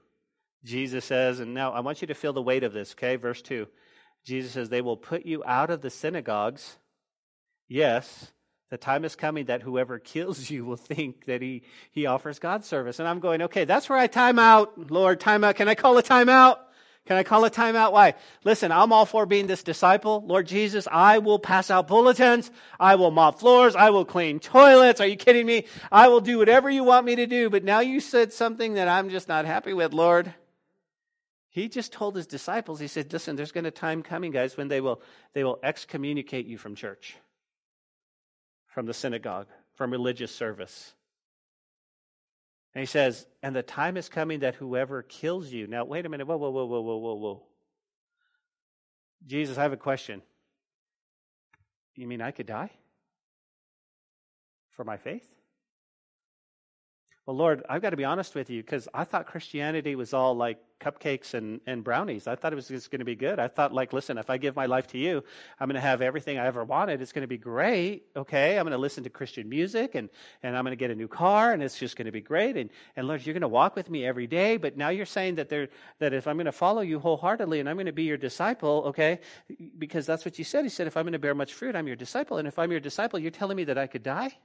Jesus 0.64 1.04
says, 1.04 1.40
and 1.40 1.54
now 1.54 1.72
I 1.72 1.80
want 1.80 2.00
you 2.00 2.08
to 2.08 2.14
feel 2.14 2.32
the 2.32 2.42
weight 2.42 2.64
of 2.64 2.72
this, 2.72 2.92
okay? 2.92 3.16
Verse 3.16 3.40
2. 3.42 3.68
Jesus 4.24 4.52
says, 4.52 4.68
They 4.68 4.80
will 4.80 4.96
put 4.96 5.24
you 5.24 5.44
out 5.44 5.70
of 5.70 5.80
the 5.80 5.90
synagogues. 5.90 6.78
Yes, 7.68 8.32
the 8.70 8.76
time 8.76 9.04
is 9.04 9.16
coming 9.16 9.46
that 9.46 9.62
whoever 9.62 9.98
kills 9.98 10.50
you 10.50 10.64
will 10.64 10.76
think 10.76 11.26
that 11.26 11.42
he, 11.42 11.62
he 11.92 12.06
offers 12.06 12.38
God 12.38 12.64
service. 12.64 12.98
And 12.98 13.08
I'm 13.08 13.20
going, 13.20 13.42
okay, 13.42 13.64
that's 13.64 13.88
where 13.88 13.98
I 13.98 14.06
time 14.06 14.38
out. 14.38 14.90
Lord, 14.90 15.20
time 15.20 15.44
out. 15.44 15.56
Can 15.56 15.68
I 15.68 15.74
call 15.74 15.96
a 15.98 16.02
time 16.02 16.28
out? 16.28 16.60
Can 17.06 17.16
I 17.16 17.22
call 17.22 17.44
a 17.44 17.50
time 17.50 17.76
out? 17.76 17.92
Why? 17.92 18.14
Listen, 18.42 18.72
I'm 18.72 18.92
all 18.92 19.06
for 19.06 19.26
being 19.26 19.46
this 19.46 19.62
disciple. 19.62 20.24
Lord 20.26 20.48
Jesus, 20.48 20.88
I 20.90 21.18
will 21.18 21.38
pass 21.38 21.70
out 21.70 21.86
bulletins. 21.86 22.50
I 22.80 22.96
will 22.96 23.12
mop 23.12 23.38
floors. 23.38 23.76
I 23.76 23.90
will 23.90 24.04
clean 24.04 24.40
toilets. 24.40 25.00
Are 25.00 25.06
you 25.06 25.16
kidding 25.16 25.46
me? 25.46 25.66
I 25.92 26.08
will 26.08 26.20
do 26.20 26.38
whatever 26.38 26.68
you 26.68 26.82
want 26.82 27.06
me 27.06 27.14
to 27.16 27.26
do. 27.28 27.48
But 27.48 27.62
now 27.62 27.78
you 27.78 28.00
said 28.00 28.32
something 28.32 28.74
that 28.74 28.88
I'm 28.88 29.10
just 29.10 29.28
not 29.28 29.44
happy 29.44 29.72
with, 29.72 29.92
Lord. 29.92 30.34
He 31.48 31.68
just 31.68 31.92
told 31.92 32.16
his 32.16 32.26
disciples, 32.26 32.80
he 32.80 32.88
said, 32.88 33.10
listen, 33.12 33.36
there's 33.36 33.52
going 33.52 33.64
to 33.64 33.70
time 33.70 34.02
coming, 34.02 34.32
guys, 34.32 34.56
when 34.56 34.68
they 34.68 34.80
will, 34.80 35.00
they 35.32 35.42
will 35.42 35.58
excommunicate 35.62 36.46
you 36.46 36.58
from 36.58 36.74
church, 36.74 37.16
from 38.76 38.84
the 38.84 38.92
synagogue, 38.92 39.46
from 39.72 39.90
religious 39.90 40.30
service. 40.30 40.92
And 42.74 42.80
he 42.82 42.86
says, 42.86 43.26
And 43.42 43.56
the 43.56 43.62
time 43.62 43.96
is 43.96 44.10
coming 44.10 44.40
that 44.40 44.56
whoever 44.56 45.02
kills 45.02 45.50
you. 45.50 45.66
Now, 45.66 45.86
wait 45.86 46.04
a 46.04 46.10
minute. 46.10 46.26
Whoa, 46.26 46.36
whoa, 46.36 46.50
whoa, 46.50 46.66
whoa, 46.66 46.82
whoa, 46.82 46.96
whoa, 46.98 47.14
whoa. 47.14 47.42
Jesus, 49.26 49.56
I 49.56 49.62
have 49.62 49.72
a 49.72 49.78
question. 49.78 50.20
You 51.94 52.06
mean 52.06 52.20
I 52.20 52.32
could 52.32 52.44
die? 52.44 52.70
For 54.72 54.84
my 54.84 54.98
faith? 54.98 55.26
Well, 57.26 57.34
Lord, 57.34 57.64
I've 57.68 57.82
got 57.82 57.90
to 57.90 57.96
be 57.96 58.04
honest 58.04 58.36
with 58.36 58.50
you 58.50 58.62
because 58.62 58.86
I 58.94 59.02
thought 59.02 59.26
Christianity 59.26 59.96
was 59.96 60.14
all 60.14 60.36
like 60.36 60.58
cupcakes 60.78 61.34
and, 61.34 61.60
and 61.66 61.82
brownies. 61.82 62.28
I 62.28 62.36
thought 62.36 62.52
it 62.52 62.56
was 62.56 62.68
just 62.68 62.92
going 62.92 63.00
to 63.00 63.04
be 63.04 63.16
good. 63.16 63.40
I 63.40 63.48
thought, 63.48 63.72
like, 63.72 63.92
listen, 63.92 64.16
if 64.16 64.30
I 64.30 64.38
give 64.38 64.54
my 64.54 64.66
life 64.66 64.86
to 64.88 64.98
you, 64.98 65.24
I'm 65.58 65.66
going 65.66 65.74
to 65.74 65.80
have 65.80 66.02
everything 66.02 66.38
I 66.38 66.46
ever 66.46 66.62
wanted. 66.62 67.02
It's 67.02 67.10
going 67.10 67.22
to 67.22 67.28
be 67.28 67.36
great. 67.36 68.04
Okay. 68.14 68.56
I'm 68.56 68.62
going 68.62 68.70
to 68.70 68.78
listen 68.78 69.02
to 69.02 69.10
Christian 69.10 69.48
music 69.48 69.96
and, 69.96 70.08
and 70.44 70.56
I'm 70.56 70.62
going 70.62 70.70
to 70.70 70.76
get 70.76 70.92
a 70.92 70.94
new 70.94 71.08
car 71.08 71.52
and 71.52 71.64
it's 71.64 71.76
just 71.76 71.96
going 71.96 72.06
to 72.06 72.12
be 72.12 72.20
great. 72.20 72.56
And, 72.56 72.70
and 72.94 73.08
Lord, 73.08 73.26
you're 73.26 73.34
going 73.34 73.40
to 73.40 73.48
walk 73.48 73.74
with 73.74 73.90
me 73.90 74.06
every 74.06 74.28
day. 74.28 74.56
But 74.56 74.76
now 74.76 74.90
you're 74.90 75.04
saying 75.04 75.34
that, 75.34 75.48
there, 75.48 75.68
that 75.98 76.12
if 76.12 76.28
I'm 76.28 76.36
going 76.36 76.46
to 76.46 76.52
follow 76.52 76.82
you 76.82 77.00
wholeheartedly 77.00 77.58
and 77.58 77.68
I'm 77.68 77.74
going 77.74 77.86
to 77.86 77.92
be 77.92 78.04
your 78.04 78.18
disciple, 78.18 78.84
okay, 78.86 79.18
because 79.78 80.06
that's 80.06 80.24
what 80.24 80.38
you 80.38 80.44
said. 80.44 80.62
He 80.62 80.68
said, 80.68 80.86
if 80.86 80.96
I'm 80.96 81.02
going 81.02 81.12
to 81.12 81.18
bear 81.18 81.34
much 81.34 81.54
fruit, 81.54 81.74
I'm 81.74 81.88
your 81.88 81.96
disciple. 81.96 82.38
And 82.38 82.46
if 82.46 82.56
I'm 82.56 82.70
your 82.70 82.78
disciple, 82.78 83.18
you're 83.18 83.32
telling 83.32 83.56
me 83.56 83.64
that 83.64 83.78
I 83.78 83.88
could 83.88 84.04
die? 84.04 84.36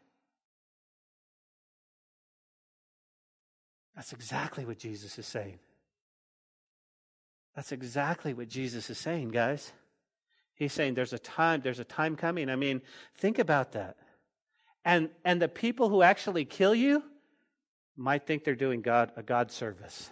That's 4.01 4.13
exactly 4.13 4.65
what 4.65 4.79
Jesus 4.79 5.19
is 5.19 5.27
saying. 5.27 5.59
That's 7.55 7.71
exactly 7.71 8.33
what 8.33 8.49
Jesus 8.49 8.89
is 8.89 8.97
saying, 8.97 9.29
guys. 9.29 9.71
He's 10.55 10.73
saying 10.73 10.95
there's 10.95 11.13
a 11.13 11.19
time, 11.19 11.61
there's 11.63 11.77
a 11.77 11.83
time 11.83 12.15
coming. 12.15 12.49
I 12.49 12.55
mean, 12.55 12.81
think 13.17 13.37
about 13.37 13.73
that. 13.73 13.97
And 14.83 15.11
and 15.23 15.39
the 15.39 15.47
people 15.47 15.87
who 15.87 16.01
actually 16.01 16.45
kill 16.45 16.73
you 16.73 17.03
might 17.95 18.25
think 18.25 18.43
they're 18.43 18.55
doing 18.55 18.81
God 18.81 19.11
a 19.17 19.21
God 19.21 19.51
service. 19.51 20.09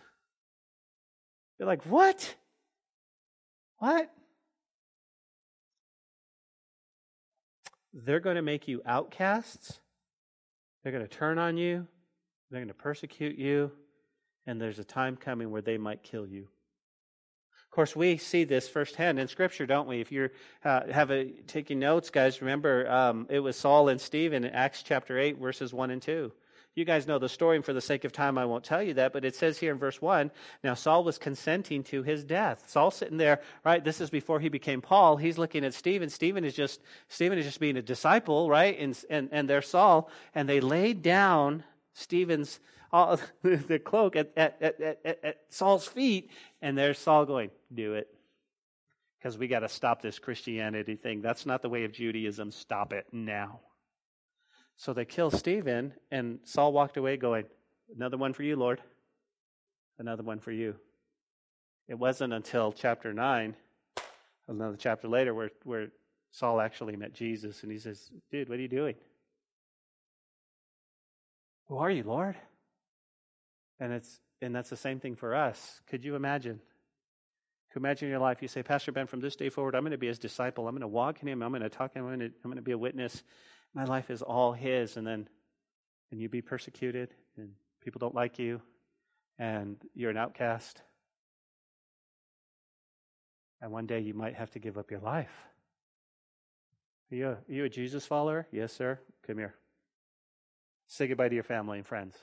They're 1.58 1.66
like, 1.66 1.84
what? 1.88 2.36
What? 3.80 4.12
They're 7.92 8.20
going 8.20 8.36
to 8.36 8.44
make 8.44 8.68
you 8.68 8.84
outcasts. 8.86 9.80
They're 10.84 10.92
going 10.92 11.08
to 11.08 11.10
turn 11.10 11.40
on 11.40 11.58
you. 11.58 11.88
They're 12.52 12.62
going 12.62 12.68
to 12.70 12.74
persecute 12.74 13.38
you, 13.38 13.72
and 14.48 14.60
there's 14.60 14.80
a 14.80 14.84
time 14.84 15.16
coming 15.16 15.52
where 15.52 15.62
they 15.62 15.78
might 15.78 16.02
kill 16.02 16.26
you. 16.26 16.48
Of 17.70 17.76
course, 17.76 17.96
we 17.96 18.18
see 18.18 18.44
this 18.44 18.68
firsthand 18.68 19.20
in 19.20 19.28
Scripture, 19.28 19.68
don't 19.68 19.88
we? 19.88 20.02
If 20.02 20.12
you 20.12 20.32
uh, 20.66 20.92
have 20.92 21.12
a, 21.12 21.26
taking 21.46 21.78
notes, 21.78 22.10
guys, 22.10 22.42
remember 22.42 22.90
um, 22.90 23.28
it 23.30 23.40
was 23.40 23.56
Saul 23.56 23.90
and 23.90 24.02
Stephen 24.02 24.44
in 24.44 24.52
Acts 24.52 24.82
chapter 24.82 25.20
8, 25.20 25.38
verses 25.38 25.72
1 25.72 25.92
and 25.92 26.02
2. 26.02 26.32
You 26.74 26.86
guys 26.86 27.06
know 27.06 27.20
the 27.20 27.30
story, 27.30 27.58
and 27.58 27.66
for 27.66 27.74
the 27.74 27.82
sake 27.82 28.06
of 28.06 28.12
time, 28.12 28.38
I 28.40 28.46
won't 28.46 28.64
tell 28.64 28.82
you 28.82 28.96
that, 28.96 29.14
but 29.14 29.26
it 29.26 29.36
says 29.36 29.60
here 29.60 29.72
in 29.72 29.78
verse 29.78 30.02
1 30.02 30.32
now 30.64 30.74
Saul 30.74 31.04
was 31.04 31.20
consenting 31.20 31.84
to 31.86 32.02
his 32.02 32.24
death. 32.24 32.64
Saul 32.68 32.90
sitting 32.90 33.18
there, 33.18 33.42
right? 33.64 33.84
This 33.84 34.02
is 34.02 34.10
before 34.10 34.40
he 34.40 34.50
became 34.50 34.82
Paul. 34.82 35.18
He's 35.18 35.38
looking 35.38 35.64
at 35.64 35.76
Stephen. 35.76 36.10
Stephen 36.10 36.44
is 36.44 36.56
just, 36.56 36.82
Stephen 37.08 37.38
is 37.38 37.46
just 37.46 37.60
being 37.60 37.78
a 37.78 37.82
disciple, 37.84 38.50
right? 38.50 38.80
And, 38.80 38.98
and, 39.12 39.30
and 39.32 39.48
there's 39.48 39.68
Saul, 39.68 40.10
and 40.34 40.50
they 40.50 40.60
laid 40.60 41.04
down 41.04 41.64
Stephen's 42.00 42.60
uh, 42.94 43.18
the 43.44 43.80
cloak 43.80 44.16
at, 44.16 44.32
at, 44.36 44.62
at, 44.62 45.20
at, 45.24 45.38
Saul's 45.50 45.86
feet, 45.86 46.32
and 46.62 46.78
there's 46.78 46.98
Saul 46.98 47.26
going, 47.26 47.52
Do 47.74 47.94
it. 47.96 48.08
Because 49.20 49.38
we 49.38 49.48
got 49.48 49.60
to 49.60 49.70
stop 49.70 50.02
this 50.02 50.18
Christianity 50.18 50.96
thing. 50.96 51.22
That's 51.22 51.46
not 51.46 51.62
the 51.62 51.68
way 51.68 51.84
of 51.84 51.92
Judaism. 51.92 52.52
Stop 52.52 52.94
it 52.94 53.06
now. 53.12 53.60
So 54.78 54.94
they 54.94 55.04
kill 55.04 55.30
Stephen, 55.30 55.94
and 56.10 56.40
Saul 56.46 56.72
walked 56.72 56.96
away 56.96 57.18
going, 57.18 57.46
Another 57.94 58.18
one 58.18 58.34
for 58.34 58.44
you, 58.44 58.56
Lord. 58.56 58.82
Another 59.98 60.24
one 60.24 60.40
for 60.40 60.52
you. 60.52 60.76
It 61.90 61.96
wasn't 61.96 62.34
until 62.34 62.72
chapter 62.72 63.14
9, 63.14 63.56
another 64.48 64.78
chapter 64.78 65.08
later, 65.08 65.34
where, 65.34 65.50
where 65.64 65.88
Saul 66.32 66.62
actually 66.62 66.96
met 66.96 67.14
Jesus, 67.14 67.64
and 67.64 67.72
he 67.72 67.80
says, 67.80 68.10
Dude, 68.32 68.48
what 68.48 68.58
are 68.58 68.62
you 68.62 68.68
doing? 68.70 68.96
Who 71.70 71.78
are 71.78 71.90
you, 71.90 72.04
Lord? 72.04 72.36
And 73.80 73.94
it's 73.94 74.20
and 74.42 74.56
that's 74.56 74.70
the 74.70 74.78
same 74.78 75.00
thing 75.00 75.16
for 75.16 75.36
us. 75.36 75.82
Could 75.90 76.04
you 76.04 76.16
imagine? 76.16 76.60
Could 77.72 77.82
imagine 77.82 78.10
your 78.10 78.20
life? 78.20 78.42
You 78.42 78.48
say, 78.48 78.64
Pastor 78.64 78.92
Ben, 78.92 79.06
from 79.06 79.20
this 79.20 79.36
day 79.36 79.50
forward, 79.50 79.76
I'm 79.76 79.84
going 79.84 79.92
to 79.92 79.98
be 79.98 80.08
his 80.08 80.18
disciple. 80.18 80.68
I'm 80.68 80.74
going 80.74 80.82
to 80.82 80.88
walk 80.88 81.22
in 81.22 81.28
him. 81.28 81.44
I'm 81.44 81.52
going 81.52 81.62
to 81.62 81.70
talk 81.70 81.94
him. 81.94 82.06
I'm 82.06 82.18
going 82.18 82.32
to, 82.32 82.36
I'm 82.44 82.50
going 82.50 82.56
to 82.56 82.62
be 82.62 82.72
a 82.72 82.78
witness. 82.78 83.22
My 83.74 83.84
life 83.84 84.10
is 84.10 84.22
all 84.22 84.54
his. 84.54 84.98
And 84.98 85.06
then 85.06 85.28
and 86.12 86.20
you 86.20 86.30
be 86.30 86.42
persecuted 86.42 87.10
and 87.38 87.52
people 87.84 88.00
don't 88.00 88.16
like 88.16 88.40
you 88.40 88.62
and 89.38 89.78
you're 89.94 90.10
an 90.10 90.18
outcast. 90.18 90.82
And 93.62 93.72
one 93.72 93.86
day 93.86 94.00
you 94.00 94.14
might 94.14 94.36
have 94.36 94.52
to 94.52 94.60
give 94.60 94.78
up 94.78 94.90
your 94.90 95.02
life. 95.02 95.32
Are 97.12 97.16
you 97.16 97.28
a, 97.28 97.32
are 97.32 97.44
you 97.48 97.66
a 97.66 97.70
Jesus 97.70 98.06
follower? 98.06 98.48
Yes, 98.52 98.74
sir. 98.74 99.00
Come 99.28 99.38
here. 99.38 99.56
Say 100.90 101.08
goodbye 101.08 101.30
to 101.30 101.36
your 101.36 101.44
family 101.44 101.78
and 101.78 101.88
friends. 101.88 102.18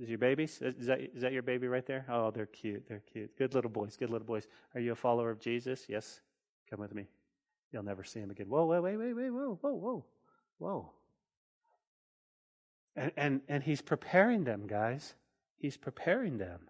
Is 0.00 0.10
your 0.10 0.18
babies? 0.18 0.60
Is 0.60 0.86
that, 0.86 1.00
is 1.00 1.22
that 1.22 1.32
your 1.32 1.42
baby 1.42 1.66
right 1.66 1.86
there? 1.86 2.04
Oh, 2.10 2.30
they're 2.30 2.46
cute. 2.46 2.86
They're 2.86 3.02
cute. 3.10 3.36
Good 3.38 3.54
little 3.54 3.70
boys. 3.70 3.96
Good 3.96 4.10
little 4.10 4.26
boys. 4.26 4.46
Are 4.74 4.80
you 4.80 4.92
a 4.92 4.94
follower 4.94 5.30
of 5.30 5.40
Jesus? 5.40 5.86
Yes. 5.88 6.20
Come 6.68 6.80
with 6.80 6.94
me. 6.94 7.06
You'll 7.72 7.82
never 7.82 8.04
see 8.04 8.20
him 8.20 8.30
again. 8.30 8.48
Whoa, 8.48 8.66
whoa, 8.66 8.82
wait, 8.82 8.98
wait, 8.98 9.14
wait, 9.14 9.30
whoa, 9.30 9.58
whoa, 9.60 9.74
whoa, 9.74 10.04
whoa. 10.58 10.92
And, 12.94 13.12
and, 13.16 13.40
and 13.48 13.62
he's 13.62 13.80
preparing 13.80 14.44
them, 14.44 14.66
guys. 14.66 15.14
He's 15.56 15.78
preparing 15.78 16.36
them. 16.36 16.68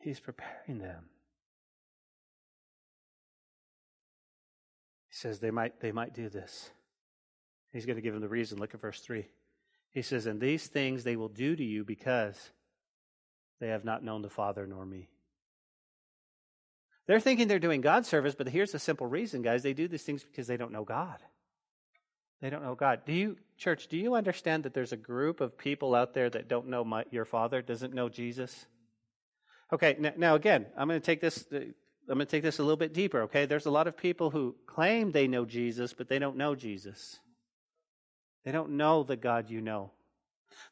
He's 0.00 0.18
preparing 0.18 0.78
them. 0.78 1.04
He 5.08 5.14
says 5.14 5.38
they 5.38 5.52
might, 5.52 5.80
they 5.80 5.92
might 5.92 6.14
do 6.14 6.28
this. 6.28 6.70
He's 7.72 7.86
going 7.86 7.96
to 7.96 8.02
give 8.02 8.12
them 8.12 8.22
the 8.22 8.28
reason. 8.28 8.58
Look 8.58 8.74
at 8.74 8.80
verse 8.80 9.00
3. 9.00 9.26
He 9.92 10.02
says, 10.02 10.26
And 10.26 10.40
these 10.40 10.66
things 10.66 11.04
they 11.04 11.16
will 11.16 11.28
do 11.28 11.54
to 11.54 11.64
you 11.64 11.84
because 11.84 12.36
they 13.60 13.68
have 13.68 13.84
not 13.84 14.04
known 14.04 14.22
the 14.22 14.30
Father 14.30 14.66
nor 14.66 14.84
me. 14.84 15.08
They're 17.06 17.20
thinking 17.20 17.48
they're 17.48 17.58
doing 17.58 17.80
God 17.80 18.06
service, 18.06 18.34
but 18.36 18.48
here's 18.48 18.72
the 18.72 18.78
simple 18.78 19.06
reason, 19.06 19.42
guys. 19.42 19.62
They 19.62 19.72
do 19.72 19.88
these 19.88 20.02
things 20.02 20.22
because 20.22 20.46
they 20.46 20.56
don't 20.56 20.72
know 20.72 20.84
God. 20.84 21.18
They 22.40 22.50
don't 22.50 22.62
know 22.62 22.74
God. 22.74 23.00
Do 23.04 23.12
you, 23.12 23.36
church, 23.58 23.88
do 23.88 23.96
you 23.96 24.14
understand 24.14 24.62
that 24.62 24.74
there's 24.74 24.92
a 24.92 24.96
group 24.96 25.40
of 25.40 25.58
people 25.58 25.94
out 25.94 26.14
there 26.14 26.30
that 26.30 26.48
don't 26.48 26.68
know 26.68 26.84
my, 26.84 27.04
your 27.10 27.24
Father, 27.24 27.62
doesn't 27.62 27.92
know 27.92 28.08
Jesus? 28.08 28.66
Okay, 29.72 29.96
now, 29.98 30.12
now 30.16 30.34
again, 30.36 30.66
I'm 30.76 30.88
going 30.88 31.00
to 31.00 31.04
take 31.04 31.20
this. 31.20 31.44
I'm 31.52 32.16
going 32.16 32.26
to 32.26 32.26
take 32.26 32.42
this 32.42 32.58
a 32.58 32.62
little 32.62 32.76
bit 32.76 32.94
deeper, 32.94 33.22
okay? 33.22 33.46
There's 33.46 33.66
a 33.66 33.70
lot 33.70 33.86
of 33.86 33.96
people 33.96 34.30
who 34.30 34.56
claim 34.66 35.12
they 35.12 35.28
know 35.28 35.44
Jesus, 35.44 35.92
but 35.92 36.08
they 36.08 36.18
don't 36.18 36.36
know 36.36 36.54
Jesus. 36.54 37.20
They 38.44 38.52
don't 38.52 38.72
know 38.72 39.02
the 39.02 39.16
God 39.16 39.50
you 39.50 39.60
know. 39.60 39.90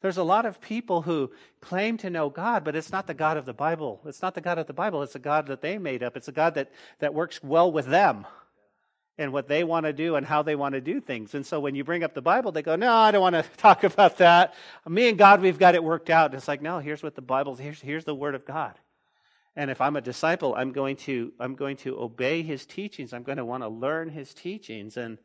There's 0.01 0.17
a 0.17 0.23
lot 0.23 0.47
of 0.47 0.61
people 0.61 1.03
who 1.03 1.31
claim 1.61 1.97
to 1.99 2.11
know 2.11 2.31
God, 2.31 2.65
but 2.65 2.77
it's 2.77 2.93
not 2.93 3.07
the 3.07 3.15
God 3.15 3.37
of 3.37 3.47
the 3.47 3.53
Bible. 3.53 4.01
It's 4.07 4.23
not 4.23 4.35
the 4.35 4.41
God 4.41 4.59
of 4.59 4.67
the 4.67 4.73
Bible. 4.73 5.03
It's 5.03 5.15
a 5.15 5.21
God 5.21 5.47
that 5.49 5.61
they 5.61 5.79
made 5.79 6.03
up. 6.03 6.17
It's 6.17 6.29
a 6.29 6.33
God 6.33 6.55
that, 6.55 6.71
that 7.01 7.15
works 7.15 7.43
well 7.43 7.71
with 7.71 7.87
them 7.87 8.27
and 9.19 9.33
what 9.33 9.49
they 9.49 9.65
want 9.65 9.85
to 9.85 9.93
do 9.93 10.15
and 10.15 10.25
how 10.25 10.43
they 10.43 10.55
want 10.55 10.75
to 10.75 10.81
do 10.81 11.01
things. 11.01 11.35
And 11.35 11.45
so 11.45 11.59
when 11.59 11.75
you 11.75 11.83
bring 11.83 12.05
up 12.05 12.15
the 12.15 12.23
Bible, 12.23 12.53
they 12.53 12.63
go, 12.63 12.77
No, 12.77 12.95
I 12.95 13.11
don't 13.11 13.21
want 13.21 13.35
to 13.35 13.43
talk 13.57 13.85
about 13.85 14.19
that. 14.19 14.55
Me 14.87 15.09
and 15.09 15.19
God, 15.19 15.41
we've 15.41 15.59
got 15.59 15.75
it 15.75 15.83
worked 15.83 16.11
out. 16.11 16.27
And 16.27 16.35
it's 16.35 16.49
like, 16.49 16.63
No, 16.63 16.79
here's 16.79 17.03
what 17.03 17.17
the 17.17 17.23
Bible, 17.23 17.57
here's, 17.57 17.81
here's 17.81 18.05
the 18.05 18.15
Word 18.15 18.35
of 18.35 18.47
God. 18.47 18.75
And 19.57 19.73
if 19.73 19.81
I'm 19.81 19.97
a 19.97 20.01
disciple, 20.01 20.55
I'm 20.55 20.71
going 20.71 20.95
to, 20.97 21.33
I'm 21.41 21.57
going 21.57 21.77
to 21.79 21.99
obey 21.99 22.43
his 22.43 22.65
teachings. 22.65 23.13
I'm 23.13 23.25
going 23.25 23.39
to 23.39 23.45
want 23.45 23.65
to 23.65 23.69
learn 23.69 24.09
his 24.09 24.33
teachings. 24.33 24.97
And 24.97 25.19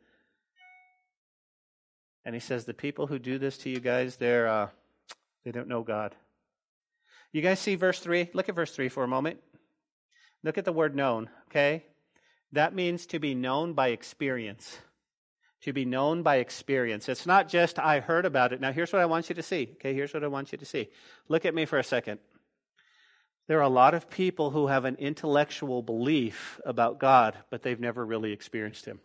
and 2.24 2.34
he 2.34 2.40
says, 2.40 2.64
The 2.64 2.74
people 2.74 3.06
who 3.06 3.18
do 3.18 3.38
this 3.38 3.58
to 3.58 3.70
you 3.70 3.80
guys, 3.80 4.16
they're, 4.16 4.48
uh, 4.48 4.68
they 5.44 5.52
don't 5.52 5.68
know 5.68 5.82
God. 5.82 6.14
You 7.32 7.42
guys 7.42 7.58
see 7.58 7.74
verse 7.74 7.98
3? 7.98 8.30
Look 8.32 8.48
at 8.48 8.54
verse 8.54 8.74
3 8.74 8.88
for 8.88 9.02
a 9.02 9.08
moment. 9.08 9.40
Look 10.42 10.58
at 10.58 10.64
the 10.64 10.72
word 10.72 10.94
known, 10.94 11.30
okay? 11.48 11.84
That 12.52 12.74
means 12.74 13.06
to 13.06 13.18
be 13.18 13.34
known 13.34 13.72
by 13.72 13.88
experience. 13.88 14.78
To 15.62 15.72
be 15.72 15.84
known 15.84 16.22
by 16.22 16.36
experience. 16.36 17.08
It's 17.08 17.26
not 17.26 17.48
just, 17.48 17.78
I 17.78 18.00
heard 18.00 18.26
about 18.26 18.52
it. 18.52 18.60
Now, 18.60 18.70
here's 18.70 18.92
what 18.92 19.02
I 19.02 19.06
want 19.06 19.30
you 19.30 19.34
to 19.34 19.42
see. 19.42 19.70
Okay, 19.72 19.94
here's 19.94 20.14
what 20.14 20.22
I 20.22 20.28
want 20.28 20.52
you 20.52 20.58
to 20.58 20.64
see. 20.64 20.90
Look 21.28 21.44
at 21.44 21.54
me 21.54 21.64
for 21.64 21.78
a 21.78 21.84
second. 21.84 22.20
There 23.48 23.58
are 23.58 23.62
a 23.62 23.68
lot 23.68 23.94
of 23.94 24.08
people 24.08 24.50
who 24.50 24.68
have 24.68 24.84
an 24.84 24.96
intellectual 24.96 25.82
belief 25.82 26.60
about 26.64 27.00
God, 27.00 27.36
but 27.50 27.62
they've 27.62 27.80
never 27.80 28.04
really 28.04 28.32
experienced 28.32 28.84
Him. 28.84 29.00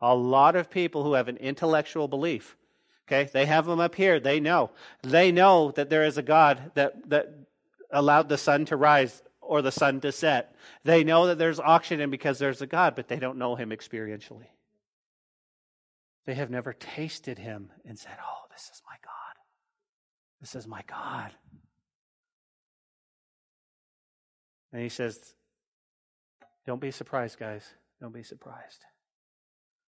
A 0.00 0.14
lot 0.14 0.56
of 0.56 0.70
people 0.70 1.02
who 1.02 1.14
have 1.14 1.28
an 1.28 1.36
intellectual 1.38 2.08
belief. 2.08 2.56
Okay, 3.06 3.30
they 3.32 3.46
have 3.46 3.66
them 3.66 3.80
up 3.80 3.94
here. 3.94 4.18
They 4.18 4.40
know. 4.40 4.70
They 5.02 5.30
know 5.30 5.70
that 5.72 5.90
there 5.90 6.04
is 6.04 6.18
a 6.18 6.22
God 6.22 6.72
that, 6.74 7.08
that 7.08 7.32
allowed 7.90 8.28
the 8.28 8.38
sun 8.38 8.64
to 8.66 8.76
rise 8.76 9.22
or 9.40 9.62
the 9.62 9.70
sun 9.72 10.00
to 10.00 10.10
set. 10.10 10.54
They 10.84 11.04
know 11.04 11.26
that 11.28 11.38
there's 11.38 11.60
oxygen 11.60 12.10
because 12.10 12.38
there's 12.38 12.62
a 12.62 12.66
God, 12.66 12.96
but 12.96 13.06
they 13.06 13.18
don't 13.18 13.38
know 13.38 13.54
him 13.54 13.70
experientially. 13.70 14.48
They 16.26 16.34
have 16.34 16.50
never 16.50 16.72
tasted 16.72 17.38
him 17.38 17.70
and 17.84 17.96
said, 17.96 18.16
Oh, 18.20 18.46
this 18.50 18.70
is 18.74 18.82
my 18.84 18.96
God. 19.04 19.42
This 20.40 20.54
is 20.56 20.66
my 20.66 20.82
God. 20.88 21.30
And 24.72 24.82
he 24.82 24.88
says, 24.88 25.34
Don't 26.66 26.80
be 26.80 26.90
surprised, 26.90 27.38
guys. 27.38 27.64
Don't 28.00 28.12
be 28.12 28.24
surprised. 28.24 28.84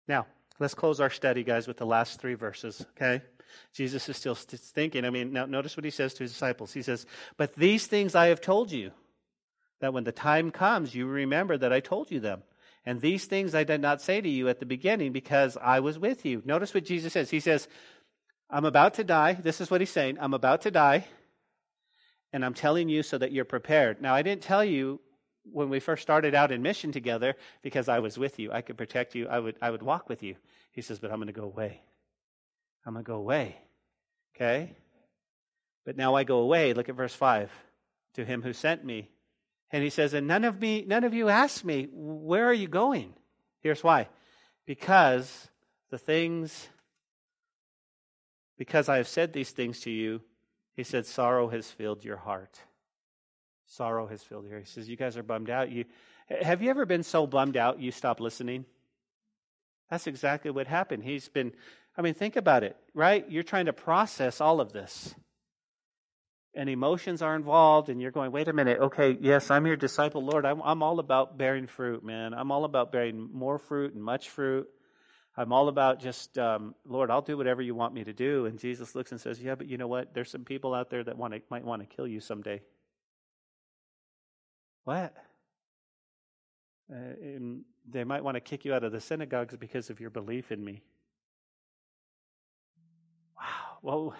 Now, 0.08 0.28
let's 0.60 0.74
close 0.74 0.99
our 0.99 1.10
study, 1.10 1.43
guys, 1.43 1.68
with 1.68 1.78
the 1.78 1.86
last 1.86 2.20
three 2.20 2.36
verses, 2.36 2.86
okay? 2.95 3.22
Jesus 3.74 4.08
is 4.10 4.18
still 4.18 4.36
thinking. 4.36 5.05
I 5.05 5.10
mean, 5.10 5.34
now 5.34 5.45
notice 5.45 5.78
what 5.78 5.84
he 5.84 5.91
says 5.91 6.14
to 6.16 6.24
his 6.24 6.32
disciples. 6.32 6.74
He 6.74 6.82
says, 6.82 7.05
But 7.38 7.55
these 7.55 7.88
things 7.88 8.16
I 8.16 8.28
have 8.28 8.41
told 8.41 8.72
you, 8.72 8.91
that 9.80 9.93
when 9.93 10.03
the 10.03 10.12
time 10.12 10.51
comes, 10.51 10.95
you 10.95 11.05
remember 11.05 11.58
that 11.58 11.72
I 11.72 11.80
told 11.80 12.12
you 12.12 12.20
them. 12.20 12.43
And 12.86 13.01
these 13.01 13.26
things 13.26 13.53
I 13.53 13.64
did 13.64 13.82
not 13.82 14.01
say 14.01 14.22
to 14.22 14.30
you 14.30 14.49
at 14.49 14.60
the 14.60 14.66
beginning 14.66 15.12
because 15.12 15.58
I 15.62 15.82
was 15.82 15.99
with 15.99 16.26
you. 16.26 16.41
Notice 16.45 16.74
what 16.74 16.86
Jesus 16.86 17.14
says. 17.14 17.30
He 17.30 17.41
says, 17.41 17.68
I'm 18.49 18.66
about 18.66 18.95
to 18.95 19.03
die. 19.03 19.34
This 19.34 19.60
is 19.60 19.70
what 19.70 19.82
he's 19.82 19.89
saying. 19.89 20.18
I'm 20.22 20.34
about 20.34 20.62
to 20.62 20.72
die, 20.72 21.05
and 22.32 22.45
I'm 22.45 22.53
telling 22.53 22.88
you 22.88 23.03
so 23.03 23.18
that 23.18 23.34
you're 23.34 23.45
prepared. 23.45 24.01
Now, 24.01 24.16
I 24.16 24.22
didn't 24.22 24.41
tell 24.41 24.64
you 24.64 25.01
when 25.51 25.69
we 25.69 25.79
first 25.79 26.01
started 26.01 26.35
out 26.35 26.51
in 26.51 26.61
mission 26.61 26.91
together 26.91 27.35
because 27.61 27.89
I 27.89 27.99
was 27.99 28.17
with 28.17 28.39
you. 28.39 28.51
I 28.51 28.61
could 28.61 28.77
protect 28.77 29.15
you. 29.15 29.27
I 29.27 29.39
would, 29.39 29.55
I 29.61 29.71
would 29.71 29.83
walk 29.83 30.09
with 30.09 30.23
you. 30.23 30.35
He 30.71 30.81
says, 30.81 30.99
but 30.99 31.11
I'm 31.11 31.17
going 31.17 31.27
to 31.27 31.33
go 31.33 31.43
away. 31.43 31.81
I'm 32.85 32.93
going 32.93 33.05
to 33.05 33.11
go 33.11 33.17
away. 33.17 33.57
Okay? 34.35 34.75
But 35.85 35.97
now 35.97 36.15
I 36.15 36.23
go 36.23 36.39
away. 36.39 36.73
Look 36.73 36.89
at 36.89 36.95
verse 36.95 37.13
5. 37.13 37.51
To 38.15 38.25
him 38.25 38.41
who 38.41 38.53
sent 38.53 38.83
me. 38.83 39.09
And 39.71 39.83
he 39.83 39.89
says, 39.89 40.13
and 40.13 40.27
none 40.27 40.43
of 40.43 40.59
me, 40.59 40.85
none 40.87 41.03
of 41.03 41.13
you 41.13 41.29
asked 41.29 41.65
me, 41.65 41.87
where 41.91 42.45
are 42.45 42.53
you 42.53 42.67
going? 42.67 43.13
Here's 43.61 43.83
why. 43.83 44.07
Because 44.65 45.49
the 45.89 45.97
things, 45.97 46.67
because 48.57 48.87
I 48.89 48.97
have 48.97 49.07
said 49.07 49.33
these 49.33 49.51
things 49.51 49.81
to 49.81 49.91
you, 49.91 50.21
he 50.75 50.83
said, 50.83 51.05
sorrow 51.05 51.49
has 51.49 51.69
filled 51.69 52.05
your 52.05 52.17
heart 52.17 52.59
sorrow 53.68 54.07
has 54.07 54.24
filled 54.24 54.47
here. 54.47 54.59
He 54.59 54.65
says, 54.65 54.89
You 54.89 54.97
guys 54.97 55.18
are 55.18 55.24
bummed 55.24 55.49
out. 55.49 55.72
You, 55.72 55.86
have 56.30 56.61
you 56.61 56.70
ever 56.70 56.86
been 56.86 57.03
so 57.03 57.28
bummed 57.28 57.57
out 57.57 57.80
you 57.80 57.91
stop 57.91 58.20
listening? 58.20 58.65
That's 59.89 60.07
exactly 60.07 60.51
what 60.51 60.68
happened. 60.68 61.03
He's 61.03 61.30
been, 61.30 61.53
I 61.97 62.01
mean, 62.01 62.13
think 62.13 62.36
about 62.36 62.63
it, 62.63 62.76
right? 62.93 63.30
You're 63.30 63.43
trying 63.43 63.68
to 63.68 63.74
process 63.74 64.41
all 64.41 64.59
of 64.59 64.74
this. 64.74 65.15
And 66.53 66.70
emotions 66.70 67.22
are 67.22 67.36
involved, 67.36 67.89
and 67.89 68.01
you're 68.01 68.11
going, 68.11 68.32
wait 68.32 68.47
a 68.47 68.53
minute, 68.53 68.80
okay, 68.80 69.15
yes, 69.22 69.51
I'm 69.51 69.68
your 69.68 69.76
disciple, 69.76 70.26
Lord. 70.26 70.43
I'm, 70.43 70.59
I'm 70.63 70.82
all 70.82 70.99
about 70.99 71.38
bearing 71.38 71.68
fruit, 71.68 72.03
man. 72.03 72.34
I'm 72.34 72.51
all 72.51 72.65
about 72.65 72.91
bearing 72.91 73.30
more 73.32 73.59
fruit 73.59 73.93
and 73.93 74.03
much 74.03 74.30
fruit. 74.30 74.68
I'm 75.38 75.53
all 75.53 75.68
about 75.68 76.01
just, 76.01 76.36
um, 76.39 76.74
Lord, 76.84 77.11
I'll 77.11 77.22
do 77.22 77.38
whatever 77.38 77.61
you 77.61 77.76
want 77.76 77.93
me 77.93 78.03
to 78.05 78.13
do. 78.13 78.47
And 78.47 78.57
Jesus 78.57 78.95
looks 78.95 79.11
and 79.11 79.22
says, 79.22 79.39
Yeah, 79.39 79.53
but 79.53 79.68
you 79.68 79.78
know 79.78 79.88
what? 79.88 80.15
There's 80.15 80.32
some 80.32 80.45
people 80.45 80.74
out 80.74 80.89
there 80.89 81.03
that 81.03 81.15
want 81.15 81.36
to, 81.36 81.41
might 81.51 81.63
want 81.63 81.88
to 81.88 81.95
kill 81.95 82.07
you 82.07 82.20
someday. 82.20 82.59
What? 84.88 85.13
Uh, 86.89 86.95
they 87.89 88.05
might 88.05 88.23
want 88.23 88.35
to 88.35 88.39
kick 88.39 88.63
you 88.63 88.73
out 88.73 88.85
of 88.85 88.93
the 88.93 89.01
synagogues 89.01 89.53
because 89.57 89.89
of 89.89 89.99
your 89.99 90.09
belief 90.09 90.49
in 90.49 90.63
me. 90.63 90.81
Wow. 93.38 93.77
Well, 93.81 94.15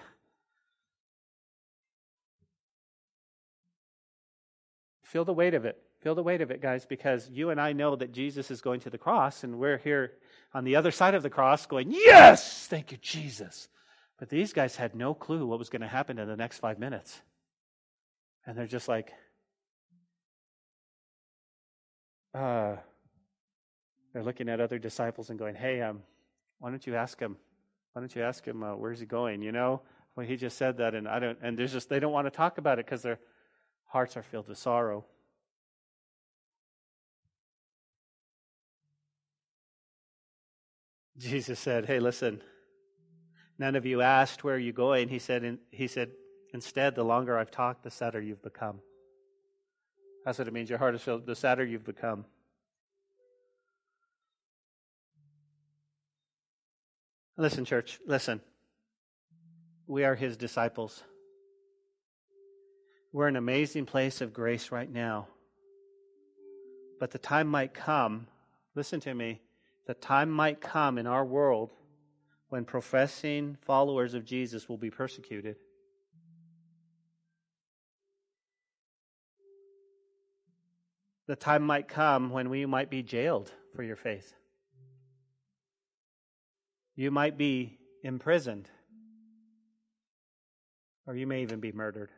feel 5.04 5.24
the 5.24 5.32
weight 5.32 5.54
of 5.54 5.64
it. 5.64 5.82
Feel 6.02 6.16
the 6.16 6.22
weight 6.22 6.42
of 6.42 6.52
it, 6.52 6.62
guys, 6.62 6.86
because 6.86 7.30
you 7.30 7.50
and 7.50 7.62
I 7.62 7.72
know 7.72 7.96
that 7.96 8.12
Jesus 8.12 8.52
is 8.52 8.60
going 8.60 8.82
to 8.82 8.90
the 8.90 8.98
cross, 8.98 9.46
and 9.46 9.60
we're 9.60 9.78
here 9.78 10.16
on 10.54 10.66
the 10.66 10.76
other 10.76 10.92
side 10.92 11.16
of 11.16 11.24
the 11.24 11.30
cross 11.30 11.66
going, 11.66 11.92
Yes! 11.92 12.68
Thank 12.68 12.92
you, 12.92 12.98
Jesus. 12.98 13.70
But 14.20 14.28
these 14.28 14.52
guys 14.52 14.76
had 14.76 14.96
no 14.96 15.14
clue 15.14 15.48
what 15.48 15.60
was 15.60 15.70
going 15.70 15.82
to 15.82 15.88
happen 15.88 16.20
in 16.20 16.28
the 16.28 16.36
next 16.36 16.60
five 16.60 16.78
minutes. 16.78 17.22
And 18.46 18.58
they're 18.58 18.68
just 18.68 18.90
like, 18.90 19.14
uh, 22.38 22.78
they're 24.14 24.24
looking 24.24 24.50
at 24.50 24.60
other 24.60 24.80
disciples 24.80 25.30
and 25.30 25.40
going, 25.40 25.56
"Hey, 25.56 25.82
um, 25.82 26.02
why 26.60 26.70
don't 26.70 26.86
you 26.86 26.96
ask 26.96 27.20
him? 27.20 27.38
Why 27.94 28.02
don't 28.02 28.16
you 28.16 28.24
ask 28.24 28.46
him 28.46 28.64
uh, 28.64 28.76
where's 28.76 29.00
he 29.00 29.06
going?" 29.06 29.42
You 29.42 29.52
know, 29.52 29.82
well, 30.16 30.26
he 30.26 30.38
just 30.38 30.58
said 30.58 30.78
that, 30.78 30.96
and 30.96 31.08
I 31.08 31.20
don't. 31.20 31.38
And 31.42 31.58
there's 31.58 31.74
just 31.74 31.90
they 31.90 32.00
don't 32.00 32.14
want 32.14 32.28
to 32.28 32.32
talk 32.32 32.58
about 32.58 32.80
it 32.80 32.86
because 32.86 33.02
their 33.02 33.20
hearts 33.86 34.18
are 34.18 34.24
filled 34.24 34.48
with 34.48 34.58
sorrow. 34.58 35.06
Jesus 41.18 41.60
said, 41.60 41.86
"Hey, 41.86 42.00
listen. 42.00 42.42
None 43.60 43.76
of 43.76 43.88
you 43.88 44.02
asked 44.02 44.44
where 44.44 44.56
are 44.56 44.60
you 44.60 44.72
going." 44.72 45.10
He 45.10 45.18
said, 45.18 45.58
he 45.72 45.88
said, 45.88 46.12
Instead, 46.54 46.96
the 46.96 47.04
longer 47.04 47.38
I've 47.38 47.52
talked, 47.52 47.84
the 47.84 47.92
sadder 47.92 48.22
you've 48.22 48.42
become. 48.42 48.80
That's 50.28 50.40
what 50.40 50.50
it 50.50 50.54
means. 50.54 50.70
Your 50.70 50.78
heart 50.78 50.94
is 50.94 51.02
filled, 51.02 51.26
the 51.26 51.38
sadder 51.38 51.64
you've 51.64 51.86
become. 51.86 52.26
Listen, 57.38 57.64
church, 57.64 58.02
listen. 58.06 58.42
We 59.88 60.04
are 60.04 60.16
his 60.16 60.36
disciples. 60.36 61.02
We're 63.14 63.30
in 63.30 63.38
an 63.38 63.42
amazing 63.42 63.86
place 63.86 64.20
of 64.20 64.34
grace 64.34 64.70
right 64.70 64.92
now. 64.92 65.30
But 67.00 67.12
the 67.12 67.20
time 67.20 67.48
might 67.48 67.74
come, 67.74 68.28
listen 68.76 69.00
to 69.00 69.14
me, 69.14 69.40
the 69.86 69.94
time 69.94 70.30
might 70.30 70.60
come 70.60 70.98
in 70.98 71.08
our 71.08 71.24
world 71.24 71.72
when 72.50 72.66
professing 72.66 73.56
followers 73.62 74.14
of 74.14 74.26
Jesus 74.26 74.68
will 74.68 74.78
be 74.78 74.92
persecuted. 74.92 75.56
The 81.28 81.36
time 81.36 81.64
might 81.64 81.88
come 81.88 82.30
when 82.30 82.50
we 82.50 82.66
might 82.66 82.90
be 82.90 83.04
jailed 83.04 83.52
for 83.76 83.84
your 83.84 83.98
faith. 83.98 84.34
You 86.96 87.12
might 87.12 87.38
be 87.38 87.78
imprisoned, 88.02 88.70
or 91.06 91.16
you 91.16 91.28
may 91.28 91.44
even 91.44 91.60
be 91.60 91.72
murdered. 91.72 92.10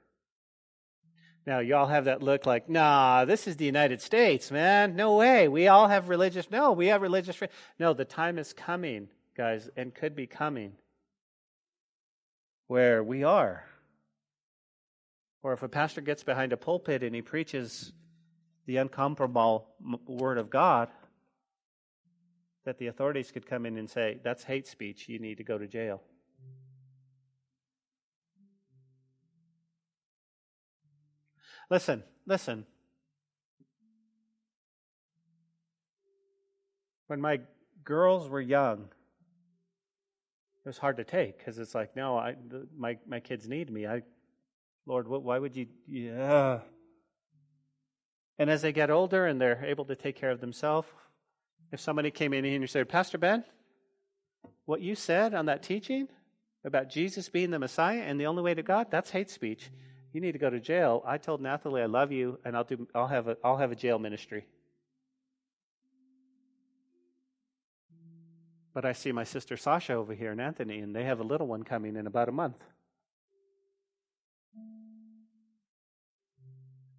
Now, 1.45 1.59
y'all 1.59 1.87
have 1.87 2.05
that 2.05 2.21
look 2.21 2.45
like, 2.45 2.69
nah, 2.69 3.25
this 3.25 3.47
is 3.47 3.57
the 3.57 3.65
United 3.65 4.01
States, 4.01 4.51
man. 4.51 4.95
No 4.95 5.15
way. 5.15 5.47
We 5.47 5.67
all 5.67 5.87
have 5.87 6.07
religious. 6.07 6.51
No, 6.51 6.73
we 6.73 6.87
have 6.87 7.01
religious. 7.01 7.39
No, 7.79 7.93
the 7.93 8.05
time 8.05 8.37
is 8.37 8.53
coming, 8.53 9.09
guys, 9.35 9.67
and 9.75 9.95
could 9.95 10.15
be 10.15 10.27
coming 10.27 10.73
where 12.67 13.03
we 13.03 13.23
are. 13.23 13.65
Or 15.41 15.53
if 15.53 15.63
a 15.63 15.69
pastor 15.69 16.01
gets 16.01 16.23
behind 16.23 16.53
a 16.53 16.57
pulpit 16.57 17.01
and 17.01 17.15
he 17.15 17.21
preaches 17.21 17.91
the 18.69 18.75
uncomparable 18.75 19.63
word 20.05 20.37
of 20.37 20.51
God, 20.51 20.89
that 22.65 22.77
the 22.77 22.85
authorities 22.85 23.31
could 23.31 23.47
come 23.47 23.65
in 23.65 23.79
and 23.79 23.89
say, 23.89 24.19
that's 24.23 24.43
hate 24.43 24.67
speech, 24.67 25.09
you 25.09 25.17
need 25.17 25.39
to 25.39 25.43
go 25.43 25.57
to 25.57 25.65
jail. 25.65 26.03
Listen, 31.71 32.03
listen. 32.27 32.67
When 37.07 37.19
my 37.19 37.39
girls 37.83 38.29
were 38.29 38.39
young, 38.39 38.89
it 40.63 40.67
was 40.67 40.77
hard 40.77 40.97
to 40.97 41.03
take 41.03 41.39
because 41.39 41.57
it's 41.57 41.73
like, 41.73 41.95
no, 41.95 42.19
I, 42.19 42.35
my 42.77 42.99
my 43.07 43.19
kids 43.19 43.47
need 43.47 43.71
me. 43.71 43.87
I, 43.87 44.03
Lord, 44.85 45.07
what, 45.07 45.23
why 45.23 45.39
would 45.39 45.55
you? 45.55 45.65
Yeah. 45.87 46.59
And 48.39 48.49
as 48.49 48.63
they 48.63 48.71
get 48.71 48.89
older 48.89 49.27
and 49.27 49.39
they're 49.39 49.63
able 49.63 49.85
to 49.85 49.95
take 49.95 50.15
care 50.15 50.31
of 50.31 50.41
themselves, 50.41 50.87
if 51.71 51.79
somebody 51.79 52.09
came 52.09 52.33
in 52.33 52.45
and 52.45 52.61
you 52.61 52.67
said, 52.67 52.89
Pastor 52.89 53.19
Ben, 53.19 53.43
what 54.65 54.81
you 54.81 54.95
said 54.95 55.35
on 55.35 55.45
that 55.45 55.61
teaching 55.61 56.07
about 56.63 56.89
Jesus 56.89 57.29
being 57.29 57.51
the 57.51 57.59
Messiah 57.59 57.99
and 57.99 58.19
the 58.19 58.25
only 58.25 58.41
way 58.41 58.55
to 58.55 58.63
God, 58.63 58.87
that's 58.89 59.11
hate 59.11 59.29
speech 59.29 59.69
you 60.11 60.21
need 60.21 60.31
to 60.31 60.39
go 60.39 60.49
to 60.49 60.59
jail. 60.59 61.03
I 61.05 61.17
told 61.17 61.41
Nathalie 61.41 61.81
I 61.81 61.85
love 61.85 62.11
you, 62.11 62.39
and 62.43 62.55
I'll 62.55 62.63
do. 62.63 62.87
I'll 62.95 63.07
have 63.07 63.27
a. 63.27 63.37
I'll 63.43 63.57
have 63.57 63.71
a 63.71 63.75
jail 63.75 63.99
ministry. 63.99 64.45
But 68.73 68.85
I 68.85 68.93
see 68.93 69.11
my 69.11 69.23
sister 69.23 69.57
Sasha 69.57 69.93
over 69.93 70.13
here 70.13 70.31
and 70.31 70.39
Anthony, 70.39 70.79
and 70.79 70.95
they 70.95 71.03
have 71.03 71.19
a 71.19 71.23
little 71.23 71.47
one 71.47 71.63
coming 71.63 71.95
in 71.95 72.07
about 72.07 72.29
a 72.29 72.31
month. 72.31 72.63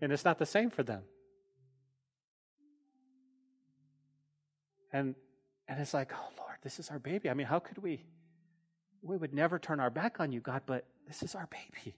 And 0.01 0.12
it's 0.12 0.24
not 0.24 0.38
the 0.38 0.47
same 0.47 0.70
for 0.70 0.82
them. 0.82 1.03
And 4.93 5.14
and 5.68 5.80
it's 5.80 5.95
like, 5.95 6.12
oh 6.12 6.28
Lord, 6.38 6.57
this 6.62 6.78
is 6.80 6.91
our 6.91 6.99
baby. 6.99 7.30
I 7.30 7.34
mean, 7.34 7.47
how 7.47 7.61
could 7.61 7.78
we? 7.78 8.05
We 9.03 9.16
would 9.16 9.32
never 9.32 9.59
turn 9.59 9.80
our 9.80 9.91
back 9.91 10.20
on 10.20 10.32
you, 10.32 10.41
God, 10.41 10.62
but 10.66 10.84
this 11.07 11.22
is 11.22 11.34
our 11.34 11.47
baby. 11.47 11.97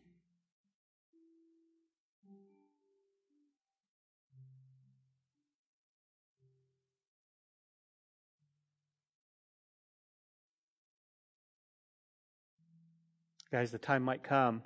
Guys, 13.50 13.70
the 13.70 13.78
time 13.78 14.02
might 14.02 14.22
come 14.22 14.62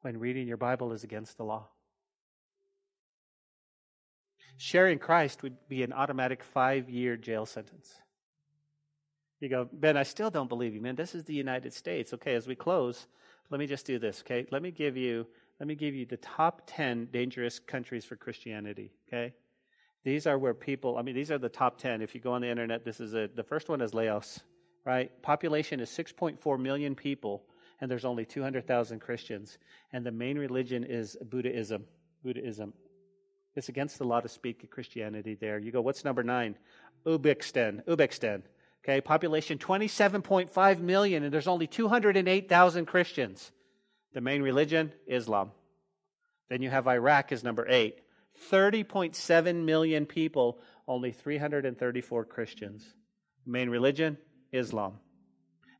when 0.00 0.18
reading 0.18 0.48
your 0.48 0.56
Bible 0.56 0.92
is 0.92 1.04
against 1.04 1.36
the 1.36 1.44
law. 1.44 1.68
Sharing 4.58 4.98
Christ 4.98 5.42
would 5.42 5.56
be 5.68 5.82
an 5.82 5.92
automatic 5.92 6.42
five 6.42 6.90
year 6.90 7.16
jail 7.16 7.46
sentence. 7.46 7.94
You 9.40 9.48
go, 9.48 9.68
Ben, 9.72 9.96
I 9.96 10.02
still 10.02 10.30
don't 10.30 10.48
believe 10.48 10.74
you, 10.74 10.80
man. 10.80 10.96
This 10.96 11.14
is 11.14 11.24
the 11.24 11.34
United 11.34 11.72
States. 11.72 12.12
Okay, 12.12 12.34
as 12.34 12.46
we 12.46 12.54
close, 12.54 13.06
let 13.50 13.58
me 13.58 13.66
just 13.66 13.86
do 13.86 13.98
this, 13.98 14.20
okay? 14.20 14.46
Let 14.50 14.62
me 14.62 14.70
give 14.70 14.96
you 14.96 15.26
let 15.60 15.66
me 15.66 15.74
give 15.74 15.94
you 15.94 16.06
the 16.06 16.18
top 16.18 16.62
10 16.66 17.08
dangerous 17.12 17.58
countries 17.58 18.04
for 18.04 18.14
Christianity, 18.14 18.92
okay? 19.08 19.34
These 20.04 20.26
are 20.26 20.38
where 20.38 20.54
people, 20.54 20.96
I 20.96 21.02
mean, 21.02 21.16
these 21.16 21.32
are 21.32 21.38
the 21.38 21.48
top 21.48 21.78
10. 21.78 22.00
If 22.00 22.14
you 22.14 22.20
go 22.20 22.32
on 22.32 22.42
the 22.42 22.48
internet, 22.48 22.84
this 22.84 23.00
is 23.00 23.14
a, 23.14 23.28
the 23.34 23.42
first 23.42 23.68
one 23.68 23.80
is 23.80 23.92
Laos 23.92 24.40
right? 24.88 25.10
Population 25.22 25.80
is 25.80 25.90
6.4 25.90 26.58
million 26.58 26.94
people, 26.94 27.44
and 27.80 27.90
there's 27.90 28.06
only 28.06 28.24
200,000 28.24 28.98
Christians. 29.00 29.58
And 29.92 30.04
the 30.04 30.10
main 30.10 30.38
religion 30.38 30.82
is 30.82 31.14
Buddhism. 31.28 31.84
Buddhism. 32.24 32.72
It's 33.58 33.68
against 33.68 33.98
the 33.98 34.04
law 34.04 34.20
to 34.20 34.28
speak 34.28 34.62
of 34.62 34.70
Christianity 34.70 35.34
there. 35.34 35.58
You 35.58 35.72
go, 35.72 35.80
what's 35.80 36.04
number 36.04 36.22
nine? 36.22 36.54
Uzbekistan. 37.04 37.84
Uzbekistan. 37.86 38.42
Okay, 38.84 39.00
population 39.00 39.58
27.5 39.58 40.78
million, 40.78 41.24
and 41.24 41.34
there's 41.34 41.48
only 41.48 41.66
208,000 41.66 42.86
Christians. 42.86 43.50
The 44.14 44.20
main 44.20 44.42
religion, 44.42 44.92
Islam. 45.08 45.50
Then 46.48 46.62
you 46.62 46.70
have 46.70 46.86
Iraq 46.86 47.32
as 47.32 47.42
number 47.42 47.66
eight. 47.68 47.98
30.7 48.50 49.64
million 49.64 50.06
people, 50.06 50.60
only 50.86 51.10
334 51.10 52.24
Christians. 52.26 52.86
Main 53.44 53.70
religion, 53.70 54.18
Islam. 54.52 55.00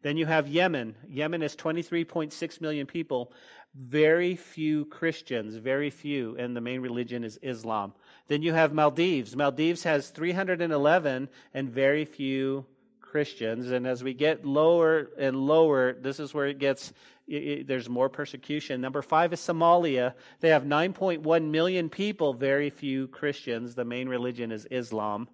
Then 0.02 0.16
you 0.16 0.26
have 0.26 0.48
Yemen. 0.48 0.96
Yemen 1.08 1.42
is 1.42 1.54
23.6 1.54 2.60
million 2.60 2.86
people, 2.86 3.32
very 3.74 4.34
few 4.34 4.84
Christians, 4.86 5.56
very 5.56 5.90
few, 5.90 6.36
and 6.36 6.56
the 6.56 6.60
main 6.60 6.80
religion 6.80 7.24
is 7.24 7.38
Islam. 7.42 7.92
Then 8.26 8.42
you 8.42 8.52
have 8.52 8.72
Maldives. 8.72 9.36
Maldives 9.36 9.84
has 9.84 10.10
311 10.10 11.28
and 11.54 11.70
very 11.70 12.04
few 12.04 12.66
Christians. 13.00 13.70
And 13.70 13.86
as 13.86 14.02
we 14.02 14.14
get 14.14 14.44
lower 14.44 15.10
and 15.18 15.36
lower, 15.36 15.94
this 15.94 16.20
is 16.20 16.34
where 16.34 16.46
it 16.46 16.58
gets, 16.58 16.92
it, 17.26 17.34
it, 17.42 17.66
there's 17.66 17.88
more 17.88 18.08
persecution. 18.08 18.80
Number 18.80 19.02
five 19.02 19.32
is 19.32 19.40
Somalia. 19.40 20.14
They 20.40 20.50
have 20.50 20.64
9.1 20.64 21.50
million 21.50 21.88
people, 21.88 22.34
very 22.34 22.70
few 22.70 23.08
Christians. 23.08 23.74
The 23.74 23.84
main 23.84 24.08
religion 24.08 24.52
is 24.52 24.66
Islam. 24.70 25.28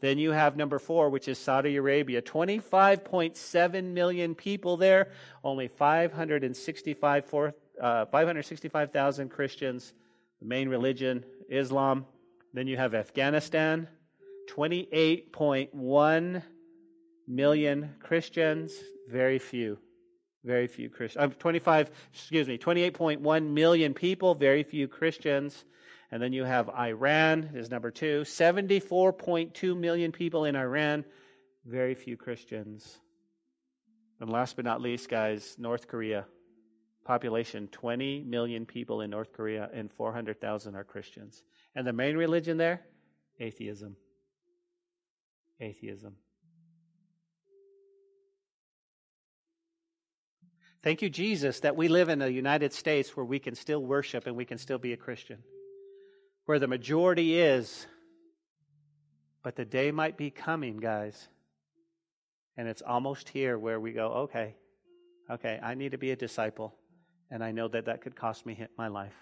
Then 0.00 0.18
you 0.18 0.32
have 0.32 0.56
number 0.56 0.78
four, 0.78 1.08
which 1.08 1.28
is 1.28 1.38
Saudi 1.38 1.76
Arabia. 1.76 2.20
25.7 2.20 3.84
million 3.84 4.34
people 4.34 4.76
there, 4.76 5.10
only 5.42 5.68
565,000 5.68 7.54
uh, 7.80 8.06
565, 8.06 9.30
Christians. 9.30 9.92
The 10.40 10.46
main 10.46 10.68
religion, 10.68 11.24
Islam. 11.48 12.06
Then 12.52 12.66
you 12.66 12.76
have 12.76 12.94
Afghanistan, 12.94 13.88
28.1 14.50 16.42
million 17.26 17.94
Christians, 18.00 18.72
very 19.08 19.38
few. 19.38 19.78
Very 20.44 20.66
few 20.66 20.90
Christians. 20.90 21.32
Uh, 21.32 21.34
25, 21.38 21.90
excuse 22.12 22.46
me, 22.46 22.58
28.1 22.58 23.48
million 23.48 23.94
people, 23.94 24.34
very 24.34 24.62
few 24.62 24.86
Christians. 24.86 25.64
And 26.10 26.22
then 26.22 26.32
you 26.32 26.44
have 26.44 26.68
Iran 26.68 27.50
is 27.54 27.70
number 27.70 27.90
two. 27.90 28.22
74.2 28.22 29.76
million 29.76 30.12
people 30.12 30.44
in 30.44 30.54
Iran, 30.54 31.04
very 31.64 31.94
few 31.94 32.16
Christians. 32.16 32.98
And 34.20 34.30
last 34.30 34.54
but 34.54 34.64
not 34.64 34.80
least, 34.80 35.08
guys, 35.08 35.56
North 35.58 35.88
Korea. 35.88 36.26
Population 37.04 37.68
20 37.68 38.22
million 38.22 38.64
people 38.66 39.02
in 39.02 39.10
North 39.10 39.32
Korea, 39.32 39.68
and 39.72 39.92
400,000 39.92 40.74
are 40.74 40.84
Christians. 40.84 41.42
And 41.74 41.86
the 41.86 41.92
main 41.92 42.16
religion 42.16 42.56
there? 42.56 42.82
Atheism. 43.38 43.96
Atheism. 45.60 46.16
Thank 50.82 51.00
you, 51.00 51.08
Jesus, 51.08 51.60
that 51.60 51.76
we 51.76 51.88
live 51.88 52.10
in 52.10 52.18
the 52.18 52.30
United 52.30 52.72
States 52.72 53.16
where 53.16 53.24
we 53.24 53.38
can 53.38 53.54
still 53.54 53.82
worship 53.82 54.26
and 54.26 54.36
we 54.36 54.44
can 54.44 54.58
still 54.58 54.78
be 54.78 54.92
a 54.92 54.98
Christian 54.98 55.38
where 56.44 56.58
the 56.58 56.66
majority 56.66 57.40
is. 57.40 57.86
But 59.42 59.56
the 59.56 59.64
day 59.64 59.90
might 59.90 60.16
be 60.16 60.30
coming, 60.30 60.78
guys. 60.78 61.28
And 62.56 62.68
it's 62.68 62.82
almost 62.82 63.28
here 63.28 63.58
where 63.58 63.80
we 63.80 63.92
go, 63.92 64.08
okay, 64.24 64.56
okay, 65.30 65.58
I 65.62 65.74
need 65.74 65.92
to 65.92 65.98
be 65.98 66.10
a 66.12 66.16
disciple. 66.16 66.74
And 67.30 67.42
I 67.42 67.52
know 67.52 67.68
that 67.68 67.86
that 67.86 68.02
could 68.02 68.16
cost 68.16 68.46
me 68.46 68.66
my 68.76 68.88
life. 68.88 69.14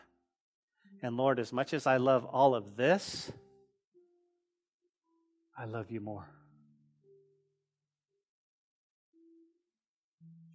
Mm-hmm. 0.86 1.06
And 1.06 1.16
Lord, 1.16 1.38
as 1.38 1.52
much 1.52 1.72
as 1.72 1.86
I 1.86 1.96
love 1.96 2.24
all 2.24 2.54
of 2.54 2.76
this, 2.76 3.30
I 5.56 5.64
love 5.64 5.90
you 5.90 6.00
more. 6.00 6.28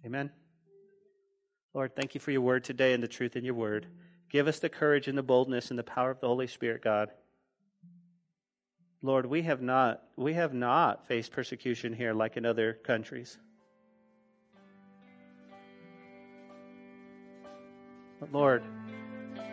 Amen. 0.04 0.30
Lord, 1.74 1.94
thank 1.94 2.14
you 2.14 2.20
for 2.20 2.30
your 2.30 2.40
word 2.40 2.64
today 2.64 2.92
and 2.92 3.02
the 3.02 3.08
truth 3.08 3.36
in 3.36 3.44
your 3.44 3.54
word. 3.54 3.86
Give 4.30 4.48
us 4.48 4.58
the 4.58 4.68
courage 4.68 5.08
and 5.08 5.16
the 5.16 5.22
boldness 5.22 5.70
and 5.70 5.78
the 5.78 5.84
power 5.84 6.10
of 6.10 6.20
the 6.20 6.26
Holy 6.26 6.46
Spirit, 6.46 6.82
God. 6.82 7.10
Lord, 9.00 9.26
we 9.26 9.42
have 9.42 9.62
not 9.62 10.02
we 10.16 10.34
have 10.34 10.52
not 10.52 11.06
faced 11.06 11.32
persecution 11.32 11.92
here 11.92 12.12
like 12.12 12.36
in 12.36 12.44
other 12.44 12.74
countries. 12.84 13.38
But 18.20 18.32
Lord, 18.32 18.62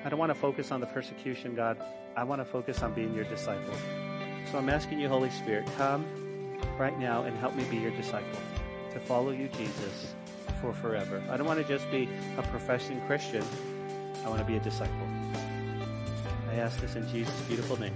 I 0.04 0.10
don't 0.10 0.20
want 0.20 0.32
to 0.32 0.40
focus 0.40 0.72
on 0.72 0.80
the 0.80 0.88
persecution, 0.88 1.56
God. 1.56 1.78
I 2.16 2.24
want 2.24 2.42
to 2.42 2.46
focus 2.46 2.82
on 2.82 2.94
being 2.94 3.14
your 3.14 3.26
disciple. 3.26 3.74
So 4.52 4.58
I'm 4.58 4.70
asking 4.70 5.00
you, 5.00 5.10
Holy 5.10 5.30
Spirit, 5.30 5.68
come 5.78 6.06
right 6.78 6.98
now 7.00 7.24
and 7.24 7.38
help 7.38 7.56
me 7.56 7.64
be 7.66 7.78
your 7.78 7.92
disciple, 7.92 8.40
to 8.92 9.00
follow 9.00 9.32
you, 9.32 9.48
Jesus, 9.50 10.16
for 10.62 10.74
forever. 10.74 11.24
I 11.30 11.38
don't 11.38 11.48
want 11.48 11.60
to 11.60 11.68
just 11.68 11.90
be 11.92 12.10
a 12.38 12.44
professing 12.44 13.02
Christian. 13.02 13.44
I 14.24 14.30
want 14.30 14.40
to 14.40 14.46
be 14.46 14.56
a 14.56 14.60
disciple. 14.60 15.08
I 16.50 16.56
ask 16.56 16.80
this 16.80 16.96
in 16.96 17.08
Jesus' 17.10 17.40
beautiful 17.42 17.80
name. 17.80 17.96